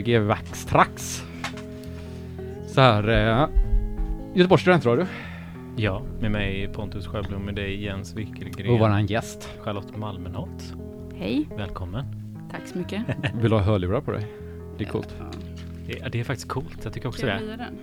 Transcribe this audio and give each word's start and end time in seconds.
GG 0.00 0.18
Vaxtrax. 0.18 1.22
Så 2.66 2.80
här, 2.80 3.08
eh, 3.08 3.48
Göteborgs 4.34 4.62
studentradio. 4.62 5.06
Ja, 5.76 6.02
med 6.20 6.30
mig 6.30 6.68
Pontus 6.72 7.06
Sjöblom, 7.06 7.42
med 7.42 7.54
dig 7.54 7.84
Jens 7.84 8.14
Wickelgren. 8.14 8.72
Och 8.72 8.78
våran 8.78 9.06
gäst. 9.06 9.48
Charlotte 9.60 9.96
Malmenholt. 9.96 10.74
Hej, 11.16 11.48
Välkommen. 11.56 12.04
tack 12.50 12.66
så 12.66 12.78
mycket. 12.78 13.02
Vill 13.40 13.50
du 13.50 13.56
ha 13.56 13.62
hörlurar 13.62 14.00
på 14.00 14.10
dig? 14.12 14.26
Det 14.78 14.84
är 14.84 14.88
coolt. 14.88 15.14
Ja, 15.18 15.24
Det, 15.86 16.08
det 16.12 16.20
är 16.20 16.24
faktiskt 16.24 16.48
coolt, 16.48 16.78
jag 16.84 16.92
tycker 16.92 17.08
också 17.08 17.26
jag 17.26 17.40
det. 17.40 17.56
den? 17.56 17.78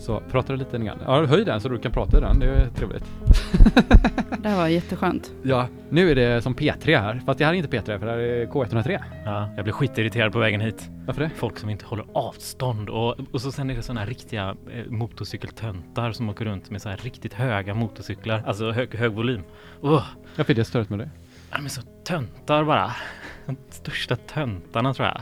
Så 0.00 0.22
pratar 0.30 0.54
du 0.54 0.58
lite 0.58 0.78
grann. 0.78 0.98
Ja, 1.04 1.24
höj 1.26 1.44
den 1.44 1.60
så 1.60 1.68
du 1.68 1.78
kan 1.78 1.92
prata 1.92 2.18
i 2.18 2.20
den. 2.20 2.38
Det 2.38 2.46
är 2.46 2.68
trevligt. 2.74 3.04
Det 4.42 4.48
här 4.48 4.56
var 4.56 4.68
jätteskönt. 4.68 5.32
Ja, 5.42 5.68
nu 5.90 6.10
är 6.10 6.14
det 6.14 6.42
som 6.42 6.54
P3 6.54 6.98
här. 7.00 7.20
Fast 7.26 7.38
det 7.38 7.44
här 7.44 7.52
är 7.52 7.56
inte 7.56 7.76
P3 7.76 7.98
för 7.98 8.06
det 8.06 8.12
här 8.12 8.18
är 8.18 8.46
K103. 8.46 9.00
Ja, 9.24 9.48
jag 9.56 9.64
blev 9.64 9.72
skitirriterad 9.72 10.32
på 10.32 10.38
vägen 10.38 10.60
hit. 10.60 10.90
Varför 11.06 11.22
det? 11.22 11.30
Folk 11.36 11.58
som 11.58 11.70
inte 11.70 11.84
håller 11.86 12.04
avstånd 12.14 12.88
och, 12.90 13.16
och 13.32 13.40
så 13.40 13.52
sen 13.52 13.70
är 13.70 13.74
det 13.74 13.82
sådana 13.82 14.00
här 14.00 14.06
riktiga 14.06 14.56
eh, 14.72 14.90
motorcykeltöntar 14.90 16.12
som 16.12 16.28
åker 16.28 16.44
runt 16.44 16.70
med 16.70 16.82
så 16.82 16.88
här 16.88 16.96
riktigt 16.96 17.34
höga 17.34 17.74
motorcyklar, 17.74 18.42
alltså 18.46 18.70
hög, 18.70 18.94
hög 18.94 19.12
volym. 19.12 19.42
Oh, 19.80 20.04
Jag 20.36 20.46
fick 20.46 20.56
det 20.56 20.64
stört 20.64 20.88
med 20.90 20.98
det. 20.98 21.10
de 21.56 21.64
är 21.64 21.68
så 21.68 21.82
töntar 22.04 22.64
bara. 22.64 22.90
De 23.46 23.56
största 23.70 24.16
töntarna 24.16 24.94
tror 24.94 25.08
jag. 25.08 25.20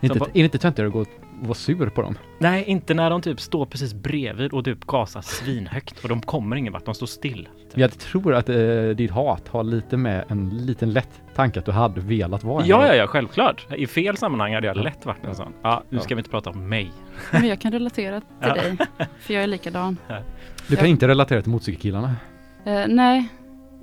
Inte, 0.00 0.18
bara- 0.18 0.28
är 0.30 0.32
det 0.34 0.40
inte 0.40 0.58
töntigare 0.58 0.86
att 0.88 0.92
gå 0.92 1.04
vara 1.42 1.54
sur 1.54 1.88
på 1.88 2.02
dem? 2.02 2.18
Nej, 2.38 2.64
inte 2.64 2.94
när 2.94 3.10
de 3.10 3.22
typ 3.22 3.40
står 3.40 3.66
precis 3.66 3.94
bredvid 3.94 4.52
och 4.52 4.64
typ 4.64 4.84
gasar 4.86 5.20
svinhögt 5.20 6.02
och 6.02 6.08
de 6.08 6.20
kommer 6.20 6.56
ingen 6.56 6.72
vart, 6.72 6.84
de 6.84 6.94
står 6.94 7.06
still. 7.06 7.48
Typ. 7.70 7.78
Jag 7.78 7.98
tror 7.98 8.34
att 8.34 8.48
eh, 8.48 8.88
ditt 8.96 9.10
hat 9.10 9.48
har 9.48 9.64
lite 9.64 9.96
med 9.96 10.24
en 10.28 10.48
liten 10.48 10.92
lätt 10.92 11.22
tanke 11.34 11.58
att 11.58 11.66
du 11.66 11.72
hade 11.72 12.00
velat 12.00 12.44
vara 12.44 12.62
en. 12.62 12.68
Ja, 12.68 12.86
ja, 12.86 12.94
ja, 12.94 13.06
självklart. 13.06 13.66
I 13.76 13.86
fel 13.86 14.16
sammanhang 14.16 14.54
hade 14.54 14.66
jag 14.66 14.76
Ja. 14.76 14.82
lätt 14.82 15.06
varit 15.06 15.24
en 15.24 15.34
sån. 15.34 15.52
Ja, 15.62 15.82
nu 15.88 15.96
Ja. 15.96 16.02
ska 16.02 16.14
vi 16.14 16.18
inte 16.18 16.30
prata 16.30 16.50
om 16.50 16.68
mig. 16.68 16.92
Men 17.32 17.46
jag 17.48 17.60
kan 17.60 17.72
relatera 17.72 18.20
till 18.20 18.28
Ja. 18.40 18.54
dig, 18.54 18.76
för 19.20 19.34
jag 19.34 19.42
är 19.42 19.46
likadan. 19.46 19.96
Du 20.68 20.76
kan 20.76 20.84
Ja. 20.84 20.90
inte 20.90 21.08
relatera 21.08 21.42
till 21.42 21.50
motorcykelkillarna. 21.50 22.16
Eh, 22.64 22.84
nej, 22.88 23.28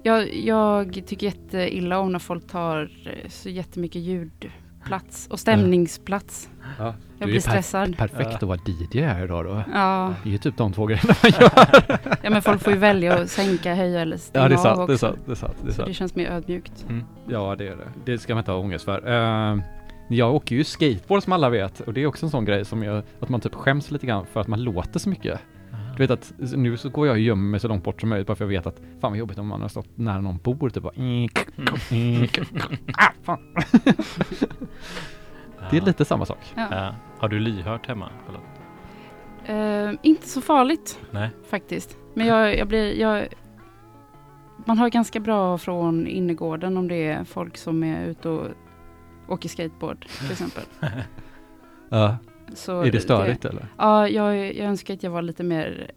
jag, 0.04 0.34
jag 0.36 1.04
tycker 1.08 1.28
jätteilla 1.28 2.00
om 2.00 2.12
när 2.12 2.20
folk 2.20 2.48
tar 2.48 2.82
eh, 3.06 3.30
så 3.30 3.50
jättemycket 3.50 4.02
ljudplats 4.84 5.28
och 5.28 5.40
stämningsplats. 5.40 6.50
Ja. 6.80 6.84
Jag 6.86 6.94
Du 7.20 7.24
är 7.24 7.26
blir 7.28 7.34
per- 7.42 7.50
stressad. 7.50 7.98
Perfekt 7.98 8.30
Ja. 8.32 8.36
att 8.36 8.44
vara 8.44 8.60
DJ 8.92 9.02
här 9.02 9.24
idag 9.24 9.46
då. 9.46 9.64
Ja, 9.74 10.14
Det 10.24 10.30
är 10.30 10.32
ju 10.32 10.38
typ 10.38 10.58
de 10.58 10.74
två 10.74 10.86
grejerna 10.86 11.16
man 11.24 11.32
gör. 11.42 11.52
ja, 12.24 12.30
men 12.30 12.42
folk 12.42 12.62
får 12.64 12.74
ju 12.74 12.80
välja 12.80 13.22
att 13.22 13.30
sänka, 13.30 13.76
höja 13.76 14.02
eller 14.02 14.18
stänga 14.18 14.44
Ja, 14.46 14.50
det 14.50 14.56
är 14.56 14.58
av 14.58 14.64
sant. 14.64 14.80
också. 14.80 14.88
Det 14.88 14.94
är 14.94 14.98
sant. 14.98 15.20
Det 15.26 15.32
är 15.32 15.36
sant. 15.36 15.54
Det 15.62 15.68
är 15.70 15.72
Så 15.74 15.82
det 15.82 15.86
sant. 15.86 15.96
känns 15.96 16.16
mer 16.16 16.30
ödmjukt. 16.32 16.86
Mm. 16.90 17.04
Ja, 17.30 17.56
det 17.58 17.68
är 17.68 17.76
det. 17.76 17.88
Det 18.12 18.18
ska 18.18 18.34
man 18.36 18.42
inte 18.42 18.52
ha 18.52 18.60
ångest 18.60 18.86
för. 18.86 19.08
Uh, 19.54 19.62
jag 20.10 20.36
åker 20.36 20.56
ju 20.56 20.64
skateboard 20.64 21.24
som 21.24 21.34
alla 21.34 21.50
vet 21.50 21.80
och 21.80 21.94
det 21.94 22.02
är 22.02 22.08
också 22.08 22.26
en 22.26 22.30
sån 22.30 22.46
grej 22.46 22.66
som 22.66 22.84
gör 22.84 23.04
att 23.20 23.30
man 23.30 23.42
typ 23.42 23.56
skäms 23.56 23.92
lite 23.92 24.06
grann 24.06 24.26
för 24.34 24.42
att 24.42 24.48
man 24.48 24.64
låter 24.64 25.00
så 25.00 25.10
mycket. 25.10 25.40
Du 25.98 26.04
vet 26.04 26.12
att 26.12 26.34
nu 26.40 26.78
så 26.78 26.90
går 26.90 27.08
jag 27.08 27.14
och 27.14 27.20
gömmer 27.20 27.50
mig 27.50 27.60
så 27.60 27.68
långt 27.68 27.84
bort 27.84 28.02
som 28.02 28.10
möjligt 28.10 28.28
bara 28.28 28.36
för 28.36 28.46
jag 28.46 28.50
vet 28.50 28.68
att 28.68 28.82
fan 29.02 29.12
vad 29.12 29.18
jobbigt 29.18 29.38
om 29.38 29.48
man 29.48 29.62
har 29.62 29.70
stått 29.70 29.98
nära 29.98 30.22
någon 30.22 30.38
bor 30.38 30.70
typ 30.70 30.84
bara 30.84 30.94
ah, 32.98 33.12
fan. 33.24 33.40
Det 35.72 35.78
är 35.78 35.82
lite 35.82 36.06
samma 36.06 36.26
sak. 36.26 36.54
Ja. 36.56 36.68
Ja. 36.72 36.96
Har 37.18 37.30
du 37.30 37.40
lyhört 37.40 37.88
hemma? 37.88 38.10
Eh, 39.46 39.92
inte 40.02 40.28
så 40.28 40.42
farligt 40.42 41.00
Nej. 41.12 41.30
faktiskt. 41.50 41.98
Men 42.14 42.28
jag, 42.28 42.58
jag 42.58 42.68
blir, 42.68 43.00
jag, 43.00 43.28
man 44.66 44.78
har 44.78 44.90
ganska 44.90 45.20
bra 45.20 45.58
från 45.58 46.08
innergården 46.08 46.78
om 46.78 46.88
det 46.88 47.08
är 47.08 47.24
folk 47.24 47.58
som 47.58 47.84
är 47.84 48.06
ute 48.06 48.30
och 48.30 48.48
åker 49.28 49.50
skateboard 49.50 50.06
till 50.20 50.32
exempel. 50.32 50.64
Ja. 51.90 52.18
Så 52.54 52.82
Är 52.82 52.92
det 52.92 53.00
störigt 53.00 53.46
eller? 53.46 53.68
Ja, 53.78 54.08
jag, 54.08 54.38
jag 54.38 54.68
önskar 54.68 54.94
att 54.94 55.04
jag 55.04 55.12
var 55.12 55.22
lite 55.22 55.44
mer 55.44 55.92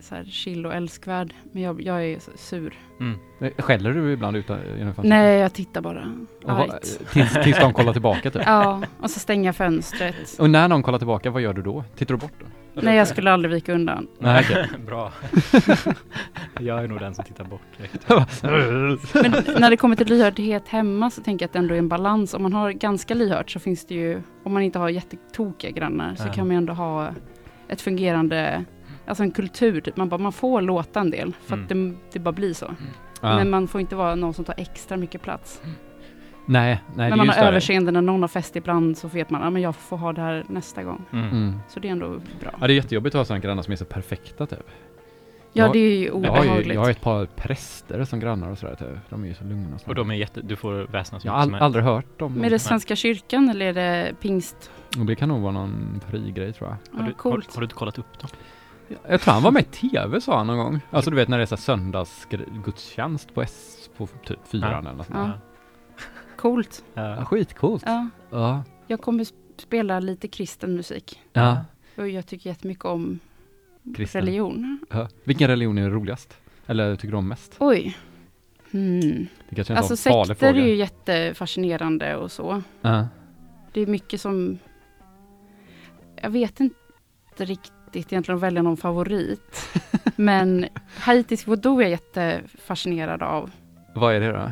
så 0.00 0.14
här 0.14 0.24
chill 0.24 0.66
och 0.66 0.74
älskvärd. 0.74 1.34
Men 1.52 1.62
jag, 1.62 1.82
jag 1.82 2.04
är 2.04 2.18
sur. 2.36 2.74
Mm. 3.00 3.18
Skäller 3.58 3.92
du 3.92 4.12
ibland 4.12 4.36
utan 4.36 4.58
genom 4.78 4.78
fönstret? 4.94 5.04
Nej, 5.08 5.38
jag 5.38 5.52
tittar 5.52 5.80
bara. 5.80 6.12
Vad- 6.42 6.60
Argt. 6.70 7.00
tills, 7.12 7.32
tills 7.44 7.58
de 7.58 7.72
kollar 7.72 7.92
tillbaka 7.92 8.30
typ? 8.30 8.42
Ja, 8.46 8.82
och 9.00 9.10
så 9.10 9.20
stänga 9.20 9.52
fönstret. 9.52 10.36
Och 10.38 10.50
när 10.50 10.68
någon 10.68 10.82
kollar 10.82 10.98
tillbaka, 10.98 11.30
vad 11.30 11.42
gör 11.42 11.52
du 11.52 11.62
då? 11.62 11.84
Tittar 11.96 12.14
du 12.14 12.20
bort 12.20 12.32
då? 12.40 12.46
Nej, 12.82 12.96
jag 12.96 13.08
skulle 13.08 13.32
aldrig 13.32 13.54
vika 13.54 13.72
undan. 13.74 14.06
Nej, 14.18 14.44
okej. 14.50 14.68
Bra. 14.86 15.12
jag 16.60 16.84
är 16.84 16.88
nog 16.88 17.00
den 17.00 17.14
som 17.14 17.24
tittar 17.24 17.44
bort 17.44 17.60
direkt. 17.76 18.08
Men 19.14 19.60
när 19.60 19.70
det 19.70 19.76
kommer 19.76 19.96
till 19.96 20.06
lyhördhet 20.06 20.68
hemma 20.68 21.10
så 21.10 21.22
tänker 21.22 21.42
jag 21.42 21.48
att 21.48 21.52
det 21.52 21.58
ändå 21.58 21.74
är 21.74 21.78
en 21.78 21.88
balans. 21.88 22.34
Om 22.34 22.42
man 22.42 22.52
har 22.52 22.70
ganska 22.72 23.14
lyhört 23.14 23.50
så 23.50 23.58
finns 23.60 23.86
det 23.86 23.94
ju, 23.94 24.22
om 24.44 24.52
man 24.52 24.62
inte 24.62 24.78
har 24.78 24.88
jättetokiga 24.88 25.70
grannar 25.70 26.14
så 26.14 26.26
Ja. 26.26 26.32
kan 26.32 26.46
man 26.46 26.50
ju 26.54 26.58
ändå 26.58 26.72
ha 26.72 27.08
ett 27.68 27.80
fungerande, 27.80 28.64
alltså 29.06 29.22
en 29.22 29.30
kultur. 29.30 29.80
Typ. 29.80 29.96
Man, 29.96 30.08
bara, 30.08 30.18
man 30.18 30.32
får 30.32 30.60
låta 30.60 31.00
en 31.00 31.10
del 31.10 31.32
för 31.46 31.54
att 31.56 31.68
det, 31.68 31.94
det 32.12 32.18
bara 32.18 32.32
blir 32.32 32.54
så. 32.54 32.74
Ja. 33.20 33.36
Men 33.36 33.50
man 33.50 33.68
får 33.68 33.80
inte 33.80 33.96
vara 33.96 34.14
någon 34.14 34.34
som 34.34 34.44
tar 34.44 34.54
extra 34.58 34.96
mycket 34.96 35.22
plats. 35.22 35.62
Nej, 36.46 36.82
nej 36.94 37.12
är 37.12 37.16
man 37.16 37.26
har 37.28 37.32
större. 37.34 37.48
överseende 37.48 37.92
när 37.92 38.02
någon 38.02 38.20
har 38.20 38.28
fest 38.28 38.56
ibland 38.56 38.98
så 38.98 39.08
vet 39.08 39.30
man 39.30 39.56
att 39.56 39.62
jag 39.62 39.76
får 39.76 39.96
ha 39.96 40.12
det 40.12 40.20
här 40.20 40.44
nästa 40.48 40.82
gång. 40.82 41.04
Mm. 41.12 41.28
Mm. 41.30 41.58
Så 41.68 41.80
det 41.80 41.88
är 41.88 41.92
ändå 41.92 42.08
bra. 42.40 42.50
Ja, 42.60 42.66
det 42.66 42.72
är 42.72 42.74
jättejobbigt 42.76 43.14
att 43.14 43.18
ha 43.18 43.24
sådana 43.24 43.40
grannar 43.40 43.62
som 43.62 43.72
är 43.72 43.76
så 43.76 43.84
perfekta 43.84 44.46
typ. 44.46 44.58
Ja, 45.52 45.64
jag- 45.64 45.72
det 45.72 45.78
är 45.78 45.96
ju 45.98 46.04
Jag 46.04 46.12
har, 46.12 46.20
ju, 46.20 46.28
obehagligt. 46.28 46.74
jag 46.74 46.80
har 46.80 46.90
ett 46.90 47.00
par 47.00 47.26
präster 47.26 48.04
som 48.04 48.20
grannar 48.20 48.50
och 48.50 48.58
sådär 48.58 48.74
typ. 48.74 48.88
De 49.10 49.24
är 49.24 49.28
ju 49.28 49.34
så 49.34 49.44
lugna 49.44 49.76
och, 49.76 49.88
Och 49.88 49.94
de 49.94 50.10
är 50.10 50.14
jätte... 50.14 50.40
Du 50.40 50.56
får 50.56 50.72
väsna 50.92 51.20
så 51.20 51.26
Jag 51.28 51.32
har 51.32 51.38
all, 51.40 51.54
aldrig 51.54 51.84
hört 51.84 52.18
dem. 52.18 52.32
Men 52.32 52.44
är 52.44 52.50
det 52.50 52.58
Svenska 52.58 52.96
kyrkan 52.96 53.48
eller 53.48 53.66
är 53.66 53.72
det 53.74 54.14
pingst? 54.20 54.70
Och 54.98 55.06
Det 55.06 55.14
kan 55.16 55.28
nog 55.28 55.40
vara 55.42 55.52
någon 55.52 56.00
fri 56.10 56.30
grej 56.32 56.52
tror 56.52 56.68
jag. 56.70 56.76
Har 56.76 56.80
Ja, 56.92 56.98
du, 56.98 57.04
har, 57.04 57.12
coolt. 57.12 57.54
har 57.54 57.60
du 57.60 57.64
inte 57.64 57.74
kollat 57.74 57.98
upp 57.98 58.18
dem? 58.20 58.28
Jag 59.08 59.20
tror 59.20 59.34
han 59.34 59.42
var 59.42 59.50
med 59.50 59.62
i 59.62 59.64
tv 59.64 60.20
sa 60.20 60.36
han 60.38 60.46
någon 60.46 60.56
gång. 60.58 60.80
Alltså 60.90 61.10
du 61.10 61.16
vet 61.16 61.28
när 61.28 61.38
det 61.38 61.52
är 61.52 61.56
söndagsgudstjänst 61.56 63.34
på 63.34 63.42
S 63.42 63.90
på 63.96 64.06
typ 64.24 64.38
fyran 64.48 64.70
Ja. 64.72 64.78
eller 64.78 64.92
något 64.92 65.06
sånt 65.06 65.18
Ja. 65.18 65.30
Coolt. 66.36 66.84
Ja, 66.94 67.16
Ja. 67.16 67.24
skitcoolt. 67.24 67.82
Ja, 67.86 68.08
Ja. 68.30 68.62
jag 68.86 69.00
kommer 69.00 69.24
sp- 69.24 69.34
spela 69.56 70.00
lite 70.00 70.28
kristen 70.28 70.74
musik. 70.76 71.20
ja. 71.32 71.64
Och 71.96 72.08
jag 72.08 72.26
tycker 72.26 72.50
jättemycket 72.50 72.84
om 72.84 73.18
Kristen. 73.96 74.20
religion. 74.20 74.78
ja. 74.90 75.08
Vilken 75.24 75.48
religion 75.48 75.78
är 75.78 75.90
roligast? 75.90 76.36
Eller 76.66 76.96
tycker 76.96 77.12
du 77.12 77.16
om 77.16 77.28
mest? 77.28 77.56
Oj. 77.58 77.96
Hmm. 78.72 79.26
Det 79.48 79.54
kanske 79.54 79.72
är 79.72 79.74
en 79.74 79.78
Alltså 79.78 79.96
sekter 79.96 80.34
fråga. 80.34 80.50
är 80.62 80.66
ju 80.66 80.74
jättefascinerande 80.74 82.16
och 82.16 82.32
så. 82.32 82.62
Ja. 82.82 83.08
Det 83.72 83.80
är 83.80 83.86
mycket 83.86 84.20
som... 84.20 84.58
Jag 86.22 86.30
vet 86.30 86.60
inte 86.60 86.76
riktigt 87.38 87.72
egentligen 88.12 88.36
att 88.36 88.42
välja 88.42 88.62
någon 88.62 88.76
favorit. 88.76 89.68
Men 90.16 90.66
haitisk 90.98 91.46
voodoo 91.46 91.78
är 91.78 91.82
jag 91.82 91.90
jättefascinerad 91.90 93.22
av. 93.22 93.50
Vad 93.94 94.14
är 94.14 94.20
det 94.20 94.32
då? 94.32 94.50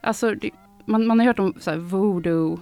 Alltså, 0.00 0.34
det, 0.34 0.50
man, 0.90 1.06
man 1.06 1.18
har 1.18 1.26
hört 1.26 1.38
om 1.38 1.54
så 1.60 1.70
här, 1.70 1.78
voodoo 1.78 2.58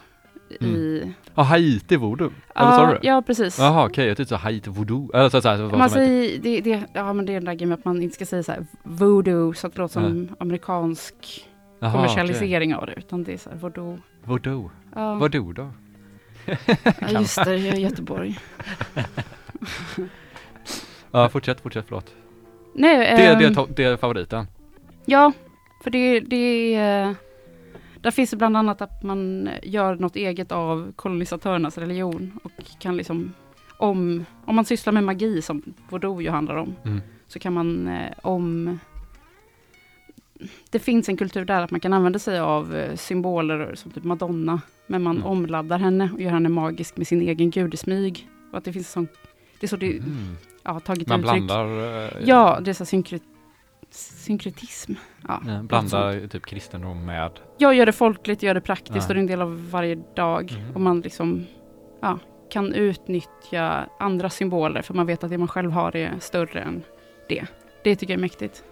i... 0.61 1.03
Ja, 1.35 1.43
Haiti 1.43 1.97
voodoo. 1.97 2.31
Eller 2.55 2.71
sa 2.71 2.87
du 2.87 2.93
det? 2.93 3.07
ja, 3.07 3.23
precis. 3.23 3.59
Jaha, 3.59 3.87
okej. 3.87 4.09
Jag 4.09 4.17
tyckte 4.17 4.29
så 4.29 4.37
Haiti 4.37 4.71
voodoo. 4.71 5.11
Eller 5.15 5.29
så, 5.29 5.41
så, 5.43 5.57
så, 5.71 5.77
Man 5.77 5.91
säger, 5.91 6.39
det, 6.39 6.61
det, 6.61 6.83
ja, 6.93 7.13
men 7.13 7.27
det 7.27 7.33
är 7.33 7.35
den 7.35 7.45
där 7.45 7.55
grejen 7.55 7.69
med 7.69 7.79
att 7.79 7.85
man 7.85 8.03
inte 8.03 8.15
ska 8.15 8.27
säga 8.27 8.43
så 8.43 8.53
här 8.53 8.67
voodoo 8.83 9.53
så 9.55 9.67
att 9.67 9.75
det 9.75 9.81
låter 9.81 9.93
som 9.93 10.29
amerikansk 10.41 11.15
Jaha, 11.81 11.93
kommersialisering 11.93 12.75
av 12.75 12.87
det. 12.87 12.95
Utan 12.97 13.25
det 13.25 13.33
är 13.33 13.37
så 13.39 13.51
här 13.51 13.57
voodoo. 13.57 13.99
Voodoo. 14.25 14.71
Ja, 14.95 15.15
Voodoo 15.15 15.53
då? 15.53 15.71
ja 17.01 17.09
just 17.21 17.45
det, 17.45 17.57
jag 17.57 17.75
är 17.75 17.79
i 17.79 17.83
Göteborg. 17.83 18.39
Ja, 21.11 21.29
fortsätt, 21.29 21.61
fortsätt, 21.61 21.85
förlåt. 21.89 22.15
Nej, 22.75 22.99
Det, 22.99 23.05
är- 23.07 23.37
det, 23.37 23.45
är 23.45 23.59
ehm, 23.59 23.67
det 23.77 23.85
är 23.85 23.97
favoriten. 23.97 24.47
Ja, 25.05 25.33
för 25.85 25.91
det, 25.91 26.21
det 26.21 26.75
är... 26.75 27.15
Där 28.01 28.11
finns 28.11 28.31
det 28.31 28.37
bland 28.37 28.57
annat 28.57 28.81
att 28.83 29.03
man 29.03 29.49
gör 29.63 29.95
något 29.95 30.17
eget 30.17 30.53
av 30.53 30.93
kolonisatörernas 30.97 31.79
religion 31.79 32.39
och 32.45 32.53
kan 32.81 32.97
liksom 32.97 33.33
om, 33.79 34.25
om 34.45 34.57
man 34.57 34.65
sysslar 34.65 34.93
med 34.93 35.05
magi 35.05 35.43
som 35.43 35.63
voodoo 35.89 36.21
ju 36.23 36.31
handlar 36.31 36.57
om, 36.57 36.75
Mm. 36.85 37.01
så 37.27 37.39
kan 37.39 37.53
man 37.53 37.89
eh, 37.89 38.13
om 38.23 38.79
det 40.71 40.79
finns 40.79 41.09
en 41.09 41.17
kultur 41.17 41.45
där 41.45 41.63
att 41.63 41.71
man 41.71 41.81
kan 41.81 41.93
använda 41.93 42.19
sig 42.19 42.39
av 42.41 42.77
eh, 42.77 42.97
symboler 42.97 43.75
som 43.75 43.91
typ 43.91 44.05
Madonna, 44.05 44.61
men 44.87 45.03
man 45.03 45.17
Mm. 45.17 45.27
omladdar 45.29 45.79
henne 45.79 46.11
och 46.15 46.21
gör 46.21 46.31
henne 46.31 46.49
magisk 46.49 46.97
med 46.97 47.07
sin 47.07 47.23
egen 47.23 47.51
gudesmyg. 47.51 48.29
Och 48.53 48.59
att 48.59 48.65
det 48.65 48.73
finns 48.73 48.91
sån, 48.93 49.09
det 49.61 49.67
är 49.67 49.69
så 49.69 49.77
det 49.77 49.97
Mm. 49.99 50.37
ja, 50.63 50.81
tagit 50.81 51.09
Man 51.09 51.21
uttryck. 51.21 51.33
blandar... 51.47 51.67
eh, 52.07 52.13
Ja, 52.25 52.59
det 52.63 52.71
är 52.71 52.75
så 52.75 52.85
synkret, 52.85 53.23
synkretism. 53.91 54.93
Ja, 55.29 55.41
blandar 55.63 56.27
typ 56.29 56.47
kristendom 56.47 57.05
med... 57.07 57.31
Jag 57.59 57.75
gör 57.75 57.87
det 57.87 57.93
folkligt, 57.93 58.43
gör 58.43 58.55
det 58.55 58.61
praktiskt 58.61 58.97
Ja. 58.97 59.03
och 59.09 59.15
det 59.15 59.19
är 59.19 59.21
en 59.21 59.27
del 59.27 59.43
av 59.43 59.71
varje 59.71 59.95
dag. 60.17 60.53
Mm. 60.53 60.75
Och 60.75 60.81
man 60.81 61.01
liksom 61.01 61.47
ja, 62.01 62.19
kan 62.51 62.73
utnyttja 62.75 63.87
andra 63.99 64.31
symboler 64.31 64.83
för 64.83 64.95
man 64.95 65.07
vet 65.07 65.25
att 65.25 65.31
det 65.31 65.39
man 65.39 65.49
själv 65.49 65.71
har 65.71 65.97
är 65.97 66.15
större 66.21 66.61
än 66.61 66.83
det. 67.29 67.47
Det 67.85 67.97
tycker 67.97 68.13
jag 68.13 68.19
är 68.19 68.23
mäktigt. 68.23 68.65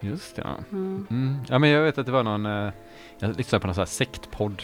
Just 0.00 0.36
det, 0.36 0.42
ja. 0.44 0.56
Mm. 0.72 1.06
Mm. 1.10 1.36
Ja 1.48 1.58
men 1.58 1.70
jag 1.70 1.82
vet 1.82 1.98
att 1.98 2.06
det 2.06 2.12
var 2.12 2.22
någon, 2.22 2.46
eh, 2.46 2.72
jag 3.18 3.36
lyssnade 3.36 3.60
på 3.60 3.66
någon 3.66 3.74
sån 3.74 3.80
här 3.80 3.86
sektpodd 3.86 4.62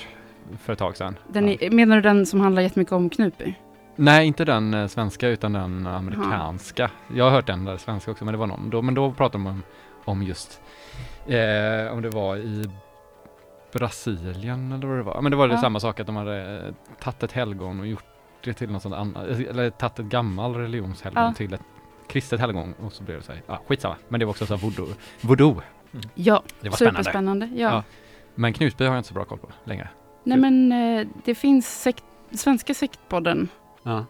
för 0.63 0.73
ett 0.73 0.79
tag 0.79 0.97
sedan. 0.97 1.17
Den 1.29 1.49
Ja. 1.49 1.57
är, 1.61 1.71
menar 1.71 1.97
du 1.97 2.03
den 2.03 2.27
som 2.27 2.41
handlar 2.41 2.63
jättemycket 2.63 2.93
om 2.93 3.11
Knutby? 3.11 3.55
Nej, 3.97 4.27
inte 4.27 4.45
den 4.45 4.75
eh, 4.75 4.87
svenska 4.87 5.29
utan 5.29 5.53
den 5.53 5.87
amerikanska. 5.87 6.91
Jag 7.15 7.25
har 7.25 7.31
hört 7.31 7.47
den 7.47 7.65
där 7.65 7.77
svenska 7.77 8.11
också, 8.11 8.25
men 8.25 8.33
det 8.33 8.39
var 8.39 8.47
någon. 8.47 8.71
Då, 8.71 8.83
men 8.83 8.95
då 8.95 9.13
pratade 9.13 9.45
de 9.45 9.47
om, 9.51 9.63
om 10.09 10.23
just, 10.23 10.61
eh, 11.27 11.93
om 11.93 12.03
det 12.03 12.11
var 12.11 12.37
i 12.37 12.71
Brasilien 13.73 14.73
eller 14.73 14.87
vad 14.87 14.97
det 14.97 15.03
var. 15.03 15.23
Men 15.23 15.31
det 15.31 15.37
var 15.37 15.49
det 15.49 15.55
Ja. 15.55 15.61
samma 15.61 15.81
sak 15.81 16.01
att 16.01 16.07
de 16.07 16.17
hade 16.17 16.67
eh, 16.67 16.75
tagit 17.01 17.23
ett 17.23 17.33
helgon 17.33 17.81
och 17.81 17.87
gjort 17.87 18.05
det 18.45 18.53
till 18.53 18.71
något 18.71 18.83
sånt 18.83 18.95
annat, 18.95 19.27
eller 19.27 19.71
tagit 19.71 19.99
ett 19.99 20.05
gammal 20.07 20.55
religionshelgon 20.55 21.23
Ja. 21.25 21.33
till 21.35 21.53
ett 21.55 21.61
kristet 22.09 22.41
helgon 22.41 22.75
och 22.81 22.93
så 22.93 23.03
blev 23.05 23.17
det 23.19 23.23
så 23.25 23.33
här, 23.33 23.43
ja 23.47 23.61
skitsamma. 23.67 23.97
Men 24.09 24.21
det 24.21 24.27
var 24.27 24.31
också 24.31 24.47
så 24.47 24.57
här 24.57 24.63
voodoo. 24.63 24.87
voodoo. 25.21 25.61
Ja, 26.15 26.43
Det 26.61 26.69
var 26.69 26.77
spännande. 26.77 26.99
superspännande. 27.01 27.47
Ja. 27.47 27.71
Ja. 27.71 27.83
Men 28.35 28.53
Knutby 28.53 28.85
har 28.85 28.93
jag 28.95 28.99
inte 29.01 29.09
så 29.09 29.15
bra 29.15 29.25
koll 29.25 29.39
på 29.39 29.49
längre. 29.65 29.89
Nej 30.25 30.39
men 30.39 30.73
eh, 30.73 31.07
det 31.25 31.35
finns 31.35 31.83
sekt, 31.83 32.05
Svenska 32.31 32.75
sektpodden 32.75 33.49
Ja. 33.83 34.05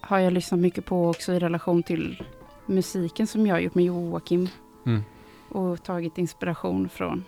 har 0.00 0.18
jag 0.18 0.32
lyssnat 0.32 0.60
mycket 0.60 0.84
på 0.84 1.08
också 1.08 1.32
i 1.32 1.38
relation 1.38 1.82
till 1.82 2.22
musiken 2.66 3.26
som 3.26 3.46
jag 3.46 3.54
har 3.54 3.60
gjort 3.60 3.74
med 3.74 3.84
Joakim. 3.84 4.48
Mm. 4.86 5.02
Och 5.48 5.82
tagit 5.84 6.18
inspiration 6.18 6.88
från. 6.88 7.24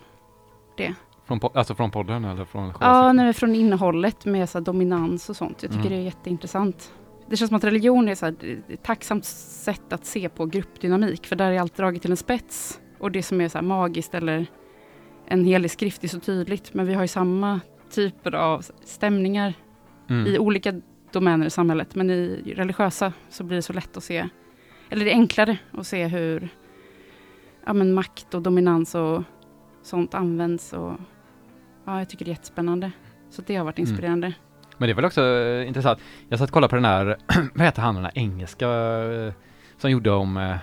Från, 1.25 1.39
po- 1.39 1.51
alltså 1.53 1.75
från 1.75 1.91
podden 1.91 2.25
eller 2.25 2.45
från 2.45 2.73
Ja, 2.81 3.13
nej, 3.13 3.33
från 3.33 3.55
innehållet 3.55 4.25
med 4.25 4.49
så 4.49 4.59
dominans 4.59 5.29
och 5.29 5.35
sånt. 5.35 5.63
Jag 5.63 5.71
tycker 5.71 5.85
Mm. 5.85 5.93
det 5.97 6.01
är 6.01 6.05
jätteintressant. 6.05 6.93
Det 7.29 7.37
känns 7.37 7.49
som 7.49 7.57
att 7.57 7.63
religion 7.63 8.09
är 8.09 8.15
så 8.15 8.25
här, 8.25 8.35
ett 8.69 8.83
tacksamt 8.83 9.25
sätt 9.25 9.93
att 9.93 10.05
se 10.05 10.29
på 10.29 10.45
gruppdynamik. 10.45 11.27
För 11.27 11.35
där 11.35 11.51
är 11.51 11.59
allt 11.59 11.77
draget 11.77 12.01
till 12.01 12.11
en 12.11 12.17
spets. 12.17 12.79
Och 12.99 13.11
det 13.11 13.23
som 13.23 13.41
är 13.41 13.49
så 13.49 13.61
magiskt 13.61 14.13
eller 14.13 14.45
en 15.25 15.45
helig 15.45 15.71
skrift 15.71 16.03
är 16.03 16.07
så 16.07 16.19
tydligt. 16.19 16.73
Men 16.73 16.85
vi 16.87 16.93
har 16.93 17.01
ju 17.01 17.07
samma 17.07 17.59
typer 17.91 18.35
av 18.35 18.65
stämningar 18.85 19.53
Mm. 20.09 20.27
i 20.27 20.39
olika 20.39 20.81
domäner 21.11 21.45
i 21.45 21.49
samhället. 21.49 21.95
Men 21.95 22.09
i 22.09 22.53
religiösa 22.55 23.13
så 23.29 23.43
blir 23.43 23.55
det 23.55 23.61
så 23.61 23.73
lätt 23.73 23.97
att 23.97 24.03
se, 24.03 24.29
eller 24.89 25.05
det 25.05 25.11
är 25.11 25.15
enklare 25.15 25.57
att 25.71 25.87
se 25.87 26.07
hur 26.07 26.49
ja, 27.67 27.73
men 27.73 27.93
makt 27.93 28.33
och 28.33 28.41
dominans 28.41 28.95
och 28.95 29.23
sånt 29.83 30.13
används. 30.13 30.73
Och, 30.73 30.93
ja, 31.85 31.99
jag 31.99 32.09
tycker 32.09 32.25
det 32.25 32.31
är 32.31 32.33
jättespännande. 32.33 32.91
Så 33.29 33.41
det 33.41 33.55
har 33.55 33.65
varit 33.65 33.79
Mm. 33.79 33.89
inspirerande. 33.89 34.33
Men 34.77 34.87
det 34.87 34.93
är 34.93 34.95
väl 34.95 35.05
också 35.05 35.21
eh, 35.21 35.67
intressant. 35.67 35.99
Jag 36.29 36.39
satt 36.39 36.49
och 36.49 36.53
kollade 36.53 36.69
på 36.69 36.75
den 36.75 36.85
här, 36.85 37.17
vad 37.55 37.65
heter 37.65 37.81
han 37.81 37.95
den 37.95 38.03
där 38.03 38.11
engelska 38.15 38.69
eh, 38.69 39.33
som 39.77 39.91
gjorde 39.91 40.11
om 40.11 40.37
eh, 40.37 40.57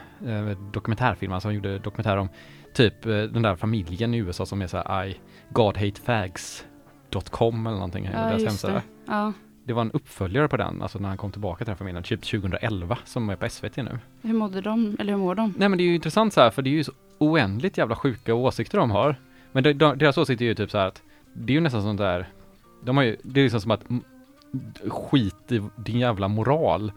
dokumentärfilmer, 0.73 1.41
som 1.41 1.55
gjorde 1.55 1.79
dokumentär 1.79 2.17
om 2.17 2.29
typ 2.75 3.03
den 3.03 3.43
där 3.43 3.57
familjen 3.57 4.15
i 4.15 4.19
USA 4.19 4.47
som 4.47 4.63
är 4.63 4.67
så 4.67 4.77
här 4.77 5.07
I 5.07 5.17
godhatefags.com 5.51 7.67
eller 7.67 7.77
någonting. 7.77 8.09
Ja, 8.13 8.39
just 8.39 8.67
det. 8.67 8.83
Ja. 9.07 9.33
Det 9.65 9.73
var 9.73 9.83
en 9.83 9.91
uppföljare 9.91 10.49
på 10.49 10.57
den, 10.57 10.83
alltså 10.83 10.99
när 10.99 11.09
han 11.09 11.19
kom 11.19 11.33
tillbaka 11.33 11.59
till 11.59 11.67
den 11.67 11.77
familjen, 11.77 12.03
typ 12.03 12.23
2011 12.23 12.99
som 13.05 13.31
är 13.31 13.37
på 13.37 13.49
SVT 13.49 13.77
nu. 13.77 13.99
Hur 14.23 14.35
mådde 14.35 14.61
de? 14.61 14.97
Eller 14.99 15.13
hur 15.13 15.19
mår 15.21 15.35
de? 15.35 15.55
Nej 15.59 15.69
men 15.69 15.79
det 15.79 15.85
är 15.85 15.87
ju 15.87 15.95
intressant 15.95 16.33
så 16.33 16.41
här, 16.41 16.51
för 16.51 16.63
det 16.63 16.71
är 16.71 16.73
ju 16.73 16.85
så 16.85 16.93
oändligt 17.19 17.79
jävla 17.79 17.97
sjuka 17.97 18.35
åsikter 18.35 18.79
de 18.79 18.91
har. 18.91 19.17
Men 19.53 19.63
de, 19.63 19.73
de, 19.73 19.99
deras 19.99 20.19
åsikter 20.19 20.45
är 20.45 20.49
ju 20.49 20.55
typ 20.55 20.71
så 20.71 20.79
här 20.79 20.87
att 20.87 21.03
det 21.33 21.53
är 21.53 21.55
ju 21.55 21.61
nästan 21.61 21.83
sånt 21.83 21.99
där, 21.99 22.29
de 22.85 22.97
har 22.97 23.05
ju, 23.05 23.17
det 23.23 23.41
är 23.41 23.45
liksom 23.45 23.61
som 23.61 23.71
att 23.71 23.85
skit 24.93 25.53
i 25.53 25.63
din 25.77 25.99
jävla 25.99 26.29
moral. 26.29 26.93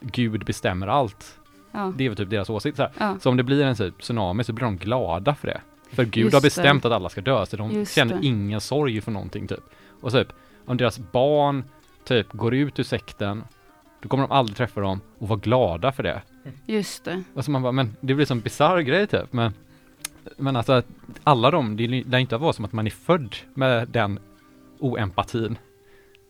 Gud 0.00 0.44
bestämmer 0.44 0.86
allt. 0.86 1.38
Ja. 1.72 1.92
Det 1.96 2.04
är 2.04 2.08
väl 2.08 2.16
typ 2.16 2.30
deras 2.30 2.50
åsikt 2.50 2.76
så 2.76 2.82
här. 2.82 2.92
Ja. 2.98 3.16
Så 3.20 3.30
om 3.30 3.36
det 3.36 3.42
blir 3.42 3.64
en 3.64 3.74
typ 3.76 3.98
tsunami 3.98 4.44
så 4.44 4.52
blir 4.52 4.64
de 4.64 4.76
glada 4.76 5.34
för 5.34 5.46
det. 5.46 5.60
För 5.90 6.04
Gud 6.04 6.24
Just 6.24 6.34
har 6.34 6.40
det. 6.40 6.46
bestämt 6.46 6.84
att 6.84 6.92
alla 6.92 7.08
ska 7.08 7.20
dö, 7.20 7.46
så 7.46 7.56
de 7.56 7.70
Just 7.70 7.94
känner 7.94 8.14
det. 8.14 8.26
ingen 8.26 8.60
sorg 8.60 9.00
för 9.00 9.10
någonting 9.12 9.46
typ. 9.46 9.64
Och 10.00 10.12
typ, 10.12 10.28
om 10.66 10.76
deras 10.76 10.98
barn 10.98 11.64
typ 12.04 12.32
går 12.32 12.54
ut 12.54 12.78
ur 12.78 12.84
sekten, 12.84 13.44
då 14.00 14.08
kommer 14.08 14.28
de 14.28 14.32
aldrig 14.32 14.56
träffa 14.56 14.80
dem 14.80 15.00
och 15.18 15.28
vara 15.28 15.38
glada 15.38 15.92
för 15.92 16.02
det. 16.02 16.22
Just 16.66 17.04
det. 17.04 17.22
Och 17.34 17.44
så 17.44 17.50
man 17.50 17.62
bara, 17.62 17.72
men 17.72 17.96
det 18.00 18.14
blir 18.14 18.26
som 18.26 18.40
bisarr 18.40 18.80
grej 18.80 19.06
typ. 19.06 19.32
Men, 19.32 19.52
men 20.36 20.56
alltså 20.56 20.72
att 20.72 20.86
alla 21.24 21.50
de, 21.50 21.76
det 21.76 21.86
lär 21.86 22.18
inte 22.18 22.36
vara 22.36 22.52
som 22.52 22.64
att 22.64 22.72
man 22.72 22.86
är 22.86 22.90
född 22.90 23.36
med 23.54 23.88
den 23.88 24.18
oempatin. 24.78 25.58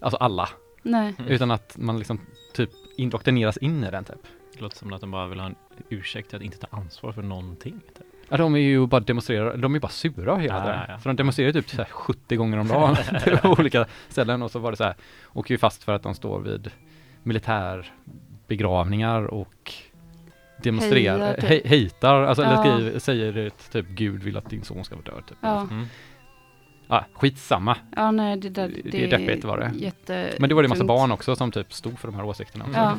Alltså 0.01 0.17
alla. 0.17 0.49
Nej. 0.83 1.15
Mm. 1.19 1.31
Utan 1.31 1.51
att 1.51 1.77
man 1.79 1.99
liksom 1.99 2.21
typ 2.55 2.71
indoktrineras 2.97 3.57
in 3.57 3.85
i 3.85 3.91
den 3.91 4.05
typ. 4.05 4.23
Det 4.53 4.61
låter 4.61 4.77
som 4.77 4.93
att 4.93 5.01
de 5.01 5.11
bara 5.11 5.27
vill 5.27 5.41
ha 5.41 5.47
en 5.47 5.55
ursäkt 5.89 6.29
till 6.29 6.37
att 6.37 6.43
inte 6.43 6.59
ta 6.59 6.77
ansvar 6.77 7.13
för 7.13 7.23
någonting. 7.23 7.81
Typ. 7.99 8.07
Ja, 8.29 8.37
de 8.37 8.55
är 8.55 8.59
ju 8.59 8.87
bara 8.87 9.01
demonstrerar, 9.01 9.57
de 9.57 9.75
är 9.75 9.79
bara 9.81 9.89
sura 9.89 10.37
hela 10.37 10.61
tiden. 10.61 10.79
ja, 10.79 10.85
ja. 10.89 10.99
Så 10.99 11.09
de 11.09 11.17
demonstrerar 11.17 11.53
typ 11.53 11.71
så 11.71 11.77
här 11.77 11.85
70 11.91 12.37
gånger 12.37 12.59
om 12.59 12.69
dagen 12.69 12.97
på 13.43 13.49
olika 13.49 13.87
ställen 14.09 14.43
och 14.43 14.51
så 14.51 14.59
var 14.59 14.71
det 14.71 14.77
så 14.77 14.85
här, 14.85 14.95
åker 15.33 15.55
ju 15.55 15.59
fast 15.59 15.85
för 15.85 15.93
att 15.95 16.03
de 16.03 16.15
står 16.15 16.41
vid 16.41 16.71
militärbegravningar 17.23 19.23
och 19.23 19.73
demonstrerar, 20.63 21.19
Hejar, 21.19 21.35
typ. 21.35 21.45
he, 21.45 21.61
hejtar, 21.65 22.23
alltså 22.23 22.43
eller 22.43 22.55
Ja. 22.55 22.63
skriver, 22.77 22.99
säger 22.99 23.47
att 23.47 23.73
typ 23.73 23.87
Gud 23.89 24.23
vill 24.23 24.37
att 24.37 24.51
din 24.51 24.65
son 24.65 24.85
ska 24.85 24.95
vara 24.95 25.05
död 25.05 25.23
typ. 25.29 25.39
Ja. 25.41 25.61
Mm. 25.61 25.87
Ja, 26.89 27.05
skitsamma. 27.15 27.77
Ja, 27.97 28.11
nej, 28.11 28.37
det 28.37 28.49
där 28.49 28.73
Det 28.85 29.05
är 29.05 29.11
deppigt 29.19 29.45
var 29.45 29.59
det. 29.59 29.73
Jätte 29.75 30.35
Men 30.39 30.49
det 30.49 30.55
var 30.55 30.63
det 30.63 30.67
en 30.67 30.71
massa 30.71 30.85
barn 30.85 31.13
också 31.13 31.37
som 31.37 31.53
typ 31.53 31.73
stod 31.73 31.99
för 31.99 32.09
de 32.09 32.15
här 32.15 32.25
åsikterna. 32.25 32.65
också. 32.65 32.79
Ja. 32.81 32.97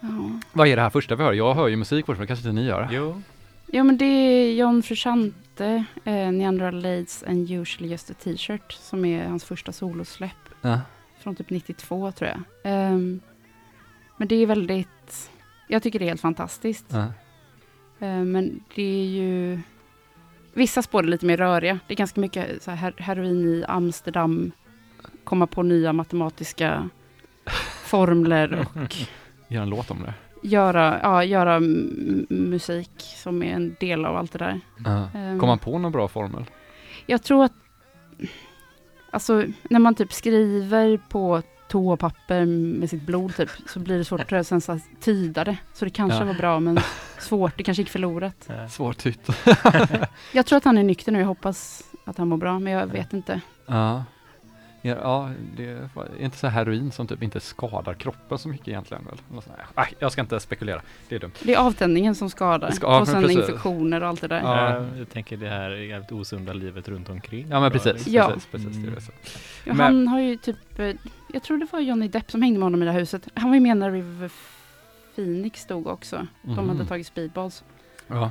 ja. 0.00 0.31
Vad 0.52 0.68
är 0.68 0.76
det 0.76 0.82
här 0.82 0.90
första 0.90 1.16
vi 1.16 1.24
hör? 1.24 1.32
Jag 1.32 1.54
hör 1.54 1.68
ju 1.68 1.76
musik 1.76 2.06
fortfarande, 2.06 2.26
kanske 2.26 2.48
inte 2.48 2.60
ni 2.60 2.66
gör? 2.66 2.88
Jo, 2.92 3.22
Ja 3.66 3.84
men 3.84 3.98
det 3.98 4.04
är 4.04 4.54
John 4.54 4.82
Frusciante, 4.82 5.84
eh, 6.04 6.12
Neanderthal 6.32 6.82
Lades 6.82 7.22
and 7.28 7.50
Usually 7.50 7.88
Just 7.92 8.10
a 8.10 8.14
T-shirt, 8.22 8.72
som 8.72 9.04
är 9.04 9.26
hans 9.28 9.44
första 9.44 9.72
solosläpp 9.72 10.30
Ja. 10.62 10.80
från 11.18 11.36
typ 11.36 11.50
92 11.50 12.12
tror 12.12 12.30
jag. 12.30 12.40
Ehm, 12.64 13.20
men 14.16 14.28
det 14.28 14.34
är 14.36 14.46
väldigt, 14.46 15.30
jag 15.68 15.82
tycker 15.82 15.98
det 15.98 16.04
är 16.04 16.08
helt 16.08 16.20
fantastiskt. 16.20 16.86
Ja. 16.88 17.02
Eh, 18.06 18.24
men 18.24 18.60
det 18.74 18.82
är 18.82 19.06
ju, 19.06 19.60
vissa 20.52 20.82
spår 20.82 21.02
är 21.02 21.06
lite 21.08 21.26
mer 21.26 21.36
röriga. 21.36 21.78
Det 21.86 21.94
är 21.94 21.98
ganska 21.98 22.20
mycket 22.20 22.62
så 22.62 22.70
här 22.70 22.76
her- 22.90 23.02
heroin 23.02 23.48
i 23.48 23.64
Amsterdam, 23.68 24.52
komma 25.24 25.46
på 25.46 25.62
nya 25.62 25.92
matematiska 25.92 26.88
formler 27.84 28.66
och 28.74 28.96
Gör 29.48 29.62
en 29.62 29.70
låt 29.70 29.90
om 29.90 30.02
det. 30.02 30.14
Göra, 30.42 31.00
ja, 31.02 31.24
göra 31.24 31.60
musik 32.28 32.90
som 32.98 33.42
är 33.42 33.52
en 33.54 33.76
del 33.80 34.04
av 34.04 34.16
allt 34.16 34.32
det 34.32 34.38
där. 34.38 34.60
Ja. 34.84 35.08
Ehm, 35.14 35.38
Kom 35.40 35.46
man 35.48 35.58
på 35.58 35.78
någon 35.78 35.92
bra 35.92 36.08
formel? 36.08 36.44
Jag 37.06 37.22
tror 37.22 37.44
att, 37.44 37.52
alltså 39.10 39.44
när 39.62 39.78
man 39.78 39.94
typ 39.94 40.12
skriver 40.12 40.96
på 41.08 41.42
toapapper 41.68 42.46
med 42.46 42.90
sitt 42.90 43.02
blod 43.02 43.36
typ, 43.36 43.50
så 43.66 43.78
blir 43.80 43.98
det 43.98 44.04
svårt 44.04 44.32
att 44.32 44.46
sen 44.46 44.60
så 44.60 44.78
tyda 45.00 45.44
det. 45.44 45.56
Så 45.72 45.84
det 45.84 45.90
kanske 45.90 46.18
Ja. 46.18 46.24
var 46.24 46.34
bra, 46.34 46.60
men 46.60 46.78
svårt, 47.18 47.56
det 47.56 47.62
kanske 47.62 47.82
gick 47.82 47.90
förlorat. 47.90 48.48
eh, 48.50 48.66
Svårt 48.66 48.98
tytt. 48.98 49.28
Jag 50.32 50.46
tror 50.46 50.56
att 50.56 50.64
han 50.64 50.78
är 50.78 50.82
nykter 50.82 51.12
nu, 51.12 51.18
jag 51.18 51.26
hoppas 51.26 51.82
att 52.04 52.18
han 52.18 52.28
mår 52.28 52.36
bra, 52.36 52.58
men 52.58 52.72
jag 52.72 52.86
vet 52.86 53.12
inte. 53.12 53.40
Ja. 53.66 54.04
Ja, 54.84 54.96
ja, 55.02 55.30
det 55.56 55.64
är 55.66 55.88
inte 56.20 56.36
så 56.36 56.46
här 56.46 56.64
heroin 56.64 56.92
som 56.92 57.06
typ 57.06 57.22
inte 57.22 57.40
skadar 57.40 57.94
kroppen 57.94 58.38
så 58.38 58.48
mycket 58.48 58.68
egentligen 58.68 59.04
väl? 59.04 59.42
Nej, 59.76 59.94
jag 59.98 60.12
ska 60.12 60.20
inte 60.20 60.40
spekulera. 60.40 60.82
Det 61.08 61.14
är 61.14 61.18
dumt. 61.20 61.32
Det 61.42 61.54
är 61.54 61.58
avtändningen 61.58 62.14
som 62.14 62.30
skadar. 62.30 62.70
Ska- 62.70 62.86
och 62.86 62.92
men 62.92 63.06
sen 63.06 63.22
precis. 63.22 63.38
infektioner 63.38 64.00
och 64.02 64.08
allt 64.08 64.20
det 64.20 64.28
där. 64.28 64.40
Ja. 64.40 64.86
jag 64.98 65.10
tänker 65.10 65.36
det 65.36 65.48
här 65.48 65.70
jävligt 65.70 66.12
osunda 66.12 66.52
livet 66.52 66.88
runt 66.88 67.08
omkring. 67.08 67.46
Ja 67.50 67.60
men 67.60 67.70
precis, 67.72 68.06
Ja. 68.06 68.26
precis, 68.28 68.46
precis. 68.50 69.06
Så. 69.06 69.12
Ja, 69.64 69.74
Men- 69.74 69.78
han 69.80 70.08
har 70.08 70.20
ju 70.20 70.36
typ, 70.36 70.78
eh, 70.78 70.92
jag 71.32 71.42
tror 71.42 71.58
det 71.58 71.66
var 71.72 71.80
Johnny 71.80 72.08
Depp 72.08 72.30
som 72.30 72.42
hängde 72.42 72.58
med 72.58 72.66
honom 72.66 72.82
i 72.82 72.86
det 72.86 72.92
här 72.92 73.00
huset. 73.00 73.28
Han 73.34 73.48
var 73.50 73.54
ju 73.54 73.60
med 73.60 73.76
när 73.76 73.90
River 73.90 74.30
Phoenix 75.14 75.60
stod 75.60 75.86
också. 75.86 76.26
De 76.42 76.50
Mhm. 76.52 76.68
hade 76.68 76.84
tagit 76.86 77.06
speedballs. 77.06 77.64
Ja. 78.06 78.30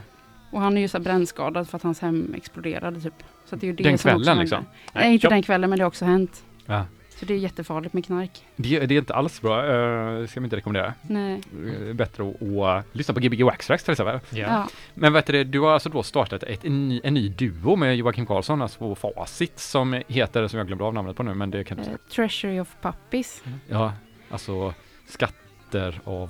Och 0.51 0.61
han 0.61 0.77
är 0.77 0.81
ju 0.81 0.87
så 0.87 0.99
brännskadad 0.99 1.69
för 1.69 1.77
att 1.77 1.83
hans 1.83 1.99
hem 1.99 2.33
exploderade 2.37 3.01
typ. 3.01 3.23
Så 3.45 3.55
det 3.55 3.65
är 3.65 3.67
ju 3.67 3.73
det 3.73 3.83
Den 3.83 3.97
som 3.97 4.09
också 4.09 4.17
kvällen, 4.17 4.27
händer. 4.27 4.43
liksom? 4.43 4.65
Nej, 4.93 5.13
inte 5.13 5.21
Tjopp. 5.21 5.29
den 5.29 5.43
kvällen, 5.43 5.69
men 5.69 5.79
det 5.79 5.83
har 5.83 5.87
också 5.87 6.05
hänt. 6.05 6.43
ja. 6.65 6.85
Så 7.19 7.25
det 7.27 7.33
är 7.33 7.37
jättefarligt 7.37 7.93
med 7.93 8.05
knark. 8.05 8.45
Det, 8.55 8.79
det 8.79 8.95
är 8.95 8.99
inte 8.99 9.13
alls 9.13 9.41
bra, 9.41 9.63
uh, 9.65 10.27
ska 10.27 10.39
man 10.39 10.45
inte 10.45 10.55
rekommendera. 10.55 10.93
Nej. 11.01 11.41
Eh, 11.87 11.93
Bättre 11.93 12.29
att 12.29 12.41
att 12.41 12.95
lyssna 12.95 13.13
på 13.13 13.19
Gbg 13.19 13.43
Waxtrax 13.43 13.83
till 13.83 13.91
exempel. 13.91 14.19
Ja. 14.29 14.37
Ja. 14.39 14.67
Men 14.93 15.13
vet 15.13 15.25
du, 15.25 15.43
du 15.43 15.59
har 15.59 15.71
alltså 15.71 15.89
då 15.89 16.03
startat 16.03 16.43
ett, 16.43 16.65
en, 16.65 16.89
ny, 16.89 17.01
en 17.03 17.13
ny 17.13 17.29
duo 17.29 17.75
med 17.75 17.95
Joakim 17.95 18.25
Karlsson, 18.25 18.61
alltså 18.61 18.79
på 18.79 18.95
Facit, 18.95 19.59
som 19.59 20.01
heter, 20.07 20.47
som 20.47 20.57
jag 20.57 20.67
glömde 20.67 20.83
av 20.83 20.93
namnet 20.93 21.15
på 21.15 21.23
nu, 21.23 21.33
men 21.33 21.51
det 21.51 21.63
kan 21.63 21.77
du 21.77 21.83
säga. 21.83 21.97
Treasury 22.15 22.59
of 22.59 22.75
Puppies. 22.81 23.43
Ja, 23.67 23.93
alltså 24.29 24.73
skatter 25.07 25.99
av 26.03 26.29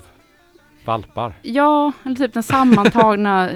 valpar. 0.86 1.34
Ja, 1.42 1.92
eller 2.04 2.16
typ 2.16 2.34
den 2.34 2.44
sammantagna 2.44 3.50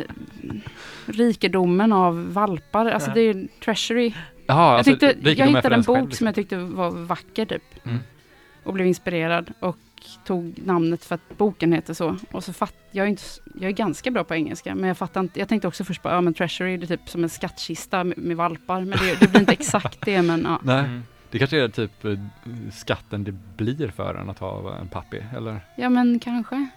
rikedomen 1.05 1.93
av 1.93 2.33
valpar. 2.33 2.85
Alltså 2.85 3.11
det 3.11 3.21
är 3.21 3.33
ju 3.33 3.47
Treasury. 3.63 4.13
Jag, 4.47 4.57
alltså, 4.57 4.91
tyckte, 4.91 5.07
rikedom 5.07 5.37
jag 5.37 5.55
hittade 5.55 5.75
en 5.75 5.81
bok 5.81 5.95
själv, 5.95 6.01
som 6.01 6.09
liksom. 6.09 6.25
jag 6.27 6.35
tyckte 6.35 6.57
var 6.57 6.89
vacker 6.91 7.45
typ. 7.45 7.63
Mm. 7.85 7.97
Och 8.63 8.73
blev 8.73 8.87
inspirerad. 8.87 9.53
Och 9.59 9.77
tog 10.25 10.53
namnet 10.65 11.05
för 11.05 11.15
att 11.15 11.37
boken 11.37 11.73
heter 11.73 11.93
så. 11.93 12.17
Och 12.31 12.43
så 12.43 12.53
fatt, 12.53 12.75
jag, 12.91 13.05
är 13.05 13.09
inte, 13.09 13.23
jag 13.59 13.69
är 13.69 13.73
ganska 13.73 14.11
bra 14.11 14.23
på 14.23 14.35
engelska, 14.35 14.75
men 14.75 14.87
jag 14.87 14.97
fattar 14.97 15.21
inte. 15.21 15.39
Jag 15.39 15.49
tänkte 15.49 15.67
också 15.67 15.83
först 15.83 16.01
på, 16.03 16.09
ja 16.09 16.21
men 16.21 16.33
treasury, 16.33 16.77
det 16.77 16.85
är 16.85 16.97
typ 16.97 17.09
som 17.09 17.23
en 17.23 17.29
skattkista 17.29 18.03
med, 18.03 18.17
med 18.17 18.37
valpar. 18.37 18.79
Men 18.81 18.99
det, 18.99 19.19
det 19.19 19.27
blir 19.27 19.39
inte 19.39 19.51
exakt 19.53 20.05
det, 20.05 20.21
men 20.21 20.41
ja. 20.43 20.59
Nej, 20.63 20.79
Mm. 20.85 21.03
det 21.31 21.39
kanske 21.39 21.63
är 21.63 21.67
typ 21.69 22.05
eh, 22.05 22.19
skatten 22.73 23.23
det 23.23 23.31
blir 23.31 23.87
för 23.87 24.15
en 24.15 24.29
att 24.29 24.39
ha 24.39 24.77
en 24.77 24.87
pappi, 24.87 25.23
eller? 25.37 25.61
Ja 25.77 25.89
men 25.89 26.19
kanske. 26.19 26.67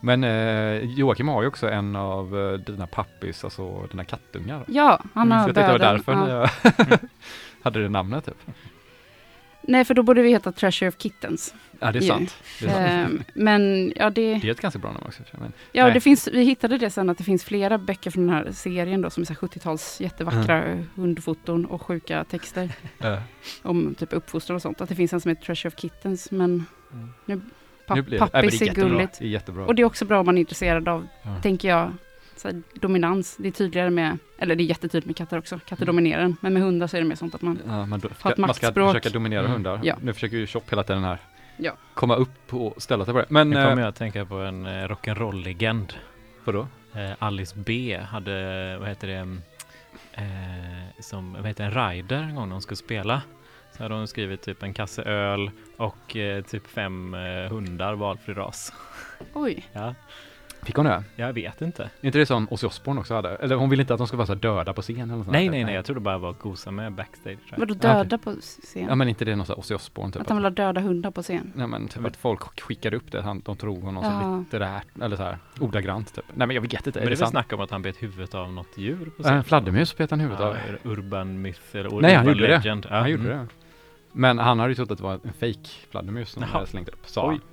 Men 0.00 0.24
eh, 0.24 0.84
Joakim 0.84 1.28
har 1.28 1.42
ju 1.42 1.48
också 1.48 1.68
en 1.70 1.96
av 1.96 2.38
eh, 2.38 2.52
dina 2.58 2.86
pappis, 2.86 3.44
alltså 3.44 3.86
dina 3.90 4.04
kattungar. 4.04 4.64
Ja, 4.68 5.02
han 5.14 5.26
Mm, 5.32 5.38
har 5.38 5.44
så 5.44 5.48
jag 5.48 5.54
tänkte 5.54 5.72
det 5.72 5.78
var 5.78 5.92
därför 5.92 6.12
Ja. 6.12 6.48
jag 6.88 6.98
hade 7.62 7.82
det 7.82 7.88
namnet 7.88 8.24
typ. 8.24 8.34
Nej, 9.62 9.84
för 9.84 9.94
då 9.94 10.02
borde 10.02 10.22
vi 10.22 10.30
heta 10.30 10.52
Treasure 10.52 10.88
of 10.88 10.94
Kittens. 10.98 11.54
Ja, 11.80 11.92
det 11.92 11.98
är 11.98 12.02
sant. 12.02 12.36
Det 12.60 12.66
är, 12.66 12.70
sant. 12.70 13.10
Ehm, 13.10 13.22
men 13.34 13.92
ja, 13.96 14.10
det, 14.10 14.34
det 14.34 14.48
är 14.48 14.52
ett 14.52 14.60
ganska 14.60 14.78
bra 14.78 14.92
namn 14.92 15.04
också. 15.06 15.22
Men, 15.32 15.52
ja 15.72 15.84
nej. 15.84 15.94
det 15.94 16.00
finns, 16.00 16.28
vi 16.28 16.42
hittade 16.44 16.78
det 16.78 16.90
sen 16.90 17.10
att 17.10 17.18
det 17.18 17.24
finns 17.24 17.44
flera 17.44 17.78
böcker 17.78 18.10
från 18.10 18.26
den 18.26 18.34
här 18.36 18.52
serien 18.52 19.00
då, 19.00 19.10
som 19.10 19.20
är 19.20 19.24
så 19.24 19.32
här 19.32 19.40
70-tals 19.40 20.00
jättevackra 20.00 20.62
Mm. 20.64 20.86
hundfoton 20.94 21.64
och 21.66 21.82
sjuka 21.82 22.24
texter 22.24 22.72
om 23.62 23.94
typ 23.94 24.12
uppfostran 24.12 24.54
och 24.56 24.62
sånt. 24.62 24.80
Att 24.80 24.88
det 24.88 24.94
finns 24.94 25.12
en 25.12 25.20
som 25.20 25.28
heter 25.28 25.42
Treasure 25.44 25.68
of 25.74 25.80
Kittens, 25.80 26.30
men 26.30 26.64
Mm. 26.92 27.08
nu, 27.26 27.40
det, 27.94 28.10
men 28.10 28.18
pappis 28.18 28.58
det 28.58 28.64
är 28.64 28.68
jättebra. 28.68 28.88
gulligt. 28.88 29.18
Det 29.18 29.24
är 29.24 29.28
jättebra. 29.28 29.64
Och 29.66 29.74
det 29.74 29.82
är 29.82 29.86
också 29.86 30.04
bra 30.04 30.20
om 30.20 30.26
man 30.26 30.36
är 30.38 30.40
intresserad 30.40 30.88
av, 30.88 31.06
ja. 31.22 31.36
tänker 31.42 31.68
jag, 31.68 31.92
så 32.36 32.48
här, 32.48 32.62
dominans. 32.74 33.36
Det 33.36 33.48
är 33.48 33.52
tydligare 33.52 33.90
med, 33.90 34.18
eller 34.38 34.54
det 34.54 34.62
är 34.62 34.64
jättetydligt 34.64 35.06
med 35.06 35.16
katter 35.16 35.38
också, 35.38 35.60
katter 35.68 35.86
dominerar 35.86 36.22
en. 36.22 36.36
Men 36.40 36.52
med 36.52 36.62
hundar 36.62 36.86
så 36.86 36.96
är 36.96 37.00
det 37.00 37.06
mer 37.08 37.14
sånt 37.16 37.34
att 37.34 37.42
man, 37.42 37.58
Ja, 37.66 37.86
man, 37.86 38.00
Har 38.00 38.08
ska, 38.18 38.30
ett 38.30 38.38
man 38.38 38.54
ska 38.54 38.66
maktspråk. 38.66 38.88
försöka 38.92 39.10
dominera 39.10 39.40
Mm. 39.40 39.52
hundar. 39.52 39.80
Ja. 39.82 39.96
Nu 40.02 40.12
försöker 40.12 40.36
ju 40.36 40.46
Chop 40.46 40.72
hela 40.72 40.82
tiden 40.82 41.04
här 41.04 41.18
Ja. 41.56 41.72
komma 41.94 42.16
upp 42.16 42.54
och 42.54 42.82
ställa 42.82 43.04
sig 43.04 43.14
på 43.14 43.20
det. 43.20 43.26
Men 43.28 43.50
Nu 43.50 43.58
eh, 43.58 43.68
kommer 43.68 43.82
jag 43.82 43.88
att 43.88 43.96
tänka 43.96 44.24
på 44.24 44.34
en 44.34 44.66
eh, 44.66 44.70
rock'n'roll-legend. 44.70 45.92
vadå? 46.44 46.66
Eh, 46.94 47.10
Alice 47.18 47.54
B 47.58 48.00
hade, 48.10 48.76
vad 48.78 48.88
heter 48.88 49.08
det, 49.08 49.36
eh, 50.12 50.22
som, 51.00 51.32
vad 51.32 51.46
heter 51.46 51.64
en 51.64 51.90
rider 51.90 52.22
en 52.22 52.34
gång 52.34 52.48
när 52.48 52.52
hon 52.54 52.62
skulle 52.62 52.76
spela. 52.76 53.22
Så 53.78 53.82
hade 53.84 53.94
hon 53.94 54.06
skrivit 54.08 54.42
typ 54.42 54.62
en 54.62 54.74
kasse 54.74 55.02
öl 55.02 55.50
och 55.76 56.16
eh, 56.16 56.42
typ 56.44 56.66
fem 56.66 57.14
eh, 57.14 57.50
hundar 57.50 57.94
valfri 57.94 58.34
ras. 58.34 58.72
oj, 59.32 59.66
Ja, 59.72 59.94
Fick 60.62 60.76
hon 60.76 60.86
det? 60.86 61.04
jag 61.16 61.32
vet 61.32 61.62
inte. 61.62 61.82
Är 61.82 62.06
inte 62.06 62.18
det 62.18 62.26
som 62.26 62.48
Ozzy 62.50 62.66
Osbourne 62.66 63.00
också 63.00 63.14
hade? 63.14 63.28
Eller 63.36 63.56
hon 63.56 63.70
ville 63.70 63.82
inte 63.82 63.94
att 63.94 63.98
de 63.98 64.06
skulle 64.06 64.18
vara 64.18 64.26
så 64.26 64.32
här 64.32 64.40
döda 64.40 64.72
på 64.72 64.82
scen 64.82 64.96
eller 65.00 65.06
något 65.16 65.24
sånt 65.24 65.32
Nej, 65.32 65.44
där. 65.44 65.50
nej, 65.50 65.64
nej, 65.64 65.74
jag 65.74 65.84
tror 65.84 65.94
det 65.94 66.00
bara 66.00 66.18
var 66.18 66.30
att 66.30 66.38
gosa 66.38 66.70
med 66.70 66.92
backstage. 66.92 67.22
tror 67.38 67.38
jag. 67.50 67.58
vadå 67.58 67.74
döda 67.74 68.18
på 68.18 68.32
scen? 68.40 68.86
Ja 68.88 68.94
men 68.94 69.08
inte 69.08 69.24
det 69.24 69.36
någon 69.36 69.46
sån 69.46 69.54
här 69.54 69.58
Ozzy 69.60 69.74
Osbourne 69.74 70.12
typ? 70.12 70.22
att 70.22 70.28
han 70.28 70.36
vill 70.38 70.44
ha 70.44 70.50
döda 70.50 70.80
hundar 70.80 71.10
på 71.10 71.22
scen? 71.22 71.52
Nej 71.54 71.66
men 71.66 71.88
typ 71.88 72.04
att 72.06 72.16
folk 72.16 72.60
skickade 72.60 72.96
upp 72.96 73.12
det, 73.12 73.22
han, 73.22 73.40
de 73.44 73.56
tror 73.56 73.80
honom 73.82 74.04
Ja. 74.04 74.10
som 74.20 74.38
litterärt, 74.38 74.86
eller 75.02 75.16
så 75.16 75.22
här 75.22 75.38
ordagrant 75.60 76.14
typ. 76.14 76.24
Nej 76.34 76.46
men 76.46 76.54
jag 76.54 76.62
vet 76.62 76.86
inte, 76.86 76.90
Men 76.90 76.96
är 76.96 77.00
det 77.00 77.00
det 77.00 77.06
är 77.06 77.08
väl 77.08 77.16
sant? 77.18 77.30
snack 77.30 77.52
om 77.52 77.60
att 77.60 77.70
han 77.70 77.82
bet 77.82 78.02
huvudet 78.02 78.34
av 78.34 78.52
något 78.52 78.78
djur 78.78 79.10
på 79.22 79.28
Äh, 79.28 79.42
fladdermus 79.42 79.96
bet 79.96 80.10
han 80.10 80.20
huvudet 80.20 80.40
ja, 80.40 80.46
av. 80.48 80.54
är 80.56 80.78
det 80.82 80.88
Urban 80.90 81.42
myth 81.42 81.60
eller 81.72 81.84
urban 81.86 82.02
Nej, 82.02 82.14
han 82.14 82.26
gjorde 82.26 82.40
det. 82.46 82.48
legend. 82.56 82.86
Ja, 82.90 82.96
Han 82.98 83.10
gjorde 83.10 83.32
mm. 83.32 83.38
det. 83.38 83.46
Men 84.20 84.38
han 84.38 84.58
hade 84.58 84.70
ju 84.70 84.74
trott 84.74 84.90
att 84.90 84.98
det 84.98 85.04
var 85.04 85.12
en 85.24 85.32
fake 85.32 85.68
fladdermus 85.90 86.30
som 86.30 86.42
hade 86.42 86.66
slängt 86.66 86.88
upp, 86.88 87.06
sa 87.08 87.28
Oj. 87.28 87.40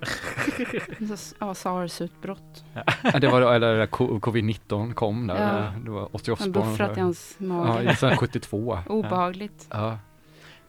han. 0.98 1.16
Ja, 1.40 1.54
SARS-utbrott. 1.54 2.64
Ja, 3.02 3.18
Det 3.18 3.28
var 3.28 3.40
då, 3.40 3.48
eller 3.48 3.78
det 3.78 3.86
co- 3.86 4.20
covid-19 4.20 4.92
kom 4.94 5.26
där, 5.26 5.62
Ja. 5.64 5.72
det 5.84 5.90
var 5.90 6.16
Ozzy 6.16 6.30
En 6.30 6.32
Osbourne. 6.32 6.70
buffrat 6.70 6.96
i 6.96 7.00
hans 7.00 7.36
Ja, 7.38 7.46
mage. 7.46 7.92
i 7.92 7.96
sen 7.96 8.16
72. 8.16 8.78
Obehagligt. 8.86 9.66
Ja. 9.70 9.98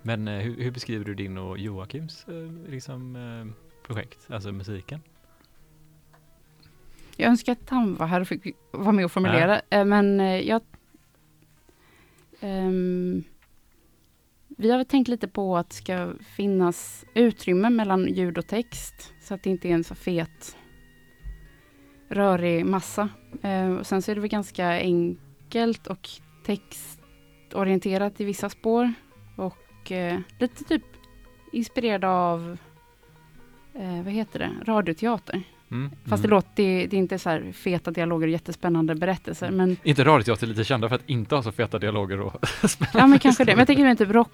Men 0.01 0.27
eh, 0.27 0.33
hur, 0.39 0.63
hur 0.63 0.71
beskriver 0.71 1.05
du 1.05 1.13
din 1.15 1.37
och 1.37 1.57
Joakims 1.57 2.25
eh, 2.27 2.71
liksom, 2.71 3.15
eh, 3.15 3.53
projekt, 3.87 4.27
alltså 4.31 4.51
musiken? 4.51 5.01
Jag 7.15 7.29
önskar 7.29 7.51
att 7.53 7.69
han 7.69 7.95
var 7.95 8.07
här 8.07 8.21
och 8.21 8.27
fick 8.27 8.55
vara 8.71 8.91
med 8.91 9.05
och 9.05 9.11
formulera. 9.11 9.61
Men 9.85 10.19
jag... 10.45 10.61
ehm, 12.39 13.23
vi 14.59 14.71
har 14.71 14.77
väl 14.77 14.85
tänkt 14.85 15.07
lite 15.07 15.27
på 15.27 15.57
att 15.57 15.69
det 15.69 15.75
ska 15.75 16.13
finnas 16.35 17.05
utrymme 17.13 17.69
mellan 17.69 18.07
ljud 18.07 18.37
och 18.37 18.47
text. 18.47 19.13
Så 19.21 19.33
att 19.33 19.43
det 19.43 19.49
inte 19.49 19.69
är 19.69 19.73
en 19.73 19.83
så 19.83 19.95
fet 19.95 20.57
rörig 22.09 22.65
massa. 22.65 23.09
Eh, 23.41 23.71
och 23.71 23.87
sen 23.87 24.01
så 24.01 24.11
är 24.11 24.15
det 24.15 24.21
väl 24.21 24.29
ganska 24.29 24.67
enkelt 24.67 25.87
och 25.87 26.09
textorienterat 26.45 28.21
i 28.21 28.25
vissa 28.25 28.49
spår. 28.49 28.93
Och 29.35 29.91
eh, 29.91 30.19
lite 30.39 30.63
typ 30.63 30.83
inspirerad 31.51 32.05
av, 32.05 32.57
eh, 33.73 34.03
vad 34.03 34.13
heter 34.13 34.39
det, 34.39 34.51
radioteater. 34.65 35.43
Mm. 35.71 35.91
Fast 36.05 36.23
det 36.23 36.29
låter, 36.29 36.49
det, 36.55 36.87
det 36.87 36.95
är 36.95 36.99
inte 36.99 37.19
så 37.19 37.29
här 37.29 37.51
feta 37.51 37.91
dialoger 37.91 38.27
och 38.27 38.31
jättespännande 38.31 38.95
berättelser. 38.95 39.51
Men, 39.51 39.77
Inte 39.83 40.03
radioteater 40.03 40.43
är 40.43 40.49
lite 40.49 40.63
kända 40.63 40.89
för 40.89 40.95
att 40.95 41.09
inte 41.09 41.35
ha 41.35 41.43
så 41.43 41.51
feta 41.51 41.79
dialoger 41.79 42.21
och 42.21 42.45
ja 42.93 43.07
men 43.07 43.19
kanske 43.19 43.43
det. 43.43 43.51
Men 43.51 43.59
jag 43.59 43.67
tänker 43.67 43.83
mig 43.83 43.97
typ 43.97 44.11
rock, 44.11 44.31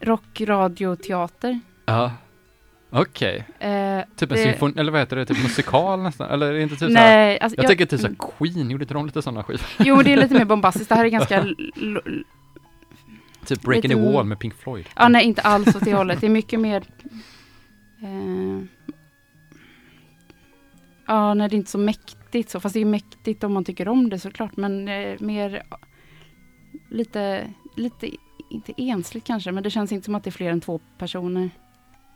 rock, 0.00 0.40
radioteater. 0.40 1.60
Ja. 1.86 2.12
Okej. 2.90 3.44
Eh, 3.58 4.00
Typ 4.16 4.30
en 4.32 4.36
Det- 4.72 4.80
eller 4.80 4.92
vad 4.92 5.00
heter 5.00 5.16
det, 5.16 5.26
typ 5.26 5.42
musikal 5.42 6.02
nästan? 6.02 6.30
Eller 6.30 6.46
är 6.46 6.52
det 6.52 6.62
inte 6.62 6.76
typ 6.76 6.90
nej, 6.90 7.40
alltså, 7.40 7.60
Jag, 7.60 7.66
tänker 7.68 7.86
typ 7.86 8.00
mm, 8.00 8.16
såhär 8.16 8.32
Queen, 8.38 8.70
gjorde 8.70 8.84
inte 8.84 8.94
de 8.94 9.06
lite 9.06 9.22
sådana 9.22 9.42
skivor? 9.42 9.66
Jo, 9.78 10.02
det 10.02 10.12
är 10.12 10.16
lite 10.16 10.34
mer 10.34 10.44
bombastiskt. 10.54 10.88
Det 10.88 10.94
här 10.94 11.04
är 11.04 11.08
ganska... 11.08 11.42
Typ 13.46 13.62
Breaking 13.62 13.90
Lite- 13.90 14.04
the 14.06 14.12
Wall 14.12 14.26
med 14.26 14.38
Pink 14.38 14.54
Floyd? 14.54 14.86
Ja, 14.96 15.08
nej, 15.08 15.24
inte 15.24 15.42
alls 15.42 15.76
åt 15.76 15.84
det 15.84 15.94
hållet. 15.94 16.20
Det 16.20 16.26
är 16.26 16.30
mycket 16.30 16.60
mer... 16.60 16.82
Eh, 18.02 18.64
ja, 21.06 21.34
nej, 21.34 21.48
det 21.48 21.54
är 21.54 21.58
inte 21.58 21.70
så 21.70 21.78
mäktigt 21.78 22.50
så. 22.50 22.60
Fast 22.60 22.72
det 22.74 22.80
är 22.80 22.84
mäktigt 22.84 23.44
om 23.44 23.52
man 23.52 23.64
tycker 23.64 23.88
om 23.88 24.10
det 24.10 24.18
såklart. 24.18 24.56
Men 24.56 24.88
eh, 24.88 25.16
mer 25.20 25.62
lite, 26.90 27.46
lite, 27.76 28.10
inte 28.50 28.72
ensligt 28.76 29.24
kanske. 29.24 29.52
Men 29.52 29.62
det 29.62 29.70
känns 29.70 29.92
inte 29.92 30.04
som 30.04 30.14
att 30.14 30.24
det 30.24 30.30
är 30.30 30.32
fler 30.32 30.50
än 30.50 30.60
två 30.60 30.80
personer 30.98 31.44
i 31.44 31.50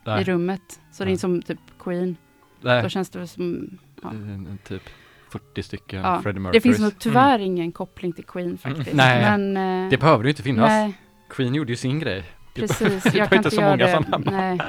Nej. 0.05 0.23
rummet. 0.23 0.79
Så 0.91 1.03
det 1.03 1.03
är 1.03 1.05
Nej. 1.05 1.11
inte 1.11 1.21
som 1.21 1.41
typ 1.41 1.59
Queen. 1.79 2.15
Nej. 2.61 2.83
Då 2.83 2.89
känns 2.89 3.09
det 3.09 3.27
som... 3.27 3.77
Ja. 4.03 4.09
Mm, 4.09 4.57
Typ 4.67 4.89
40 5.31 5.63
stycken 5.63 5.99
Ja, 6.01 6.21
Freddie 6.21 6.39
Mercury. 6.39 6.59
Det 6.59 6.61
finns 6.61 6.79
nog 6.79 6.99
tyvärr 6.99 7.39
ingen 7.39 7.71
koppling 7.71 8.13
till 8.13 8.23
Queen 8.23 8.57
faktiskt. 8.57 8.93
Nej, 8.93 9.21
men, 9.21 9.57
eh, 9.85 9.89
Det 9.89 9.97
behöver 9.97 10.23
ju 10.23 10.29
inte 10.29 10.43
finnas. 10.43 10.67
Nej, 10.67 10.93
Queen 11.29 11.55
gjorde 11.55 11.71
ju 11.71 11.75
sin 11.75 11.99
grej. 11.99 12.23
Det- 12.67 12.67
precis. 12.67 13.13
Jag 13.15 13.29
kan 13.29 13.37
inte 13.37 13.51
så 13.51 13.61
många 13.61 13.75
det. 13.77 13.91
sådana. 13.91 14.31
Nej. 14.31 14.59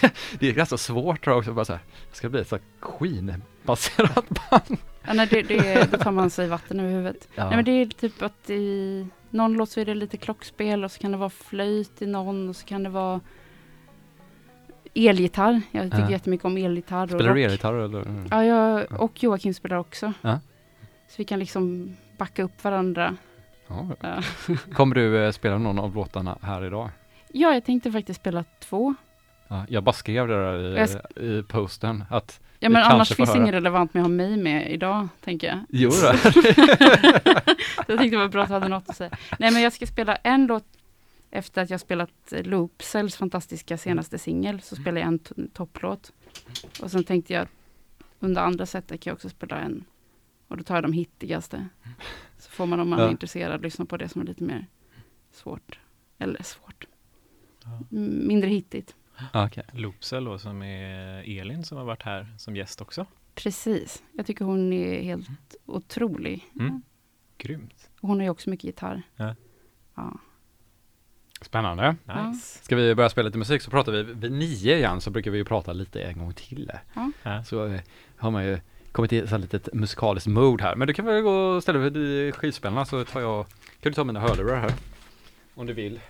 Det 0.38 0.48
är 0.48 0.52
ganska 0.52 0.76
svårt 0.76 1.24
tror 1.24 1.34
jag 1.34 1.38
också, 1.38 1.52
bara 1.52 1.64
såhär, 1.64 1.80
ska 2.12 2.26
det 2.26 2.30
bli 2.30 2.40
ett 2.40 2.48
så 2.48 2.56
här 2.56 2.62
Queen-baserat 2.98 4.28
band? 4.50 4.78
Ja, 5.06 5.12
nej, 5.12 5.26
det, 5.30 5.42
det, 5.42 5.90
då 5.92 5.98
tar 5.98 6.10
man 6.12 6.30
sig 6.30 6.48
vatten 6.48 6.80
över 6.80 6.90
huvudet. 6.90 7.28
Ja. 7.34 7.46
Nej, 7.46 7.56
men 7.56 7.64
det 7.64 7.70
är 7.70 7.86
typ 7.86 8.22
att 8.22 8.50
i 8.50 9.06
någon 9.30 9.52
låt 9.54 9.70
så 9.70 9.80
är 9.80 9.84
det 9.84 9.94
lite 9.94 10.16
klockspel 10.16 10.84
och 10.84 10.90
så 10.92 11.00
kan 11.00 11.10
det 11.12 11.16
vara 11.18 11.30
flöjt 11.30 12.02
i 12.02 12.06
någon 12.06 12.48
och 12.48 12.56
så 12.56 12.66
kan 12.66 12.82
det 12.82 12.90
vara 12.90 13.20
elgitarr. 14.94 15.60
Jag 15.70 15.84
tycker 15.84 15.98
Ja. 16.04 16.10
jättemycket 16.10 16.44
om 16.44 16.56
elgitarr. 16.56 17.06
Spelar 17.06 17.34
du 17.34 17.42
elgitarr 17.42 17.74
eller? 17.74 18.04
Ja, 18.30 18.44
jag 18.44 18.92
och 19.02 19.22
Joakim 19.22 19.54
spelar 19.54 19.76
också. 19.76 20.12
Ja. 20.22 20.40
Så 21.08 21.14
vi 21.16 21.24
kan 21.24 21.38
liksom 21.38 21.96
backa 22.18 22.42
upp 22.42 22.64
varandra. 22.64 23.16
Ja. 23.68 24.22
Kommer 24.72 24.94
du 24.94 25.24
eh, 25.24 25.30
spela 25.32 25.58
någon 25.58 25.78
av 25.78 25.94
låtarna 25.94 26.38
här 26.42 26.64
idag? 26.64 26.90
Ja, 27.32 27.54
jag 27.54 27.64
tänkte 27.64 27.92
faktiskt 27.92 28.20
spela 28.20 28.44
två. 28.60 28.94
Ja, 29.48 29.64
jag 29.68 29.82
bara 29.84 29.92
skrev 29.92 30.28
det 30.28 30.34
där 30.34 30.78
i, 31.22 31.38
i 31.38 31.42
posten 31.42 32.04
att 32.10 32.40
Ja, 32.58 32.68
men 32.68 32.82
annars 32.82 33.12
finns 33.14 33.28
höra. 33.28 33.38
inget 33.42 33.54
relevant 33.54 33.94
med 33.94 34.00
att 34.00 34.04
ha 34.08 34.14
mig 34.14 34.36
med 34.36 34.72
idag, 34.72 35.08
tänker 35.24 35.46
jag. 35.46 35.58
Jo 35.68 35.90
då. 35.90 36.06
Jag 37.86 37.86
tänkte 37.98 38.06
det 38.10 38.16
var 38.16 38.28
bra 38.28 38.42
att 38.42 38.48
du 38.48 38.54
hade 38.54 38.68
något 38.68 38.88
att 38.88 38.96
säga. 38.96 39.10
Nej, 39.38 39.52
men 39.52 39.62
jag 39.62 39.72
ska 39.72 39.86
spela 39.86 40.16
en 40.16 40.46
låt 40.46 40.64
efter 41.30 41.62
att 41.62 41.70
jag 41.70 41.80
spelat 41.80 42.10
Loopcells 42.30 43.16
fantastiska 43.16 43.78
senaste 43.78 44.18
singel. 44.18 44.60
Så 44.60 44.76
spelar 44.76 45.00
jag 45.00 45.08
en 45.08 45.18
topplåt. 45.52 46.12
Och 46.82 46.90
sen 46.90 47.04
tänkte 47.04 47.32
jag 47.32 47.48
under 48.20 48.42
andra 48.42 48.66
sättet 48.66 49.00
kan 49.00 49.10
jag 49.10 49.14
också 49.14 49.28
spela 49.28 49.58
en. 49.60 49.84
Och 50.48 50.56
då 50.56 50.62
tar 50.64 50.74
jag 50.74 50.84
de 50.84 50.92
hittigaste. 50.92 51.68
Så 52.38 52.50
får 52.50 52.66
man 52.66 52.80
om 52.80 52.88
man 52.90 52.98
Ja. 52.98 53.06
är 53.06 53.10
intresserad 53.10 53.62
lyssna 53.62 53.84
på 53.84 53.96
det 53.96 54.08
som 54.08 54.20
är 54.20 54.24
lite 54.26 54.44
mer 54.44 54.66
svårt. 55.32 55.78
Eller 56.18 56.42
svårt. 56.42 56.71
Ja. 57.64 57.70
M- 57.92 58.26
Mindre 58.26 58.50
hittigt. 58.50 58.94
Ja, 59.32 59.46
Okej. 59.46 59.64
Loopsel 59.72 60.24
då 60.24 60.38
som 60.38 60.62
är 60.62 61.38
Elin 61.40 61.64
som 61.64 61.78
har 61.78 61.84
varit 61.84 62.02
här 62.02 62.26
som 62.38 62.56
gäst 62.56 62.80
också. 62.80 63.06
Precis. 63.34 64.02
Jag 64.12 64.26
tycker 64.26 64.44
hon 64.44 64.72
är 64.72 65.02
helt 65.02 65.26
otrolig. 65.66 66.44
Mm. 66.60 66.82
Grymt. 67.38 67.90
Och 68.00 68.08
hon 68.08 68.18
har 68.18 68.24
ju 68.24 68.30
också 68.30 68.50
mycket 68.50 68.64
gitarr. 68.64 69.02
Ja. 69.16 69.34
Ja. 69.94 70.18
Spännande. 71.40 71.96
Nice. 72.04 72.58
Ska 72.64 72.76
vi 72.76 72.94
börja 72.94 73.10
spela 73.10 73.26
lite 73.26 73.38
musik 73.38 73.62
så 73.62 73.70
pratar 73.70 73.92
vi 73.92 74.02
vid 74.02 74.32
nio 74.32 74.76
igen 74.76 75.00
så 75.00 75.10
brukar 75.10 75.30
vi 75.30 75.38
ju 75.38 75.44
prata 75.44 75.72
lite 75.72 76.02
en 76.02 76.18
gång 76.18 76.32
till. 76.34 76.70
Ja. 77.22 77.44
Så 77.44 77.66
eh, 77.66 77.80
har 78.16 78.30
man 78.30 78.44
ju 78.44 78.58
kommit 78.92 79.12
i 79.12 79.20
så 79.20 79.26
här 79.26 79.38
litet 79.38 79.68
musikaliskt 79.74 80.26
mode 80.26 80.64
här. 80.64 80.76
Men 80.76 80.88
du 80.88 80.94
kan 80.94 81.04
väl 81.04 81.22
gå 81.22 81.30
och 81.32 81.62
ställa 81.62 81.78
dig 81.78 81.90
vid 81.90 82.34
skivspelarna 82.34 82.84
så 82.84 83.04
tar 83.04 83.20
jag, 83.20 83.46
kan 83.80 83.90
du 83.90 83.92
ta 83.92 84.04
mina 84.04 84.20
hörlurar 84.20 84.60
här? 84.60 84.72
Om 85.54 85.66
du 85.66 85.72
vill. 85.72 86.00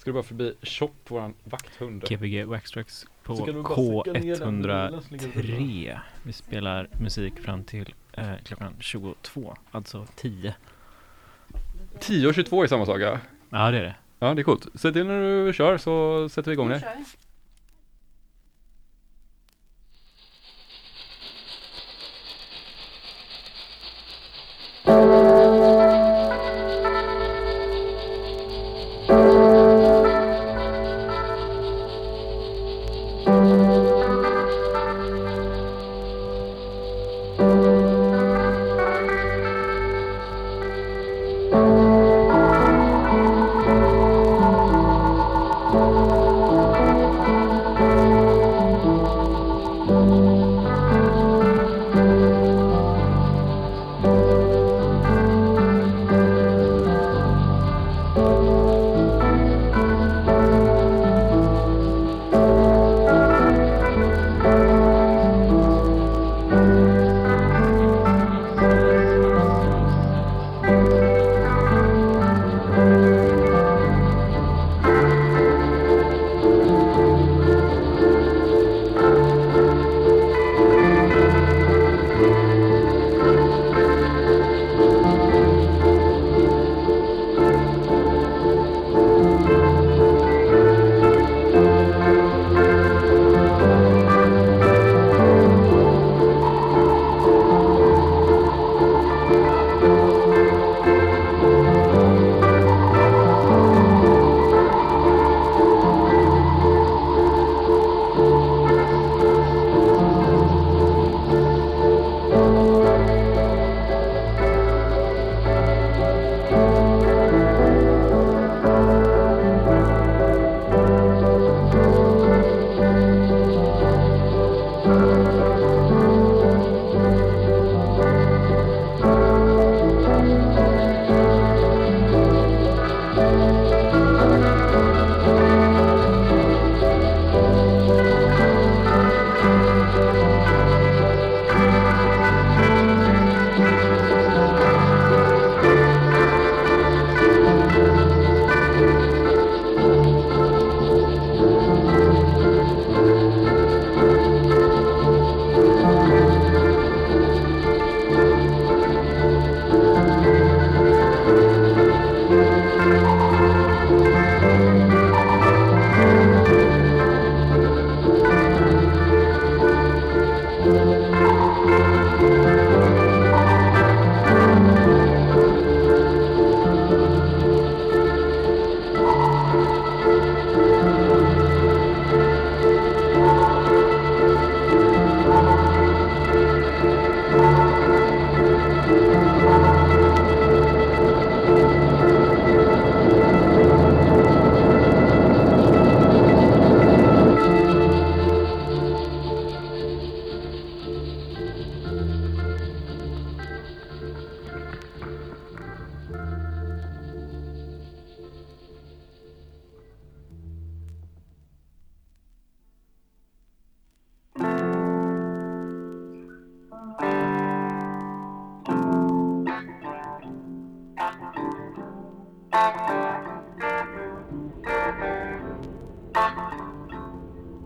Ska 0.00 0.10
du 0.10 0.12
bara 0.12 0.22
förbi 0.22 0.54
Chop, 0.62 1.10
våran 1.10 1.34
vakthund? 1.44 2.04
Gbg 2.08 2.44
Waxtrax 2.44 3.06
på 3.22 3.36
Så 3.36 3.44
kan 3.44 3.54
du 3.54 3.62
bara 3.62 4.02
sticka 4.02 4.20
ner 4.20 4.36
den 4.36 4.62
bilen 4.62 5.02
som 5.02 5.16
ligger 5.16 5.28
och 5.28 5.34
rullar. 5.34 5.58
K103. 5.58 5.98
Vi 6.22 6.32
spelar 6.32 6.88
musik 7.00 7.40
fram 7.40 7.64
till 7.64 7.94
eh, 8.12 8.32
klockan 8.44 8.74
22, 8.80 9.56
alltså 9.70 10.06
10. 10.16 10.54
10 12.00 12.28
och 12.28 12.34
22 12.34 12.62
är 12.62 12.66
samma 12.66 12.86
sak 12.86 13.00
ja. 13.00 13.18
Ja, 13.50 13.70
det 13.70 13.78
är 13.78 13.82
det. 13.82 13.94
Ja, 14.18 14.34
det 14.34 14.42
är 14.42 14.44
coolt. 14.44 14.66
Säg 14.74 14.92
till 14.92 15.06
när 15.06 15.46
du 15.46 15.52
kör 15.52 15.78
så 15.78 16.28
sätter 16.28 16.50
vi 16.50 16.52
igång 16.52 16.68
det. 16.68 16.94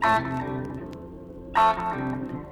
Thank 0.04 0.26
you. 1.56 2.43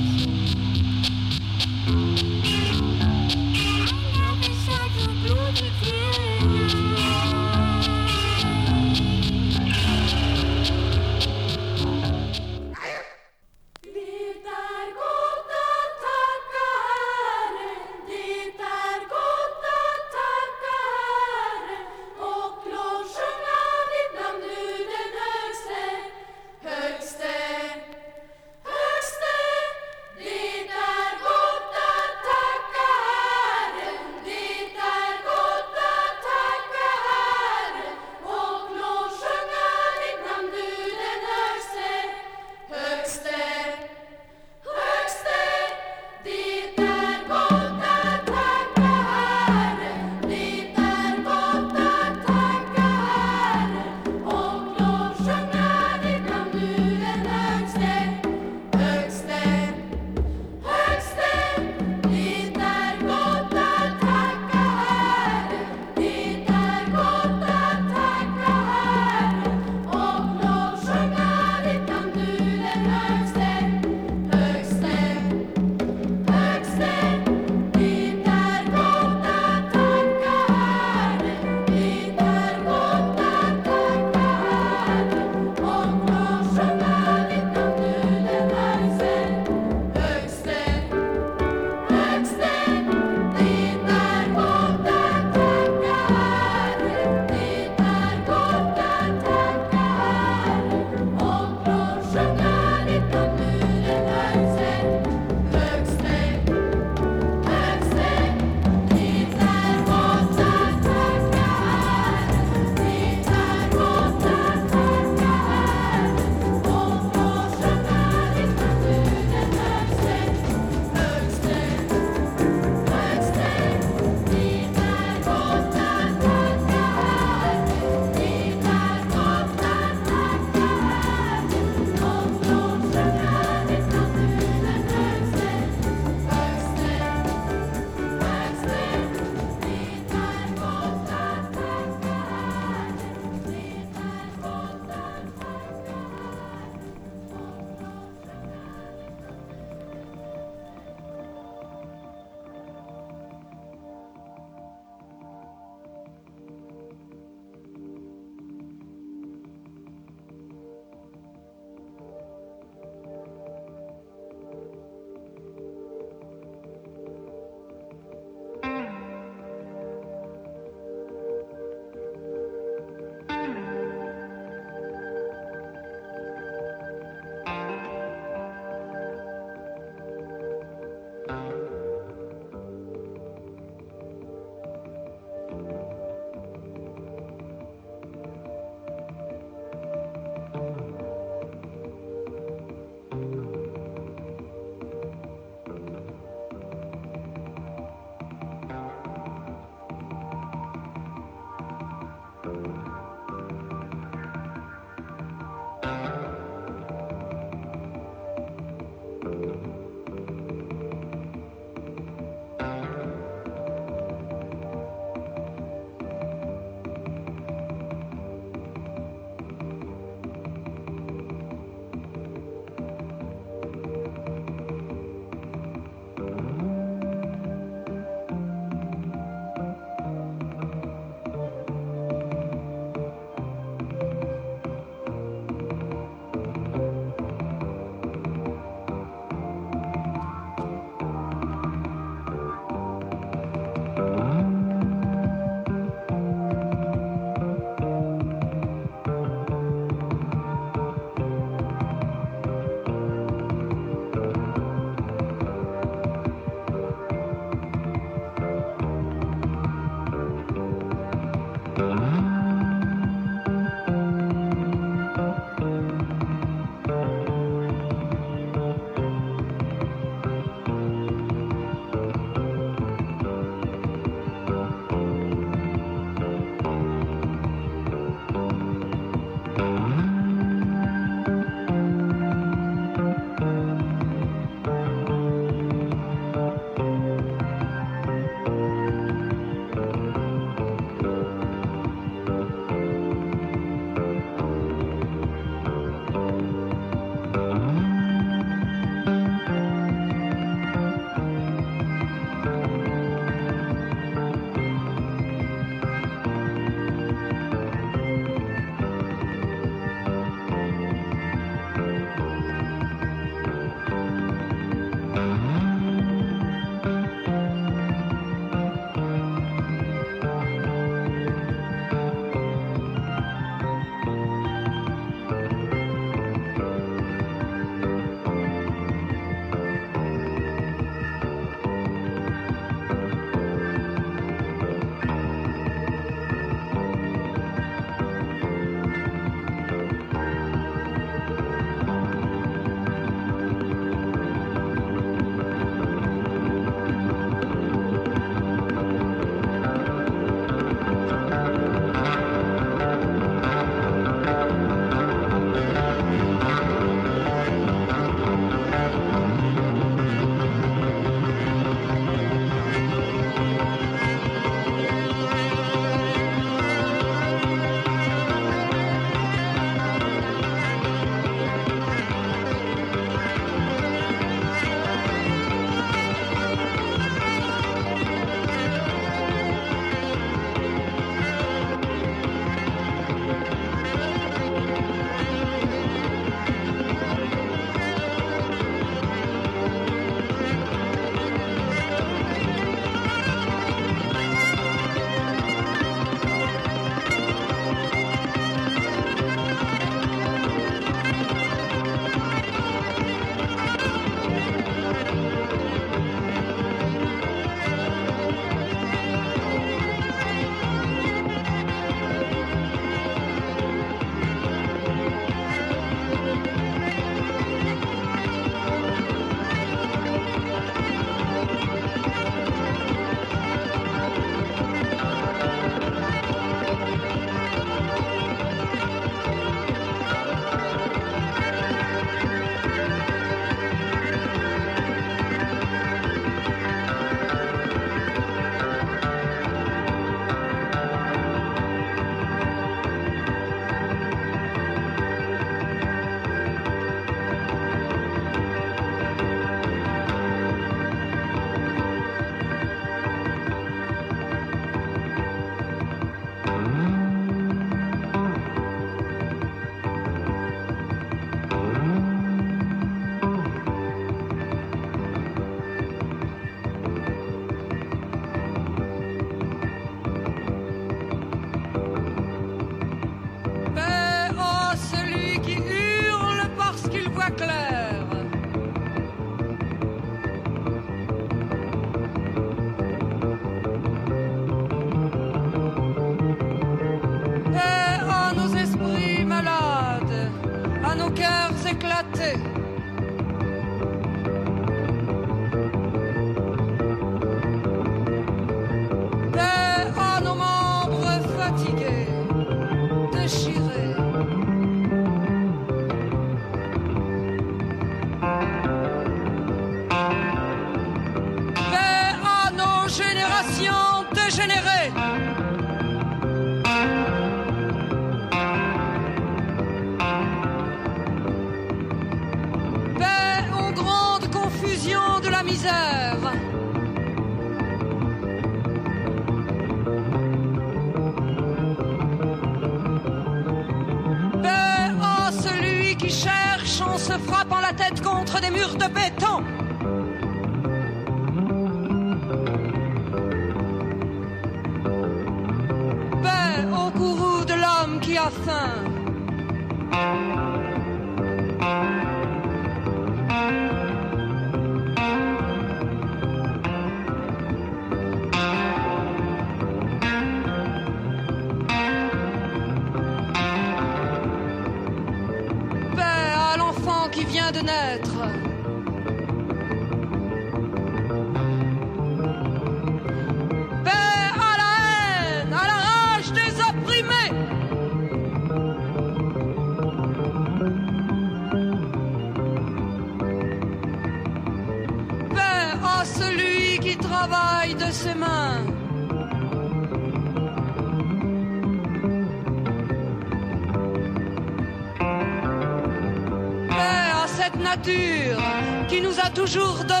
jour 599.51 599.83
de 599.83 600.00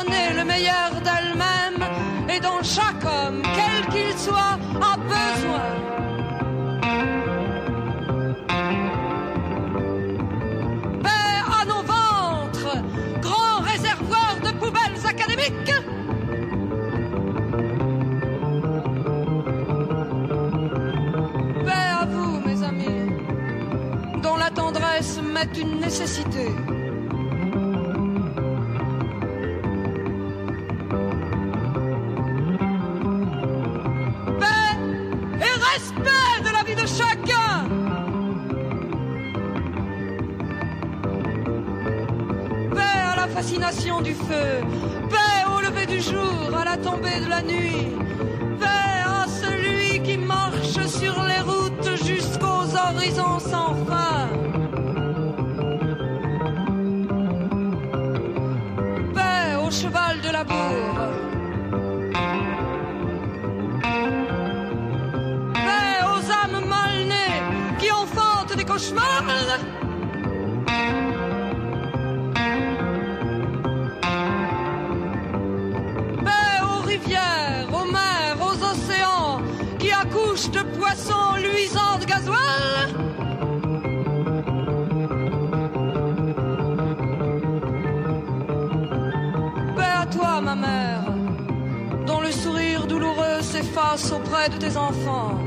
de 94.31 94.57
tes 94.57 94.77
enfants. 94.77 95.37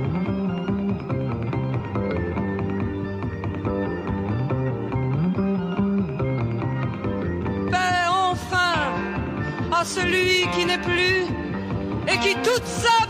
Paix 7.70 8.04
enfin 8.10 8.92
à 9.72 9.84
celui 9.86 10.46
qui 10.52 10.66
n'est 10.66 10.78
plus 10.78 11.24
et 12.08 12.18
qui 12.18 12.34
toute 12.42 12.66
seule 12.66 13.03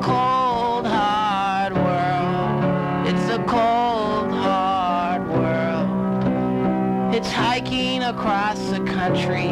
cold, 0.00 0.86
hard 0.86 1.74
world. 1.74 3.08
It's 3.08 3.28
a 3.30 3.38
cold, 3.44 4.30
hard 4.32 5.28
world. 5.28 7.14
It's 7.14 7.30
hiking 7.30 8.02
across 8.02 8.58
the 8.70 8.80
country 8.80 9.48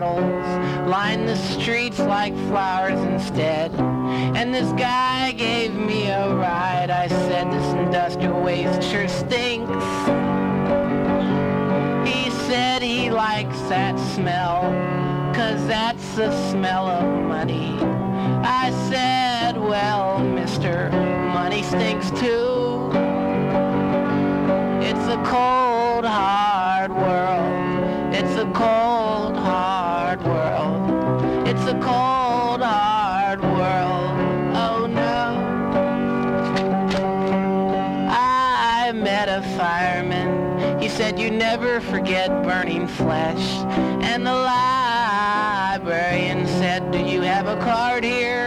bottles 0.00 0.88
line 0.88 1.24
the 1.26 1.36
streets 1.36 1.98
like 1.98 2.34
flowers 2.48 3.00
instead. 3.00 3.72
And 3.74 4.52
this 4.52 4.70
guy 4.72 5.32
gave 5.32 5.74
me 5.74 6.08
a 6.08 6.34
ride. 6.34 6.90
I 6.90 7.08
said, 7.08 7.50
this 7.50 7.72
industrial 7.74 8.40
waste 8.42 8.82
sure 8.82 9.08
stinks. 9.08 9.86
He 12.08 12.30
said 12.46 12.82
he 12.82 13.10
likes 13.10 13.58
that 13.72 13.98
smell, 14.14 14.62
cause 15.34 15.66
that's 15.66 16.14
the 16.14 16.30
smell 16.50 16.86
of 16.86 17.04
money. 17.24 17.78
I 18.42 18.70
said, 18.90 19.56
well, 19.58 20.18
mister, 20.18 20.90
money 21.32 21.62
stinks 21.62 22.10
too. 22.10 22.90
It's 24.88 25.06
a 25.08 25.20
cold, 25.24 26.04
hard 26.04 26.90
world. 26.92 28.14
It's 28.14 28.36
a 28.36 28.50
cold, 28.52 29.25
said 41.06 41.20
you 41.20 41.30
never 41.30 41.80
forget 41.80 42.28
burning 42.42 42.88
flesh. 42.88 43.62
And 44.02 44.26
the 44.26 44.34
librarian 44.34 46.48
said, 46.48 46.90
do 46.90 46.98
you 46.98 47.20
have 47.20 47.46
a 47.46 47.56
card 47.60 48.02
here? 48.02 48.46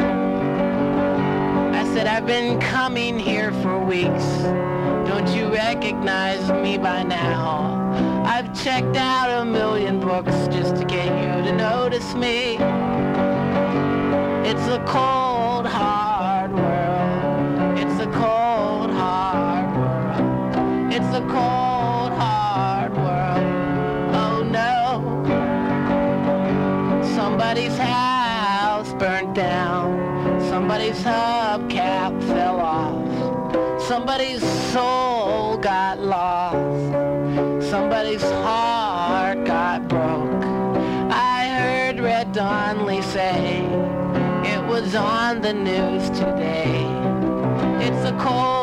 I 1.74 1.86
said, 1.94 2.06
I've 2.06 2.26
been 2.26 2.60
coming 2.60 3.18
here 3.18 3.54
for 3.62 3.80
weeks. 3.80 4.26
Don't 5.08 5.30
you 5.30 5.54
recognize 5.54 6.52
me 6.52 6.78
by 6.78 7.04
now? 7.04 7.94
I've 8.26 8.54
checked 8.62 8.98
out 8.98 9.42
a 9.42 9.46
million 9.46 10.02
books 10.02 10.50
just 10.50 10.76
to 10.76 10.84
get 10.84 11.06
you 11.06 11.42
to 11.50 11.56
notice 11.56 12.14
me. 12.14 12.58
It's 14.50 14.68
a 14.68 14.84
cold, 14.86 15.66
hard 15.66 16.52
world. 16.52 17.80
It's 17.80 18.02
a 18.02 18.12
cold, 18.12 18.92
hard 18.92 19.78
world. 19.78 20.94
It's 20.94 21.16
a 21.16 21.22
cold, 21.22 21.69
Somebody's 31.00 31.72
hubcap 31.72 32.24
fell 32.28 32.60
off. 32.60 33.82
Somebody's 33.82 34.44
soul 34.74 35.58
got 35.58 36.00
lost. 36.00 37.70
Somebody's 37.70 38.24
heart 38.24 39.46
got 39.46 39.88
broke. 39.88 40.44
I 41.12 41.48
heard 41.48 42.00
Red 42.00 42.34
Donley 42.34 43.02
say 43.02 43.64
it 44.44 44.62
was 44.68 44.94
on 44.94 45.42
the 45.42 45.54
news 45.54 46.10
today. 46.10 46.84
It's 47.80 48.06
a 48.06 48.12
cold, 48.20 48.59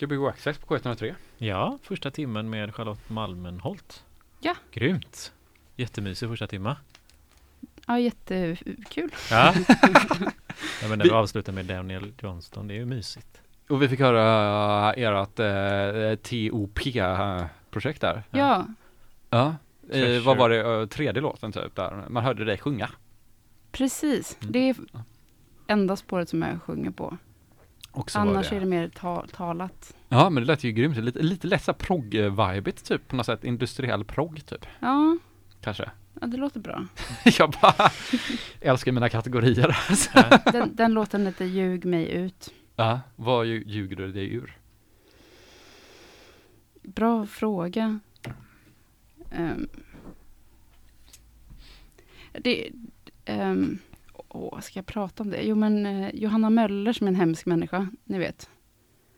Gbg 0.00 0.26
Access 0.26 0.58
på 0.58 0.76
K103. 0.76 1.14
Ja, 1.38 1.78
första 1.82 2.10
timmen 2.10 2.50
med 2.50 2.74
Charlotte 2.74 3.08
Malmenholt. 3.10 4.04
Ja. 4.40 4.54
Grymt! 4.72 5.32
Jättemysig 5.76 6.28
första 6.28 6.46
timma. 6.46 6.76
Ja, 7.86 7.98
jättekul. 7.98 9.10
Ja. 9.30 9.54
ja 10.82 10.88
men 10.88 10.98
när 10.98 11.04
Vi- 11.04 11.10
avslutar 11.10 11.52
med 11.52 11.64
Daniel 11.66 12.12
Johnston, 12.22 12.68
det 12.68 12.74
är 12.74 12.78
ju 12.78 12.84
mysigt. 12.86 13.40
Och 13.68 13.82
vi 13.82 13.88
fick 13.88 14.00
höra 14.00 14.92
ert 14.94 15.38
eh, 15.38 16.14
TOP-projekt 16.16 18.00
där. 18.00 18.22
Ja, 18.30 18.66
Ja. 19.30 19.54
Eh, 19.90 20.22
vad 20.22 20.36
var 20.36 20.48
det, 20.50 20.60
eh, 20.80 20.86
tredje 20.86 21.22
låten 21.22 21.52
typ 21.52 21.74
där? 21.76 22.04
Man 22.08 22.24
hörde 22.24 22.44
dig 22.44 22.58
sjunga. 22.58 22.90
precis. 23.72 24.38
Mm. 24.40 24.52
Det 24.52 24.58
är 24.68 24.76
enda 25.66 25.96
spåret 25.96 26.28
som 26.28 26.42
jag 26.42 26.62
sjunger 26.62 26.90
på. 26.90 27.16
Så 28.06 28.18
Annars 28.18 28.50
det. 28.50 28.56
är 28.56 28.60
det 28.60 28.66
mer 28.66 28.88
ta 28.88 29.26
talat. 29.32 29.94
Ja 30.08 30.30
men 30.30 30.42
det 30.42 30.46
lät 30.46 30.64
ju 30.64 30.72
grymt, 30.72 30.96
lite, 30.96 31.18
lite 31.22 31.46
lätt 31.46 31.64
såhär 31.64 31.78
progg-vibigt 31.78 32.84
typ 32.88 33.08
på 33.08 33.16
något 33.16 33.26
sätt, 33.26 33.44
industriell 33.44 34.04
progg 34.04 34.46
typ, 34.46 34.66
Ja, 34.80 35.18
kanske. 35.60 35.90
ja 36.20 36.26
det 36.26 36.36
låter 36.36 36.60
bra. 36.60 36.86
Jag 37.38 37.50
bara 37.62 37.90
älskar 38.60 38.92
mina 38.92 39.08
kategorier. 39.08 39.76
Den, 40.52 40.76
den 40.76 40.92
låten 40.92 41.26
heter 41.26 41.44
Ljug 41.44 41.84
mig 41.84 42.10
ut. 42.10 42.54
ja, 42.76 43.00
vad 43.16 43.46
lju- 43.46 43.64
ljuger 43.66 43.96
du 43.96 44.12
dig 44.12 44.32
ur? 44.34 44.56
Bra 46.82 47.26
fråga. 47.26 48.00
Ehm. 49.30 49.68
det, 52.32 52.70
um, 53.26 53.78
åh, 54.34 54.60
ska 54.60 54.78
jag 54.78 54.86
prata 54.86 55.22
om 55.22 55.30
det? 55.30 55.42
Jo 55.42 55.56
men 55.56 55.86
eh, 55.86 56.10
Johanna 56.14 56.50
Möller 56.50 56.92
som 56.92 57.06
är 57.06 57.10
en 57.10 57.14
hemsk 57.16 57.46
människa, 57.46 57.88
ni 58.04 58.18
vet. 58.18 58.50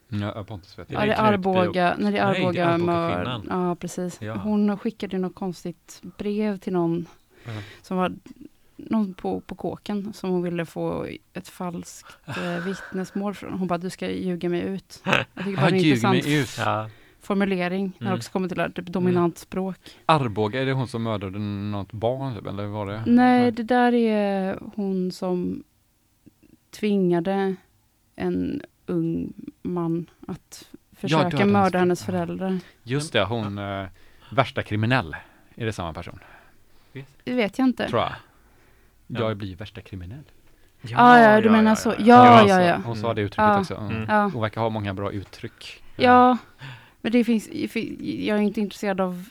Ja, 0.09 0.45
Pontus 0.45 0.79
vet 0.79 0.91
Är 0.91 0.95
Ja, 0.95 1.07
det 1.07 1.13
är 1.13 1.23
Arboga, 1.33 1.97
när 1.99 2.13
det 2.13 2.19
är 2.19 2.33
Nej, 2.33 2.43
det 2.53 2.61
är 2.63 2.67
Arboga. 2.67 2.67
Arboga-kvinnan. 2.67 3.47
Ja, 3.51 3.75
precis. 3.77 4.23
Ja. 4.23 4.35
Hon 4.35 4.79
skickade 4.79 5.19
något 5.19 5.35
konstigt 5.35 6.01
brev 6.19 6.59
till 6.59 6.73
någon 6.73 7.07
Ja. 7.45 7.51
som 7.83 7.97
var 7.97 8.13
någon 8.77 9.15
på, 9.15 9.41
på 9.41 9.55
kåken 9.55 10.13
som 10.13 10.31
hon 10.31 10.43
ville 10.43 10.67
få 10.67 11.07
ett 11.33 11.49
falskt 11.49 12.17
eh, 12.27 12.65
vittnesmål 12.67 13.35
från. 13.35 13.53
Hon 13.59 13.69
bara, 13.69 13.79
du 13.79 13.91
ska 13.91 14.09
ljuga 14.11 14.49
mig 14.49 14.61
ut. 14.63 15.03
Jag 15.05 15.45
tycker 15.45 15.57
bara 15.57 15.65
Ja, 15.67 15.71
det 15.71 15.77
är 15.77 15.85
intressant 15.85 16.25
mig 16.25 16.41
ut. 16.41 16.55
Ja, 16.59 16.91
formulering 17.23 17.85
när 17.85 17.99
det 17.99 18.07
Mm. 18.07 18.17
också 18.19 18.33
kommer 18.33 18.49
till 18.49 18.57
det 18.57 18.63
här, 18.63 18.71
typ 18.71 18.87
dominant 18.87 19.39
språk. 19.39 19.77
Arboga, 20.07 20.63
är 20.63 20.67
det 20.67 20.73
hon 20.73 20.89
som 20.89 21.03
mördade 21.03 21.39
något 21.39 21.93
barn 21.93 22.35
typ, 22.35 22.47
eller 22.47 22.67
var 22.67 22.87
det? 22.87 23.03
Nej, 23.07 23.51
det 23.53 23.63
där 23.63 23.95
är 23.95 24.59
hon 24.75 25.13
som 25.13 25.63
tvingade 26.71 27.55
en 28.17 28.63
ung 28.87 29.33
man 29.63 30.11
att 30.29 30.69
försöka 30.97 31.47
mörda 31.47 31.79
hennes 31.79 32.05
föräldrar. 32.05 32.37
föräldrar. 32.37 32.61
Just 32.83 33.13
det, 33.13 33.25
hon 33.25 33.59
eh, 33.59 33.87
värsta 34.33 34.63
kriminell. 34.63 35.17
Är 35.55 35.67
det 35.67 35.73
samma 35.73 35.93
person? 35.93 36.19
Det 37.25 37.35
vet 37.35 37.59
jag 37.59 37.69
inte. 37.69 37.89
Tror 37.89 38.01
jag. 38.01 38.13
Ja. 39.07 39.21
Jag 39.29 39.37
blir 39.37 39.57
värsta 39.57 39.81
kriminell. 39.81 40.25
Ja, 40.83 41.19
ja, 41.21 41.41
du 41.41 41.51
menar 41.51 41.75
så. 41.75 41.89
Ja, 41.89 41.95
Ja, 41.99 42.49
ja, 42.49 42.63
ja. 42.63 42.77
Hon 42.85 42.97
sa 42.97 43.15
det 43.15 43.21
uttrycket 43.21 43.45
Ja. 43.45 43.61
också. 43.61 43.75
Mm. 43.75 43.91
Mm. 43.97 44.05
Ja, 44.09 44.23
Hon 44.33 44.43
verkar 44.43 44.61
ha 44.61 44.69
många 44.69 44.95
bra 44.95 45.13
uttryck. 45.13 45.83
ja. 45.97 46.37
Men 47.03 47.13
det 47.13 47.25
finns, 47.25 47.49
jag 48.03 48.39
är 48.39 48.43
inte 48.43 48.61
intresserad 48.61 49.01
av 49.01 49.29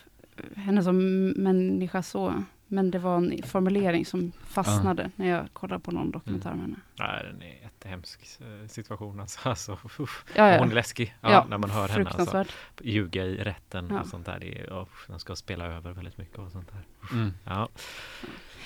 henne 0.55 0.83
som 0.83 1.27
människa 1.29 2.03
så. 2.03 2.43
Men 2.67 2.91
det 2.91 2.99
var 2.99 3.17
en 3.17 3.43
formulering 3.45 4.05
som 4.05 4.31
fastnade 4.47 5.11
när 5.15 5.29
jag 5.29 5.53
kollade 5.53 5.81
på 5.81 5.91
någon 5.91 6.11
dokumentär 6.11 6.49
med 6.51 6.61
henne. 6.61 6.75
Nej, 6.99 7.23
den 7.23 7.41
är 7.41 7.61
jättehemsk 7.61 8.19
eh, 8.39 8.67
situation 8.67 9.19
alltså. 9.19 9.39
alltså. 9.49 9.77
Ja, 9.97 10.07
ja. 10.51 10.59
Hon 10.59 10.69
är 10.71 10.75
läskig 10.75 11.15
ja, 11.21 11.31
Ja, 11.31 11.45
när 11.49 11.57
man 11.57 11.69
hör 11.69 11.87
henne. 11.87 12.09
Alltså. 12.09 12.45
Ljuga 12.81 13.25
i 13.25 13.37
rätten 13.37 13.87
Ja. 13.91 14.01
och 14.01 14.07
sånt 14.07 14.25
där. 14.25 14.39
Det 14.39 14.59
är, 14.59 14.81
uff, 14.81 15.05
de 15.07 15.19
ska 15.19 15.35
spela 15.35 15.65
över 15.65 15.91
väldigt 15.91 16.17
mycket 16.17 16.37
och 16.39 16.51
sånt 16.51 16.71
där. 16.71 16.81
Mm. 17.17 17.31
Ja, 17.45 17.69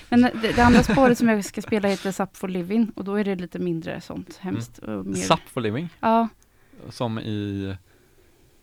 Men 0.08 0.22
det, 0.22 0.52
det 0.56 0.62
andra 0.62 0.82
spåret 0.82 1.18
som 1.18 1.28
jag 1.28 1.44
ska 1.44 1.62
spela 1.62 1.88
heter 1.88 2.12
Sup 2.12 2.36
for 2.36 2.48
Living 2.48 2.92
och 2.96 3.04
då 3.04 3.14
är 3.14 3.24
det 3.24 3.34
lite 3.34 3.58
mindre 3.58 4.00
sånt 4.00 4.36
hemskt. 4.36 4.78
Och 4.78 5.06
mer, 5.06 5.14
Sup 5.14 5.40
for 5.48 5.60
living, 5.60 5.88
Ja, 6.00 6.28
som 6.90 7.18
i, 7.18 7.76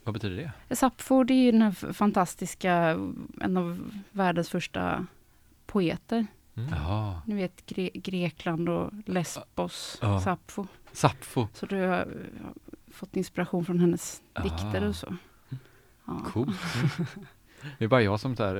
vad 0.03 0.13
betyder 0.13 0.51
det? 0.69 0.75
Sappho 0.75 1.23
det 1.23 1.33
är 1.33 1.43
ju 1.43 1.51
den 1.51 1.61
här 1.61 1.93
fantastiska, 1.93 2.73
en 3.41 3.57
av 3.57 3.91
världens 4.11 4.49
första 4.49 5.05
poeter. 5.65 6.25
mm. 6.55 6.69
Jaha, 6.69 7.21
Ni 7.25 7.35
vet 7.35 7.65
Gre 7.65 7.89
Grekland 7.93 8.69
och 8.69 8.91
Lesbos, 9.05 9.97
Ja. 10.01 10.19
Sappho. 10.21 10.65
Sappho, 10.91 11.47
Så 11.53 11.65
du 11.65 11.81
har 11.81 12.07
fått 12.91 13.15
inspiration 13.17 13.65
från 13.65 13.79
hennes 13.79 14.21
Ah. 14.33 14.43
dikter 14.43 14.87
och 14.87 14.95
så. 14.95 15.15
Ja. 16.07 16.21
coolt. 16.25 16.57
Det 17.77 17.83
är 17.85 17.87
bara 17.89 18.01
jag 18.01 18.19
som 18.19 18.35
så 18.35 18.43
här, 18.43 18.55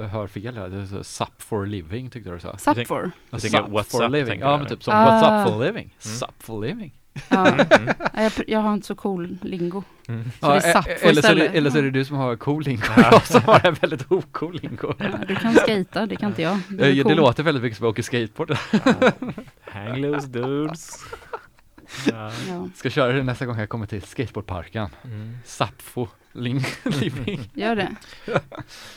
eh, 0.00 0.08
hör 0.08 0.26
fel 0.26 0.56
här. 0.56 0.68
Det 0.68 0.76
är 0.76 0.86
så, 0.86 1.04
Sup 1.04 1.42
for 1.42 1.66
living 1.66 2.10
tyckte 2.10 2.30
du 2.30 2.40
sa. 2.40 2.48
Jag 2.64 2.76
tänker 2.76 3.10
Sup 3.38 3.50
what's 3.68 3.82
for 3.90 4.04
up, 4.04 4.10
living. 4.12 4.26
tänker 4.26 4.44
Ja 4.46 4.50
jag. 4.50 4.58
men 4.60 4.68
typ 4.68 4.82
som 4.84 4.94
Ah. 4.94 5.06
what's 5.06 5.42
up 5.44 5.48
for 5.52 5.58
living. 5.64 5.84
Mm. 5.84 6.16
Sup 6.16 6.42
for 6.42 6.60
living. 6.60 6.97
Ja. 7.28 7.46
Mm. 7.48 7.94
Ja, 8.14 8.22
jag, 8.22 8.32
jag 8.46 8.58
har 8.60 8.74
inte 8.74 8.86
så 8.86 8.94
cool 8.94 9.38
lingo. 9.42 9.82
Mm. 10.08 10.30
Så 10.40 10.48
det 10.48 10.54
är 10.64 10.88
e- 10.88 10.96
eller, 11.02 11.22
så 11.22 11.28
är 11.28 11.34
det, 11.34 11.46
eller 11.48 11.70
så 11.70 11.78
är 11.78 11.82
det 11.82 11.90
du 11.90 12.04
som 12.04 12.16
har 12.16 12.36
cool 12.36 12.62
lingo 12.64 12.82
Ja. 12.96 13.08
jag 13.12 13.26
som 13.26 13.40
har 13.42 13.66
en 13.66 13.74
väldigt 13.74 14.12
ocool 14.12 14.58
lingo. 14.62 14.94
Ja, 14.98 15.06
du 15.28 15.36
kan 15.36 15.54
skata, 15.54 16.06
det 16.06 16.16
kan 16.16 16.28
inte 16.28 16.42
jag. 16.42 16.52
Eh, 16.52 16.60
Det 16.68 17.02
cool. 17.02 17.16
låter 17.16 17.42
väldigt 17.42 17.62
mycket 17.62 17.78
som 17.78 17.86
att 17.86 17.90
åka 17.90 18.02
skateboard. 18.02 18.56
Hang 19.60 20.00
loose 20.00 20.28
dudes. 20.28 20.96
Ja. 22.06 22.32
Ja, 22.48 22.68
Ska 22.74 22.90
köra 22.90 23.12
det 23.12 23.22
nästa 23.22 23.46
gång 23.46 23.58
jag 23.58 23.68
kommer 23.68 23.86
till 23.86 24.02
skateboardparken. 24.02 24.88
Mm. 25.04 25.38
Ling- 26.32 26.66
living. 27.00 27.50
gör 27.54 27.76
det. 27.76 27.94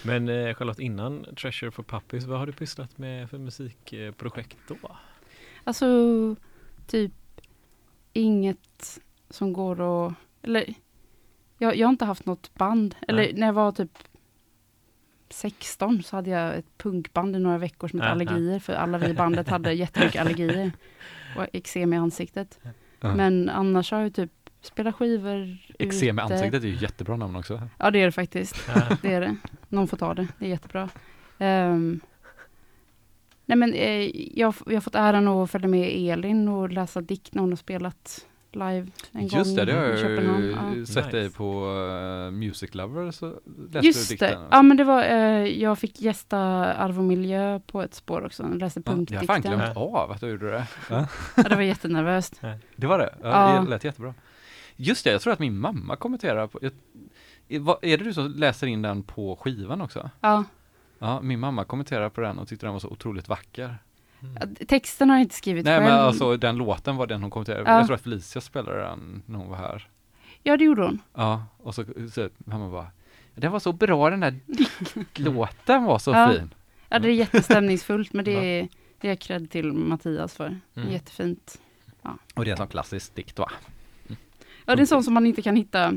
Men 0.03 0.29
eh, 0.29 0.53
Charlotte, 0.55 0.79
innan 0.79 1.25
Treasure 1.41 1.71
for 1.71 1.83
Puppies, 1.83 2.23
vad 2.25 2.39
har 2.39 2.45
du 2.45 2.51
pysslat 2.51 2.97
med 2.97 3.29
för 3.29 3.37
musikprojekt 3.37 4.57
då? 4.67 4.75
Alltså, 5.63 5.85
typ 6.87 7.11
inget 8.13 8.99
som 9.29 9.53
går 9.53 10.07
att... 10.07 10.13
Eller, 10.41 10.73
jag, 11.57 11.75
jag 11.75 11.87
har 11.87 11.91
inte 11.91 12.05
haft 12.05 12.25
något 12.25 12.53
band. 12.53 12.95
Eller 13.07 13.23
Nej. 13.23 13.33
när 13.33 13.47
jag 13.47 13.53
var 13.53 13.71
typ 13.71 13.97
16 15.29 16.03
så 16.03 16.15
hade 16.15 16.29
jag 16.29 16.55
ett 16.55 16.77
punkband 16.77 17.35
i 17.35 17.39
några 17.39 17.57
veckor 17.57 17.87
som 17.87 17.99
hette 17.99 18.07
Ja, 18.07 18.11
Allergier. 18.11 18.59
För 18.59 18.73
alla 18.73 18.97
vi 18.97 19.07
i 19.07 19.13
bandet 19.13 19.49
hade 19.49 19.73
jättemycket 19.73 20.21
allergier. 20.21 20.71
Och 21.37 21.47
eksem 21.53 21.93
i 21.93 21.97
ansiktet. 21.97 22.59
Ja. 22.99 23.15
Men 23.15 23.49
annars 23.49 23.91
har 23.91 23.99
jag 23.99 24.13
typ 24.13 24.31
spelat 24.61 24.95
skivor 24.95 25.57
Eksem 25.79 26.19
i 26.19 26.21
ansiktet 26.21 26.63
är 26.63 26.67
ju 26.67 26.75
jättebra 26.75 27.17
namn 27.17 27.35
också. 27.35 27.61
Ja, 27.77 27.91
det 27.91 27.99
är 27.99 28.05
det 28.05 28.11
faktiskt. 28.11 28.55
Ja. 28.75 28.97
Det 29.01 29.13
är 29.13 29.21
det. 29.21 29.35
Någon 29.69 29.87
får 29.87 29.97
ta 29.97 30.13
det. 30.13 30.27
Det 30.39 30.45
är 30.45 30.49
jättebra. 30.49 30.89
Ehm, 31.37 31.99
nej 33.51 33.57
men 33.57 33.73
eh, 33.73 34.11
jag, 34.39 34.53
jag 34.65 34.73
har 34.73 34.81
fått 34.81 34.95
äran 34.95 35.27
att 35.27 35.51
följa 35.51 35.67
med 35.67 36.11
Elin 36.13 36.47
och 36.47 36.69
läsa 36.69 37.01
dikt 37.01 37.33
när 37.33 37.41
hon 37.41 37.51
har 37.51 37.57
spelat 37.57 38.25
live 38.53 38.87
en 39.11 39.27
gång 39.27 39.39
Just 39.39 39.55
det, 39.55 39.65
det 39.65 39.73
har 39.73 39.83
jag 39.83 39.99
ju 39.99 40.51
Ja. 40.79 40.85
sett 40.85 41.05
Nice. 41.05 41.17
dig 41.17 41.29
på 41.31 41.65
uh, 41.65 42.31
Music 42.31 42.73
Lover 42.73 43.11
så 43.11 43.39
läste 43.71 43.87
Just 43.87 44.09
du 44.09 44.15
det. 44.15 44.25
dikten. 44.27 44.47
Ja 44.51 44.61
men 44.61 44.77
det 44.77 44.83
var, 44.83 45.03
eh, 45.03 45.45
jag 45.61 45.79
fick 45.79 46.01
gästa 46.01 46.37
Arv 46.73 46.97
och 46.97 47.03
miljö 47.03 47.59
på 47.59 47.81
ett 47.81 47.93
spår 47.93 48.25
också. 48.25 48.43
Jag 48.43 48.59
läste 48.59 48.81
Ja, 48.85 48.91
jag 49.09 49.19
har 49.19 49.25
fan 49.25 49.41
glömt 49.41 49.77
av 49.77 50.11
att 50.11 50.21
du 50.21 50.27
gjorde 50.29 50.51
det. 50.51 50.67
Ja. 50.89 51.07
Ja, 51.37 51.43
det 51.43 51.55
var 51.55 51.61
jättenervöst. 51.61 52.41
Det 52.75 52.87
var 52.87 52.99
det? 52.99 53.15
Ja, 53.21 53.55
Ja. 53.55 53.61
Det 53.61 53.69
lät 53.69 53.83
jättebra. 53.83 54.13
Just 54.75 55.03
det, 55.03 55.11
jag 55.11 55.21
tror 55.21 55.33
att 55.33 55.39
min 55.39 55.57
mamma 55.57 55.95
kommenterar 55.95 56.47
på, 56.47 56.59
jag, 56.61 56.71
är 57.81 57.97
det 57.97 58.03
du 58.03 58.13
som 58.13 58.27
läser 58.35 58.67
in 58.67 58.81
den 58.81 59.03
på 59.03 59.35
skivan 59.35 59.81
också? 59.81 60.09
Ja. 60.21 60.43
Ja, 61.03 61.21
min 61.21 61.39
mamma 61.39 61.63
kommenterade 61.63 62.09
på 62.09 62.21
den 62.21 62.39
och 62.39 62.47
tyckte 62.47 62.65
den 62.65 62.73
var 62.73 62.79
så 62.79 62.87
otroligt 62.89 63.27
vacker. 63.29 63.77
Ja, 64.39 64.65
Texten 64.67 65.09
har 65.09 65.17
jag 65.17 65.23
inte 65.23 65.35
skrivit 65.35 65.65
Nej 65.65 65.73
själv. 65.79 65.85
men 65.85 65.99
alltså 65.99 66.37
den 66.37 66.55
låten 66.57 66.95
var 66.95 67.07
den 67.07 67.21
hon 67.21 67.31
kommenterade. 67.31 67.71
Ja. 67.71 67.77
Jag 67.77 67.85
tror 67.87 67.95
att 67.95 68.01
Felicia 68.01 68.41
spelade 68.41 68.77
den 68.79 69.23
när 69.25 69.39
hon 69.39 69.49
var 69.49 69.57
här. 69.57 69.87
Ja, 70.43 70.57
det 70.57 70.63
gjorde 70.63 70.81
hon. 70.83 70.99
Ja, 71.13 71.45
och 71.57 71.75
så, 71.75 71.83
så 72.13 72.29
mamma 72.37 72.69
bara 72.69 72.87
Den 73.35 73.51
var 73.51 73.59
så 73.59 73.73
bra 73.73 74.09
den 74.09 74.19
där 74.19 74.31
diktlåten 74.45 75.83
var 75.83 75.99
så 75.99 76.11
Ja. 76.11 76.31
fin. 76.33 76.53
Ja, 76.89 76.99
det 76.99 77.07
är 77.09 77.13
jättestämningsfullt 77.13 78.13
men 78.13 78.25
det 78.25 78.31
är, 78.59 78.67
det 78.99 79.09
är 79.09 79.15
cred 79.15 79.49
till 79.49 79.73
Mattias 79.73 80.33
för. 80.35 80.59
Mm. 80.75 80.91
jättefint. 80.91 81.61
Och 82.35 82.45
det 82.45 82.49
är 82.49 82.51
en 82.51 82.57
sån 82.57 82.67
klassisk 82.67 83.15
dikt 83.15 83.39
va? 83.39 83.51
Ja, 84.65 84.75
det 84.75 84.79
är 84.79 84.81
en 84.81 84.87
sån 84.87 85.03
som 85.03 85.13
man 85.13 85.25
inte 85.25 85.41
kan 85.41 85.55
hitta 85.55 85.93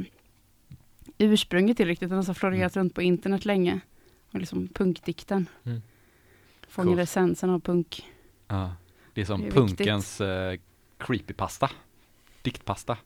ursprunget 1.19 1.77
till 1.77 1.87
riktigt. 1.87 2.09
Den 2.09 2.17
har 2.17 2.23
så 2.23 2.35
florerat 2.35 2.77
runt 2.77 2.95
på 2.95 3.03
internet 3.03 3.45
länge. 3.45 3.81
Och 4.35 4.41
liksom 4.41 4.69
punkdikten. 4.69 5.49
Mm. 5.65 5.83
Fångar 6.69 6.89
Coolt. 6.89 7.01
essensen 7.01 7.51
av 7.51 7.61
punk. 7.61 8.07
Ja. 8.49 8.73
Det 9.15 9.21
är 9.21 9.25
som 9.25 9.41
Det 9.41 9.47
är 9.47 9.51
punkens 9.51 10.21
eh, 10.21 10.59
creepypasta. 10.99 11.71
Diktpasta. 12.43 12.97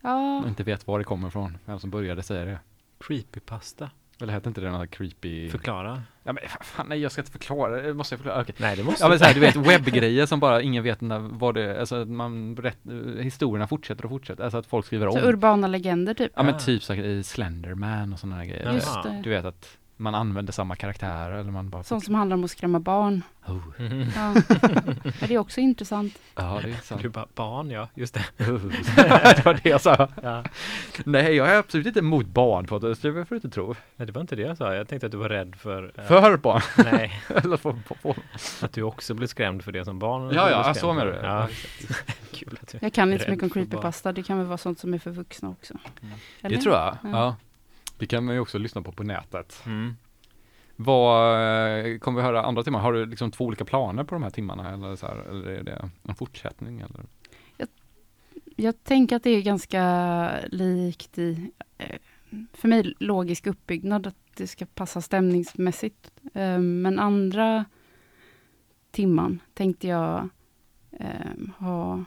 Ja, 0.00 0.18
Man 0.40 0.48
inte 0.48 0.62
vet 0.62 0.86
var 0.86 0.98
det 0.98 1.04
kommer 1.04 1.28
ifrån. 1.28 1.58
Vem 1.64 1.78
som 1.78 1.90
började 1.90 2.22
säga 2.22 2.44
det. 2.44 2.58
Creepypasta. 3.00 3.90
Eller 4.20 4.32
hette 4.32 4.48
inte 4.48 4.60
det 4.60 4.70
något 4.70 4.90
creepy? 4.90 5.48
Förklara. 5.50 6.02
ja 6.22 6.32
men 6.32 6.42
fan, 6.60 6.86
nej 6.88 6.98
jag 7.00 7.12
ska 7.12 7.20
inte 7.20 7.32
förklara 7.32 7.82
det. 7.82 7.94
Måste 7.94 8.12
jag 8.14 8.18
förklara? 8.20 8.42
Okej. 8.42 8.54
Nej, 8.58 8.76
det 8.76 8.82
måste 8.84 9.04
Ja 9.04 9.08
men 9.08 9.18
så 9.18 9.24
här, 9.24 9.34
du 9.34 9.40
vet 9.40 9.56
webbgrejer 9.56 10.26
som 10.26 10.40
bara 10.40 10.62
ingen 10.62 10.82
vet 10.82 11.00
när, 11.00 11.18
vad 11.18 11.54
det. 11.54 11.80
Alltså 11.80 11.96
att 11.96 12.08
man 12.08 12.54
berätt, 12.54 12.78
eh, 12.86 13.22
historierna 13.22 13.66
fortsätter 13.66 14.04
och 14.04 14.10
fortsätter. 14.10 14.44
Alltså 14.44 14.58
att 14.58 14.66
folk 14.66 14.86
skriver 14.86 15.10
så 15.10 15.18
om. 15.18 15.24
urbana 15.28 15.66
legender 15.66 16.14
typ. 16.14 16.32
Ja 16.36 16.42
men 16.42 16.54
Ah. 16.54 16.58
typ 16.58 16.82
så 16.82 16.92
här, 16.94 17.02
i 17.04 17.22
Slenderman 17.22 18.12
och 18.12 18.18
sådana 18.18 18.44
grejer. 18.44 18.72
Just 18.72 19.02
det. 19.02 19.20
Du 19.24 19.30
vet 19.30 19.44
att 19.44 19.78
man 20.00 20.14
använder 20.14 20.52
samma 20.52 20.76
karaktärer 20.76 21.38
eller 21.38 21.50
man 21.50 21.70
bara 21.70 21.82
Sånt 21.82 22.04
som 22.04 22.14
handlar 22.14 22.36
om 22.36 22.44
att 22.44 22.50
skrämma 22.50 22.80
barn. 22.80 23.22
Oh. 23.46 23.82
Mhm. 23.82 24.06
Ja. 24.16 24.34
ja, 25.20 25.26
det 25.28 25.34
är 25.34 25.38
också 25.38 25.60
intressant. 25.60 26.18
Ja 26.34 26.60
det 26.62 26.70
är 26.70 26.74
sant. 26.74 27.02
Du 27.02 27.08
bara, 27.08 27.26
barn 27.34 27.70
ja, 27.70 27.88
just 27.94 28.14
det. 28.14 28.24
det 28.36 29.44
var 29.44 29.60
det 29.62 29.68
jag 29.68 29.80
sa. 29.80 30.08
Ja. 30.22 30.44
Nej 31.04 31.34
jag 31.34 31.48
är 31.48 31.58
absolut 31.58 31.86
inte 31.86 31.98
emot 31.98 32.26
barn 32.26 32.66
på 32.66 32.78
det, 32.78 32.88
det 32.88 32.94
får 33.24 33.24
du 33.28 33.34
inte 33.36 33.50
tro. 33.50 33.74
Nej, 33.96 34.06
det 34.06 34.12
var 34.12 34.20
inte 34.20 34.36
det 34.36 34.42
jag 34.42 34.56
sa. 34.56 34.74
Jag 34.74 34.88
tänkte 34.88 35.06
att 35.06 35.12
du 35.12 35.18
var 35.18 35.28
rädd 35.28 35.56
för... 35.56 35.92
eh, 35.96 36.04
För 36.04 36.36
barn. 36.36 36.62
Nej, 36.92 37.22
eller 37.28 37.56
för, 37.56 37.72
för, 37.86 37.94
för. 37.94 38.66
att 38.66 38.72
du 38.72 38.82
också 38.82 39.14
blev 39.14 39.26
skrämd 39.26 39.64
för 39.64 39.72
det 39.72 39.84
som 39.84 39.98
barn. 39.98 40.34
Ja, 40.34 40.50
ja, 40.50 40.74
så 40.74 40.92
menar 40.92 41.06
du. 41.06 41.18
Ja. 41.22 41.48
Kul 42.32 42.58
att 42.62 42.68
du... 42.68 42.78
Jag 42.82 42.92
kan 42.92 43.12
inte 43.12 43.24
så 43.24 43.30
mycket 43.30 43.42
om 43.42 43.48
barn. 43.48 43.66
creepypasta. 43.66 44.12
Det 44.12 44.22
kan 44.22 44.38
väl 44.38 44.46
vara 44.46 44.58
sånt 44.58 44.78
som 44.78 44.94
är 44.94 44.98
för 44.98 45.10
vuxna 45.10 45.48
också. 45.48 45.74
Eller? 46.42 46.56
Det 46.56 46.62
tror 46.62 46.74
jag. 46.74 46.96
Ja. 47.02 47.36
Det 47.98 48.06
kan 48.06 48.24
man 48.24 48.34
ju 48.34 48.40
också 48.40 48.58
lyssna 48.58 48.82
på 48.82 48.92
på 48.92 49.02
nätet. 49.02 49.62
Mm. 49.66 49.96
Vad, 50.76 51.34
eh, 51.34 51.98
kommer 51.98 52.20
vi 52.20 52.26
höra 52.26 52.42
andra 52.42 52.62
timmar? 52.62 52.78
Har 52.80 52.92
du 52.92 53.06
liksom 53.06 53.30
två 53.30 53.44
olika 53.44 53.64
planer 53.64 54.04
på 54.04 54.14
de 54.14 54.22
här 54.22 54.30
timmarna 54.30 54.72
eller 54.72 54.96
så 54.96 55.06
här, 55.06 55.16
eller 55.16 55.46
är 55.46 55.62
det 55.62 55.90
en 56.02 56.14
fortsättning 56.14 56.80
eller? 56.80 57.04
Jag 58.56 58.84
tänker 58.84 59.16
att 59.16 59.22
det 59.22 59.30
är 59.30 59.42
ganska 59.42 60.30
likt 60.48 61.18
i, 61.18 61.50
eh, 61.78 61.96
för 62.52 62.68
mig, 62.68 62.94
logisk 62.98 63.46
uppbyggnad. 63.46 64.06
Att 64.06 64.16
det 64.36 64.46
ska 64.46 64.66
passa 64.66 65.00
stämningsmässigt. 65.00 66.10
Eh, 66.34 66.58
Men 66.58 66.98
andra 66.98 67.64
timman 68.90 69.40
tänkte 69.54 69.88
jag 69.88 70.28
ha 71.58 72.04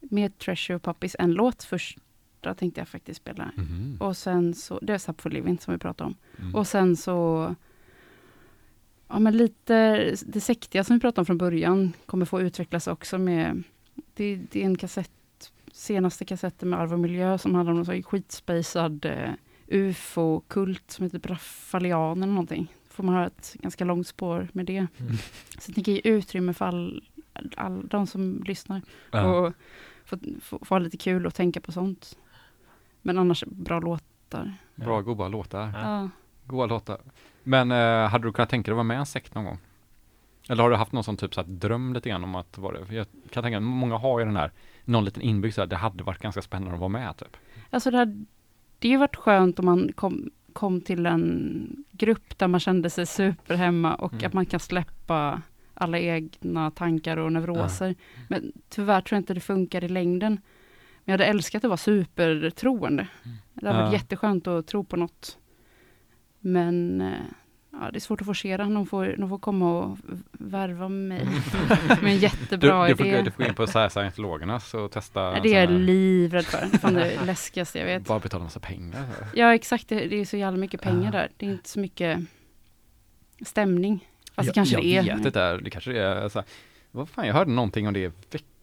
med 0.00 0.38
Treasure 0.38 0.76
och 0.76 0.82
Puppies 0.82 1.16
en 1.18 1.32
låt. 1.32 1.62
Första 2.46 2.58
tänkte 2.58 2.80
jag 2.80 2.88
faktiskt 2.88 3.20
spela. 3.20 3.50
Mhm. 3.56 3.96
Och 4.00 4.16
sen 4.16 4.54
så, 4.54 4.78
det 4.82 4.92
är 4.92 4.98
Sup 4.98 5.20
for 5.20 5.30
Living 5.30 5.58
som 5.58 5.72
vi 5.72 5.78
pratade 5.78 6.08
om. 6.08 6.16
Mm. 6.38 6.54
Och 6.54 6.66
sen 6.66 6.96
så, 6.96 7.54
ja 9.08 9.18
men 9.18 9.36
lite 9.36 10.14
det 10.26 10.40
sektiga 10.40 10.84
som 10.84 10.96
vi 10.96 11.00
pratade 11.00 11.20
om 11.20 11.26
från 11.26 11.38
början 11.38 11.92
kommer 12.06 12.26
få 12.26 12.40
utvecklas 12.40 12.86
också 12.86 13.18
med, 13.18 13.62
det, 14.14 14.36
det 14.36 14.60
är 14.60 14.64
en 14.64 14.76
kassett, 14.76 15.52
senaste 15.72 16.24
kassetten 16.24 16.70
med 16.70 16.78
Arv 16.78 16.92
och 16.92 16.98
miljö 16.98 17.38
som 17.38 17.54
handlar 17.54 17.72
om 17.72 17.86
här 17.86 18.02
skitspejsad 18.02 19.04
eh, 19.04 19.32
ufo-kult 19.68 20.90
som 20.90 21.04
heter 21.04 21.18
Braffalian 21.18 22.22
eller 22.22 22.32
någonting. 22.32 22.72
Får 22.88 23.04
man 23.04 23.14
höra 23.14 23.26
ett 23.26 23.56
ganska 23.60 23.84
långt 23.84 24.06
spår 24.06 24.48
med 24.52 24.66
det. 24.66 24.86
Mm. 24.98 25.16
Så 25.58 25.68
jag 25.68 25.74
tänker 25.74 25.92
ge 25.92 26.00
utrymme 26.04 26.54
för 26.54 26.64
all, 26.64 27.04
all, 27.56 27.88
de 27.88 28.06
som 28.06 28.42
lyssnar 28.46 28.82
Ja. 29.10 29.24
och 29.24 29.52
få, 30.04 30.18
få, 30.40 30.58
få 30.64 30.74
ha 30.74 30.78
lite 30.78 30.96
kul 30.96 31.26
och 31.26 31.34
tänka 31.34 31.60
på 31.60 31.72
sånt. 31.72 32.16
Men 33.06 33.18
annars 33.18 33.44
bra 33.46 33.80
låtar. 33.80 34.54
Bra 34.74 35.00
goda 35.00 35.28
låtar. 35.28 35.72
Ja. 35.74 36.08
Goda 36.46 36.66
låtar. 36.66 36.98
Men 37.42 37.70
eh, 37.70 38.08
hade 38.08 38.28
du 38.28 38.32
kunnat 38.32 38.48
tänka 38.50 38.70
dig 38.70 38.72
att 38.72 38.76
vara 38.76 38.84
med 38.84 38.94
i 38.94 38.98
en 38.98 39.06
sekt 39.06 39.34
någon 39.34 39.44
gång? 39.44 39.58
Eller 40.48 40.62
har 40.62 40.70
du 40.70 40.76
haft 40.76 40.92
någon 40.92 41.04
sån 41.04 41.16
typ 41.16 41.34
så 41.34 41.40
här 41.40 41.48
dröm 41.48 41.94
lite 41.94 42.08
grann 42.08 42.24
om 42.24 42.34
att 42.34 42.58
vara 42.58 42.80
det? 42.80 42.94
Jag 42.94 43.06
kan 43.30 43.42
tänka, 43.42 43.60
många 43.60 43.96
har 43.96 44.18
ju 44.18 44.24
den 44.24 44.36
här, 44.36 44.50
någon 44.84 45.04
liten 45.04 45.22
inbyggd 45.22 45.54
så 45.54 45.60
här, 45.60 45.66
det 45.68 45.76
hade 45.76 46.04
varit 46.04 46.18
ganska 46.22 46.42
spännande 46.42 46.74
att 46.74 46.80
vara 46.80 46.88
med 46.88 47.16
typ. 47.16 47.36
Alltså 47.70 47.90
det, 47.90 47.98
hade, 47.98 48.24
ju 48.80 48.96
varit 48.96 49.16
skönt 49.16 49.58
om 49.58 49.64
man 49.66 49.92
kom, 49.94 50.30
kom 50.52 50.80
till 50.80 51.06
en 51.06 51.84
grupp 51.90 52.38
där 52.38 52.48
man 52.48 52.60
kände 52.60 52.90
sig 52.90 53.06
superhemma 53.06 53.94
och 53.94 54.12
Mm. 54.12 54.26
att 54.26 54.32
man 54.32 54.46
kan 54.46 54.60
släppa 54.60 55.42
alla 55.74 55.98
egna 55.98 56.70
tankar 56.70 57.16
och 57.16 57.32
neuroser. 57.32 57.94
Men 58.28 58.52
tyvärr 58.68 59.00
tror 59.00 59.16
jag 59.16 59.20
inte 59.20 59.34
det 59.34 59.40
funkar 59.40 59.84
i 59.84 59.88
längden. 59.88 60.40
Men 61.06 61.12
jag 61.12 61.18
hade 61.18 61.26
älskat 61.30 61.64
att 61.64 61.68
vara 61.68 61.76
supertroende. 61.76 63.06
Det 63.54 63.66
hade 63.66 63.78
varit 63.78 63.92
Ja. 63.92 63.98
jätteskönt 63.98 64.46
att 64.46 64.66
tro 64.66 64.84
på 64.84 64.96
något. 64.96 65.38
Men 66.40 67.00
eh, 67.00 67.12
ja, 67.72 67.90
det 67.90 67.98
är 67.98 68.00
svårt 68.00 68.20
att 68.20 68.26
forcera. 68.26 68.68
Någon 68.68 68.86
får, 68.86 69.14
någon 69.18 69.28
får 69.28 69.38
komma 69.38 69.78
och 69.78 69.98
värva 70.32 70.88
mig 70.88 71.26
med 72.02 72.12
en 72.12 72.18
jättebra 72.18 72.82
du, 72.86 72.88
du, 72.92 72.96
får, 72.96 73.06
idé. 73.06 73.22
du 73.22 73.30
får 73.30 73.42
gå 73.42 73.48
in 73.48 73.54
på 73.54 73.66
så 73.66 73.78
här 73.78 73.88
scientologernas 73.88 74.74
och 74.74 74.90
testa. 74.90 75.30
Nej, 75.30 75.40
det 75.42 75.48
är 75.54 75.60
jag 75.60 75.68
här- 75.68 75.78
livrädd 75.78 76.44
för. 76.44 76.78
Fan 76.78 76.94
det 76.94 77.20
läskigaste 77.26 77.78
jag 77.78 77.86
vet. 77.86 78.06
Bara 78.06 78.18
betala 78.18 78.44
massa 78.44 78.60
pengar. 78.60 79.04
Ja 79.34 79.54
exakt, 79.54 79.88
det, 79.88 80.06
det 80.08 80.16
är 80.16 80.24
så 80.24 80.36
jävla 80.36 80.58
mycket 80.58 80.80
pengar 80.82 81.12
där. 81.12 81.30
Det 81.36 81.46
är 81.46 81.50
inte 81.50 81.68
så 81.68 81.80
mycket 81.80 82.20
stämning. 83.46 84.08
Fast 84.34 84.46
jag, 84.46 84.52
det 84.52 84.54
kanske 84.54 84.74
jag 84.74 85.04
det 85.04 85.10
är. 85.10 85.16
vet 85.16 85.26
inte, 85.26 85.56
det 85.58 85.70
kanske 85.70 85.92
det 85.92 86.02
är 86.02 86.28
så 86.28 86.38
här, 86.38 86.48
Vad 86.90 87.08
fan, 87.08 87.26
jag 87.26 87.34
hörde 87.34 87.50
någonting 87.50 87.86
om 87.88 87.94
det 87.94 88.00
i 88.00 88.10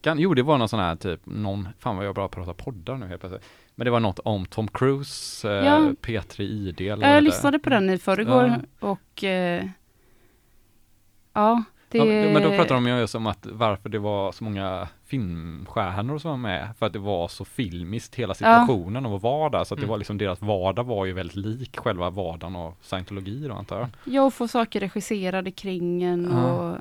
veckan. 0.04 0.18
Jo, 0.18 0.34
det 0.34 0.42
var 0.42 0.58
någon 0.58 0.68
sån 0.68 0.80
här 0.80 0.96
typ, 0.96 1.20
någon, 1.26 1.68
fan 1.78 1.96
vad 1.96 2.04
jag 2.04 2.10
är 2.10 2.14
bra 2.14 2.28
på 2.28 2.40
att 2.40 2.46
prata 2.46 2.64
poddar 2.64 2.96
nu 2.96 3.06
helt 3.06 3.20
plötsligt. 3.20 3.44
Men 3.74 3.84
det 3.84 3.90
var 3.90 4.00
något 4.00 4.18
om 4.18 4.46
Tom 4.46 4.68
Cruise, 4.68 5.48
eh, 5.48 5.64
Ja. 5.66 5.78
P3 6.02 6.40
ID 6.42 6.80
eller 6.80 7.14
jag 7.14 7.22
lyssnade 7.24 7.58
på 7.58 7.70
den 7.70 7.90
i 7.90 7.98
förrgår 7.98 8.44
Ja. 8.80 8.88
och 8.88 9.24
eh, 9.24 9.64
ja, 11.32 11.62
det... 11.88 11.98
Ja, 11.98 12.04
men 12.04 12.42
då 12.42 12.50
pratar 12.50 12.74
de 12.74 12.86
ju 12.86 13.06
om 13.14 13.26
att 13.26 13.46
varför 13.50 13.88
det 13.88 13.98
var 13.98 14.32
så 14.32 14.44
många 14.44 14.88
filmstjärnor 15.06 16.18
som 16.18 16.30
var 16.30 16.38
med, 16.38 16.68
för 16.78 16.86
att 16.86 16.92
det 16.92 16.98
var 16.98 17.28
så 17.28 17.44
filmiskt 17.44 18.14
hela 18.14 18.34
situationen 18.34 19.06
och 19.06 19.20
var 19.20 19.50
där, 19.50 19.64
så 19.64 19.74
att 19.74 19.78
det 19.78 19.84
Mm. 19.84 19.90
var 19.90 19.98
liksom 19.98 20.18
deras 20.18 20.40
vardag 20.42 20.84
var 20.84 21.04
ju 21.04 21.12
väldigt 21.12 21.36
lik 21.36 21.76
själva 21.76 22.10
vardagen 22.10 22.56
av 22.56 22.74
scientologi 22.82 23.48
då 23.48 23.54
antar 23.54 23.78
jag. 23.78 23.88
Ja, 24.04 24.22
och 24.22 24.34
få 24.34 24.48
saker 24.48 24.80
regisserade 24.80 25.50
kring 25.50 26.02
en 26.02 26.32
och 26.32 26.78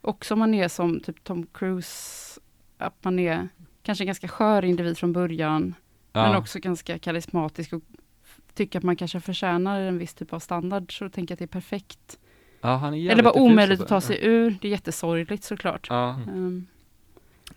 också 0.00 0.34
om 0.34 0.38
man 0.40 0.54
är 0.54 0.68
som 0.68 1.00
typ 1.00 1.24
Tom 1.24 1.46
Cruise, 1.54 2.40
att 2.78 3.04
man 3.04 3.18
är 3.18 3.48
kanske 3.82 4.04
en 4.04 4.06
ganska 4.06 4.28
skör 4.28 4.64
individ 4.64 4.98
från 4.98 5.12
början, 5.12 5.74
men 6.12 6.36
också 6.36 6.58
ganska 6.58 6.98
karismatisk 6.98 7.72
och 7.72 7.82
tycker 8.54 8.78
att 8.78 8.82
man 8.84 8.96
kanske 8.96 9.20
förtjänar 9.20 9.80
en 9.80 9.98
viss 9.98 10.14
typ 10.14 10.32
av 10.32 10.38
standard, 10.38 10.98
så 10.98 11.08
tänker 11.08 11.32
jag 11.32 11.34
att 11.36 11.38
det 11.38 11.44
är 11.56 11.60
perfekt. 11.60 12.18
ja, 12.60 12.76
han 12.76 12.94
är 12.94 13.10
Eller 13.10 13.22
bara 13.22 13.34
omöjligt 13.34 13.80
alltså. 13.80 13.94
att 13.96 14.02
ta 14.02 14.06
sig 14.06 14.18
ur, 14.26 14.58
det 14.60 14.68
är 14.68 14.72
jättesorgligt 14.72 15.44
såklart. 15.44 15.86
Ja, 15.90 16.20
Um, 16.28 16.66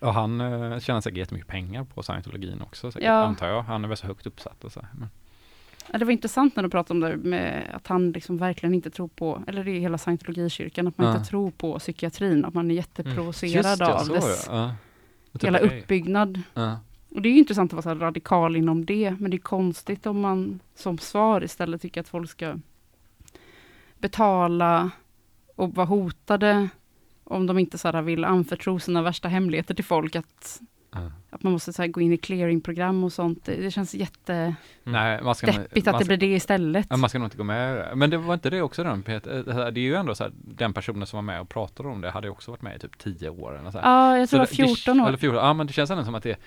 och 0.00 0.14
han 0.14 0.40
uh, 0.40 0.78
tjänar 0.80 1.00
säkert 1.00 1.18
jättemycket 1.18 1.48
pengar 1.48 1.84
på 1.84 2.02
scientologin 2.02 2.62
också, 2.62 2.92
säkert, 2.92 3.06
Ja. 3.06 3.12
antar 3.24 3.48
jag. 3.48 3.62
Han 3.62 3.84
är 3.84 3.88
väl 3.88 3.96
så 3.96 4.06
högt 4.06 4.26
uppsatt 4.26 4.64
och 4.64 4.72
så. 4.72 4.80
här, 4.80 4.88
Men, 4.98 5.08
Ja, 5.92 5.98
det 5.98 6.04
var 6.04 6.12
intressant 6.12 6.56
när 6.56 6.62
du 6.62 6.70
pratade 6.70 6.94
om 6.94 7.00
det 7.22 7.28
med 7.28 7.70
att 7.74 7.86
han 7.86 8.12
liksom 8.12 8.38
verkligen 8.38 8.74
inte 8.74 8.90
tror 8.90 9.08
på, 9.08 9.42
eller 9.46 9.64
det 9.64 9.70
är 9.70 9.80
hela 9.80 9.98
scientologikyrkan, 9.98 10.86
att 10.86 10.98
man 10.98 11.06
Ja. 11.06 11.16
inte 11.16 11.28
tror 11.30 11.50
på 11.50 11.78
psykiatrin, 11.78 12.44
att 12.44 12.54
man 12.54 12.70
är 12.70 12.74
jätteprovocerad 12.74 13.64
Just 13.64 13.78
det, 13.78 13.94
av 13.94 14.08
dess 14.08 14.46
ja. 14.50 14.74
Typ- 15.38 15.46
hela 15.46 15.58
uppbyggnad. 15.58 16.42
ja. 16.54 16.80
Och 17.10 17.22
det 17.22 17.28
är 17.28 17.32
intressant 17.32 17.72
att 17.74 17.84
vara 17.84 17.96
så 17.96 18.04
radikal 18.04 18.56
inom 18.56 18.84
det, 18.84 19.16
men 19.18 19.30
det 19.30 19.36
är 19.36 19.38
konstigt 19.38 20.06
om 20.06 20.20
man 20.20 20.60
som 20.74 20.98
svar 20.98 21.44
istället 21.44 21.82
tycker 21.82 22.00
att 22.00 22.08
folk 22.08 22.30
ska 22.30 22.58
betala 23.98 24.90
och 25.56 25.74
vara 25.74 25.86
hotade 25.86 26.68
om 27.24 27.46
de 27.46 27.58
inte 27.58 27.78
så 27.78 28.02
vill 28.02 28.24
anförtro 28.24 28.78
sina 28.78 29.02
värsta 29.02 29.28
hemligheter 29.28 29.74
till 29.74 29.84
folk, 29.84 30.16
att, 30.16 30.60
Ja. 30.90 30.98
att 31.30 31.42
man 31.42 31.52
måste 31.52 31.72
så 31.72 31.82
här 31.82 31.88
gå 31.88 32.00
in 32.00 32.12
i 32.12 32.16
clearingprogram 32.16 33.04
och 33.04 33.12
sånt. 33.12 33.44
Det, 33.44 33.56
det 33.56 33.70
känns 33.70 33.94
jättedeppigt 33.94 34.58
Nej, 34.84 35.22
man 35.22 35.34
ska, 35.34 35.46
att 35.50 35.56
man, 35.56 35.66
det 35.74 35.80
ska, 35.80 36.04
blir 36.04 36.16
det 36.16 36.26
istället. 36.26 36.90
man 36.96 37.08
ska 37.08 37.18
nog 37.18 37.26
inte 37.26 37.36
gå 37.36 37.44
med 37.44 37.76
det. 37.76 37.92
Men 37.94 38.10
det 38.10 38.16
var 38.18 38.34
inte 38.34 38.50
det 38.50 38.62
också 38.62 38.84
den, 38.84 39.02
Peter? 39.02 39.36
Eh, 39.48 39.66
Det 39.66 39.80
är 39.80 39.82
ju 39.82 39.94
ändå 39.94 40.14
så 40.14 40.24
här, 40.24 40.32
den 40.34 40.72
personen 40.72 41.06
som 41.06 41.16
var 41.16 41.22
med 41.22 41.40
och 41.40 41.48
pratade 41.48 41.88
om 41.88 42.00
det 42.00 42.10
hade 42.10 42.26
ju 42.26 42.30
också 42.30 42.50
varit 42.50 42.62
med 42.62 42.76
i 42.76 42.78
typ 42.78 42.98
10 42.98 43.28
år 43.28 43.58
eller 43.58 43.70
så 43.70 43.78
här. 43.78 43.90
Ja, 43.90 44.18
jag 44.18 44.28
tror 44.28 44.38
det 44.38 44.40
var 44.40 44.46
Så 44.46 44.62
det- 44.62 44.68
14 44.68 45.00
år. 45.00 45.08
Eller 45.08 45.18
14, 45.18 45.36
ja 45.44 45.52
men 45.52 45.66
det 45.66 45.72
känns 45.72 45.90
ändå 45.90 46.04
som 46.04 46.14
att 46.14 46.22
det 46.22 46.38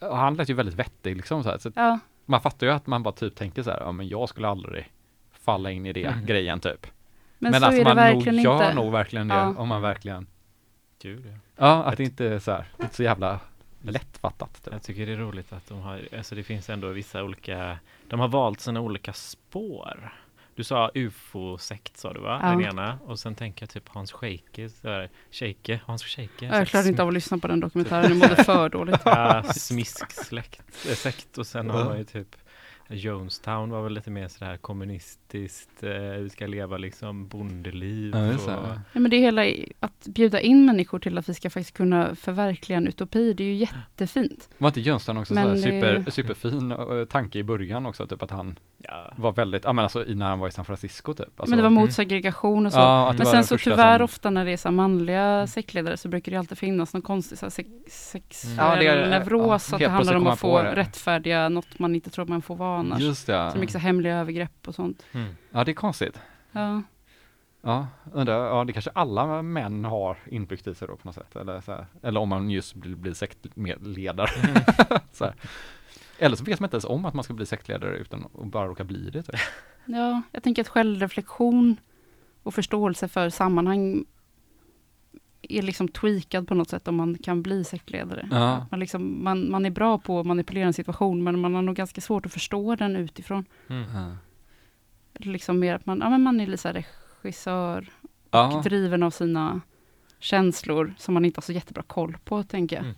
han 0.00 0.34
lät 0.34 0.48
ju 0.50 0.54
väldigt 0.54 0.74
vettig 0.74 1.16
liksom 1.16 1.42
så 1.42 1.50
här. 1.50 1.58
Så 1.58 1.70
Ja, 1.74 1.98
man 2.24 2.40
fattar 2.40 2.66
ju 2.66 2.72
att 2.72 2.86
man 2.86 3.02
bara 3.02 3.14
typ 3.14 3.34
tänker 3.36 3.62
så 3.62 3.70
här, 3.70 3.80
ja 3.80 3.92
men 3.92 4.08
jag 4.08 4.28
skulle 4.28 4.48
aldrig 4.48 4.92
falla 5.32 5.70
in 5.70 5.86
i 5.86 5.92
det 5.92 6.04
Mm. 6.04 6.26
grejen 6.26 6.60
typ. 6.60 6.86
men, 7.38 7.50
Men, 7.52 7.60
så 7.60 7.66
att 7.66 7.72
är 7.72 7.78
det 7.78 7.84
man 7.84 7.96
verkligen 7.96 8.36
nog 8.36 8.44
gör 8.44 8.54
inte. 8.64 8.74
nog 8.74 8.92
verkligen 8.92 9.28
det, 9.28 9.34
Ja. 9.34 9.54
om 9.58 9.68
man 9.68 9.82
verkligen, 9.82 10.26
ja. 11.02 11.10
ja 11.56 11.82
att 11.84 11.96
det 11.96 12.04
inte 12.04 12.26
är 12.26 12.38
så 12.38 12.50
här, 12.50 12.66
inte 12.82 12.94
så 12.96 13.02
jävla 13.02 13.40
lättfattat 13.82 14.62
typ. 14.64 14.72
Jag 14.72 14.82
tycker 14.82 15.06
det 15.06 15.12
är 15.12 15.16
roligt 15.16 15.52
att 15.52 15.68
de 15.68 15.80
har, 15.80 16.08
alltså 16.16 16.34
det 16.34 16.42
finns 16.42 16.70
ändå 16.70 16.88
vissa 16.88 17.22
olika, 17.24 17.78
de 18.08 18.20
har 18.20 18.28
valt 18.28 18.60
sina 18.60 18.80
olika 18.80 19.12
spår. 19.12 20.12
Du 20.54 20.64
sa 20.64 20.90
ufo-sekt 20.94 21.96
sa 21.96 22.12
du 22.12 22.20
va? 22.20 22.40
Ja. 22.42 22.48
Den 22.48 22.60
ena. 22.60 22.98
Och 23.04 23.18
sen 23.18 23.34
tänker 23.34 23.62
jag 23.62 23.70
typ 23.70 23.88
Hans 23.88 24.12
Scheike, 24.12 24.70
Scheike, 25.30 25.80
Hans 25.86 26.04
Scheike. 26.04 26.46
Ja, 26.46 26.58
Jag 26.58 26.68
klarade 26.68 26.88
inte 26.88 27.02
av 27.02 27.08
att 27.08 27.14
lyssna 27.14 27.38
på 27.38 27.48
den 27.48 27.60
dokumentären, 27.60 28.02
jag 28.08 28.16
mådde 28.16 28.44
för 28.44 28.68
dåligt. 28.68 29.00
Ja, 29.04 29.42
smisk-släkt, 29.42 30.88
äh, 30.88 30.94
sekt 30.94 31.38
och 31.38 31.46
sen 31.46 31.70
har 31.70 31.84
man 31.84 31.98
ju 31.98 32.04
typ 32.04 32.36
Jonestown 32.88 33.70
var 33.70 33.82
väl 33.82 33.92
lite 33.92 34.10
mer 34.10 34.28
sådär 34.28 34.56
kommunistiskt, 34.56 35.20
eh, 35.38 36.20
vi 36.22 36.28
ska 36.32 36.46
leva 36.46 36.76
liksom 36.76 37.28
bondeliv. 37.28 38.14
Ja, 38.16 38.56
och, 38.56 38.66
Nej, 38.68 38.78
men 38.92 39.10
det 39.10 39.16
är 39.16 39.20
hela 39.20 39.66
att 39.80 40.06
bjuda 40.06 40.40
in 40.40 40.66
människor 40.66 40.98
till 40.98 41.18
att 41.18 41.28
vi 41.28 41.34
ska 41.34 41.50
faktiskt 41.50 41.76
kunna 41.76 42.14
förverkliga 42.14 42.78
en 42.78 42.88
utopi, 42.88 43.32
det 43.32 43.44
är 43.44 43.48
ju 43.48 43.54
jättefint. 43.54 44.48
Var 44.58 44.68
inte 44.68 44.80
Jönsson 44.80 45.16
också 45.16 45.34
Men 45.34 45.44
så 45.62 45.68
här 45.68 45.72
det- 45.72 45.98
super, 46.02 46.10
superfin 46.10 46.72
eh, 46.72 47.04
tanke 47.04 47.38
i 47.38 47.42
början 47.42 47.86
också, 47.86 48.06
typ 48.06 48.22
att 48.22 48.30
han 48.30 48.58
ja. 48.78 49.12
var 49.16 49.32
väldigt, 49.32 49.64
ja 49.64 49.72
men 49.72 49.82
alltså 49.82 50.04
när 50.08 50.26
han 50.26 50.38
var 50.38 50.48
i 50.48 50.50
San 50.50 50.64
Francisco 50.64 51.14
typ. 51.14 51.26
Alltså, 51.40 51.50
men 51.50 51.56
det 51.56 51.62
var 51.62 51.70
mot 51.70 51.82
mm. 51.82 51.92
segregation 51.92 52.66
och 52.66 52.72
så. 52.72 52.78
ja, 52.78 53.08
men 53.18 53.24
var 53.24 53.32
sen 53.32 53.44
så 53.44 53.58
tyvärr 53.58 53.98
som- 53.98 54.04
ofta 54.04 54.30
när 54.30 54.44
det 54.44 54.50
är 54.50 54.56
så 54.56 54.70
manliga 54.70 55.46
sektledare 55.46 55.96
så 55.96 56.08
brukar 56.08 56.32
det 56.32 56.38
alltid 56.38 56.58
finnas 56.58 56.92
någon 56.92 57.02
konstig 57.02 57.38
så 57.38 57.46
här 57.46 57.50
sex, 57.50 57.68
sexuell 57.88 58.56
Ja, 58.58 58.76
det 58.76 58.86
är- 58.86 59.10
neuros, 59.10 59.68
ja, 59.70 59.76
att 59.76 59.80
det 59.80 59.88
handlar 59.88 60.14
om 60.14 60.26
att 60.26 60.38
få 60.38 60.62
det. 60.62 60.76
rättfärdiga 60.76 61.48
något 61.48 61.78
man 61.78 61.94
inte 61.94 62.10
tror 62.10 62.26
man 62.26 62.42
får 62.42 62.56
vara 62.56 62.78
annars. 62.78 63.00
Just 63.00 63.26
det, 63.26 63.50
Så 63.52 63.58
mycket 63.58 63.72
så 63.72 63.78
här 63.78 63.86
hemliga 63.86 64.16
övergrepp 64.16 64.68
och 64.68 64.74
sånt. 64.74 65.02
Mm. 65.12 65.21
Ja 65.50 65.64
det 65.64 65.72
är 65.72 65.74
konstigt. 65.74 66.20
Ja. 66.52 66.82
Ja, 67.64 67.86
undrar, 68.12 68.46
ja 68.46 68.64
det 68.64 68.72
kanske 68.72 68.90
alla 68.94 69.42
män 69.42 69.84
har 69.84 70.16
inbyggt 70.26 70.66
i 70.66 70.74
sig 70.74 70.88
då 70.88 70.96
på 70.96 71.08
något 71.08 71.14
sätt. 71.14 71.36
Eller, 71.36 71.60
så 71.60 71.72
här, 71.72 71.86
eller 72.02 72.20
om 72.20 72.28
man 72.28 72.50
just 72.50 72.74
blir, 72.74 72.94
blir 72.94 73.14
sektledare. 73.14 74.30
så 75.12 75.24
här. 75.24 75.34
Eller 76.18 76.36
så 76.36 76.44
vet 76.44 76.60
man 76.60 76.66
inte 76.66 76.74
ens 76.74 76.84
om 76.84 77.04
att 77.04 77.14
man 77.14 77.24
ska 77.24 77.34
bli 77.34 77.46
sektledare 77.46 77.96
utan 77.96 78.24
att 78.24 78.46
bara 78.46 78.66
råka 78.66 78.84
bli 78.84 79.10
det. 79.10 79.22
Typ. 79.22 79.40
ja, 79.84 80.22
jag 80.32 80.42
tänker 80.42 80.62
att 80.62 80.68
självreflektion 80.68 81.76
och 82.42 82.54
förståelse 82.54 83.08
för 83.08 83.30
sammanhang 83.30 84.04
är 85.42 85.62
liksom 85.62 85.88
tweakad 85.88 86.48
på 86.48 86.54
något 86.54 86.70
sätt 86.70 86.88
om 86.88 86.96
man 86.96 87.18
kan 87.18 87.42
bli 87.42 87.64
sektledare. 87.64 88.28
Ja. 88.30 88.66
Man, 88.70 88.80
liksom, 88.80 89.24
man, 89.24 89.50
man 89.50 89.66
är 89.66 89.70
bra 89.70 89.98
på 89.98 90.20
att 90.20 90.26
manipulera 90.26 90.66
en 90.66 90.72
situation 90.72 91.22
men 91.22 91.40
man 91.40 91.54
har 91.54 91.62
nog 91.62 91.76
ganska 91.76 92.00
svårt 92.00 92.26
att 92.26 92.32
förstå 92.32 92.76
den 92.76 92.96
utifrån. 92.96 93.44
Mm. 93.68 94.16
Liksom 95.14 95.58
mer 95.58 95.74
att 95.74 95.86
man, 95.86 96.00
ja, 96.00 96.10
men 96.10 96.22
man 96.22 96.40
är 96.40 96.46
lite 96.46 96.84
regissör 97.22 97.90
Ja. 98.30 98.56
och 98.56 98.62
driven 98.62 99.02
av 99.02 99.10
sina 99.10 99.60
känslor 100.18 100.94
som 100.98 101.14
man 101.14 101.24
inte 101.24 101.38
har 101.38 101.42
så 101.42 101.52
jättebra 101.52 101.82
koll 101.82 102.16
på, 102.24 102.42
tänker 102.42 102.76
jag. 102.76 102.84
Mm. 102.84 102.96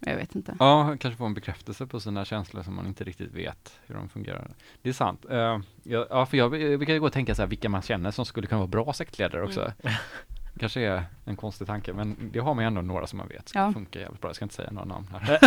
Jag 0.00 0.16
vet 0.16 0.34
inte. 0.34 0.56
ja, 0.58 0.96
kanske 1.00 1.18
få 1.18 1.24
en 1.24 1.34
bekräftelse 1.34 1.86
på 1.86 2.00
sina 2.00 2.24
känslor 2.24 2.62
som 2.62 2.74
man 2.74 2.86
inte 2.86 3.04
riktigt 3.04 3.32
vet 3.32 3.80
hur 3.86 3.94
de 3.94 4.08
fungerar. 4.08 4.50
Det 4.82 4.88
är 4.88 4.92
sant. 4.92 5.26
Uh, 5.30 5.58
ja, 5.82 6.26
för 6.26 6.36
jag 6.36 6.48
vi 6.50 6.86
kan 6.86 6.94
ju 6.94 7.00
gå 7.00 7.06
och 7.06 7.12
tänka 7.12 7.34
så 7.34 7.42
här 7.42 7.46
vilka 7.46 7.68
man 7.68 7.82
känner 7.82 8.10
som 8.10 8.24
skulle 8.24 8.46
kunna 8.46 8.58
vara 8.58 8.68
bra 8.68 8.92
sektledare 8.92 9.42
också. 9.42 9.72
Kanske 10.58 10.80
är 10.80 11.04
en 11.24 11.36
konstig 11.36 11.66
tanke, 11.66 11.92
men 11.92 12.30
det 12.32 12.38
har 12.38 12.54
man 12.54 12.64
ju 12.64 12.66
ändå 12.66 12.80
några 12.82 13.06
som 13.06 13.16
man 13.18 13.28
vet 13.28 13.48
ska 13.48 13.58
Ja. 13.58 13.72
funka 13.72 14.00
jävligt 14.00 14.20
bra. 14.20 14.28
Jag 14.28 14.36
ska 14.36 14.44
inte 14.44 14.54
säga 14.54 14.70
några 14.70 14.84
namn 14.86 15.06
här. 15.12 15.38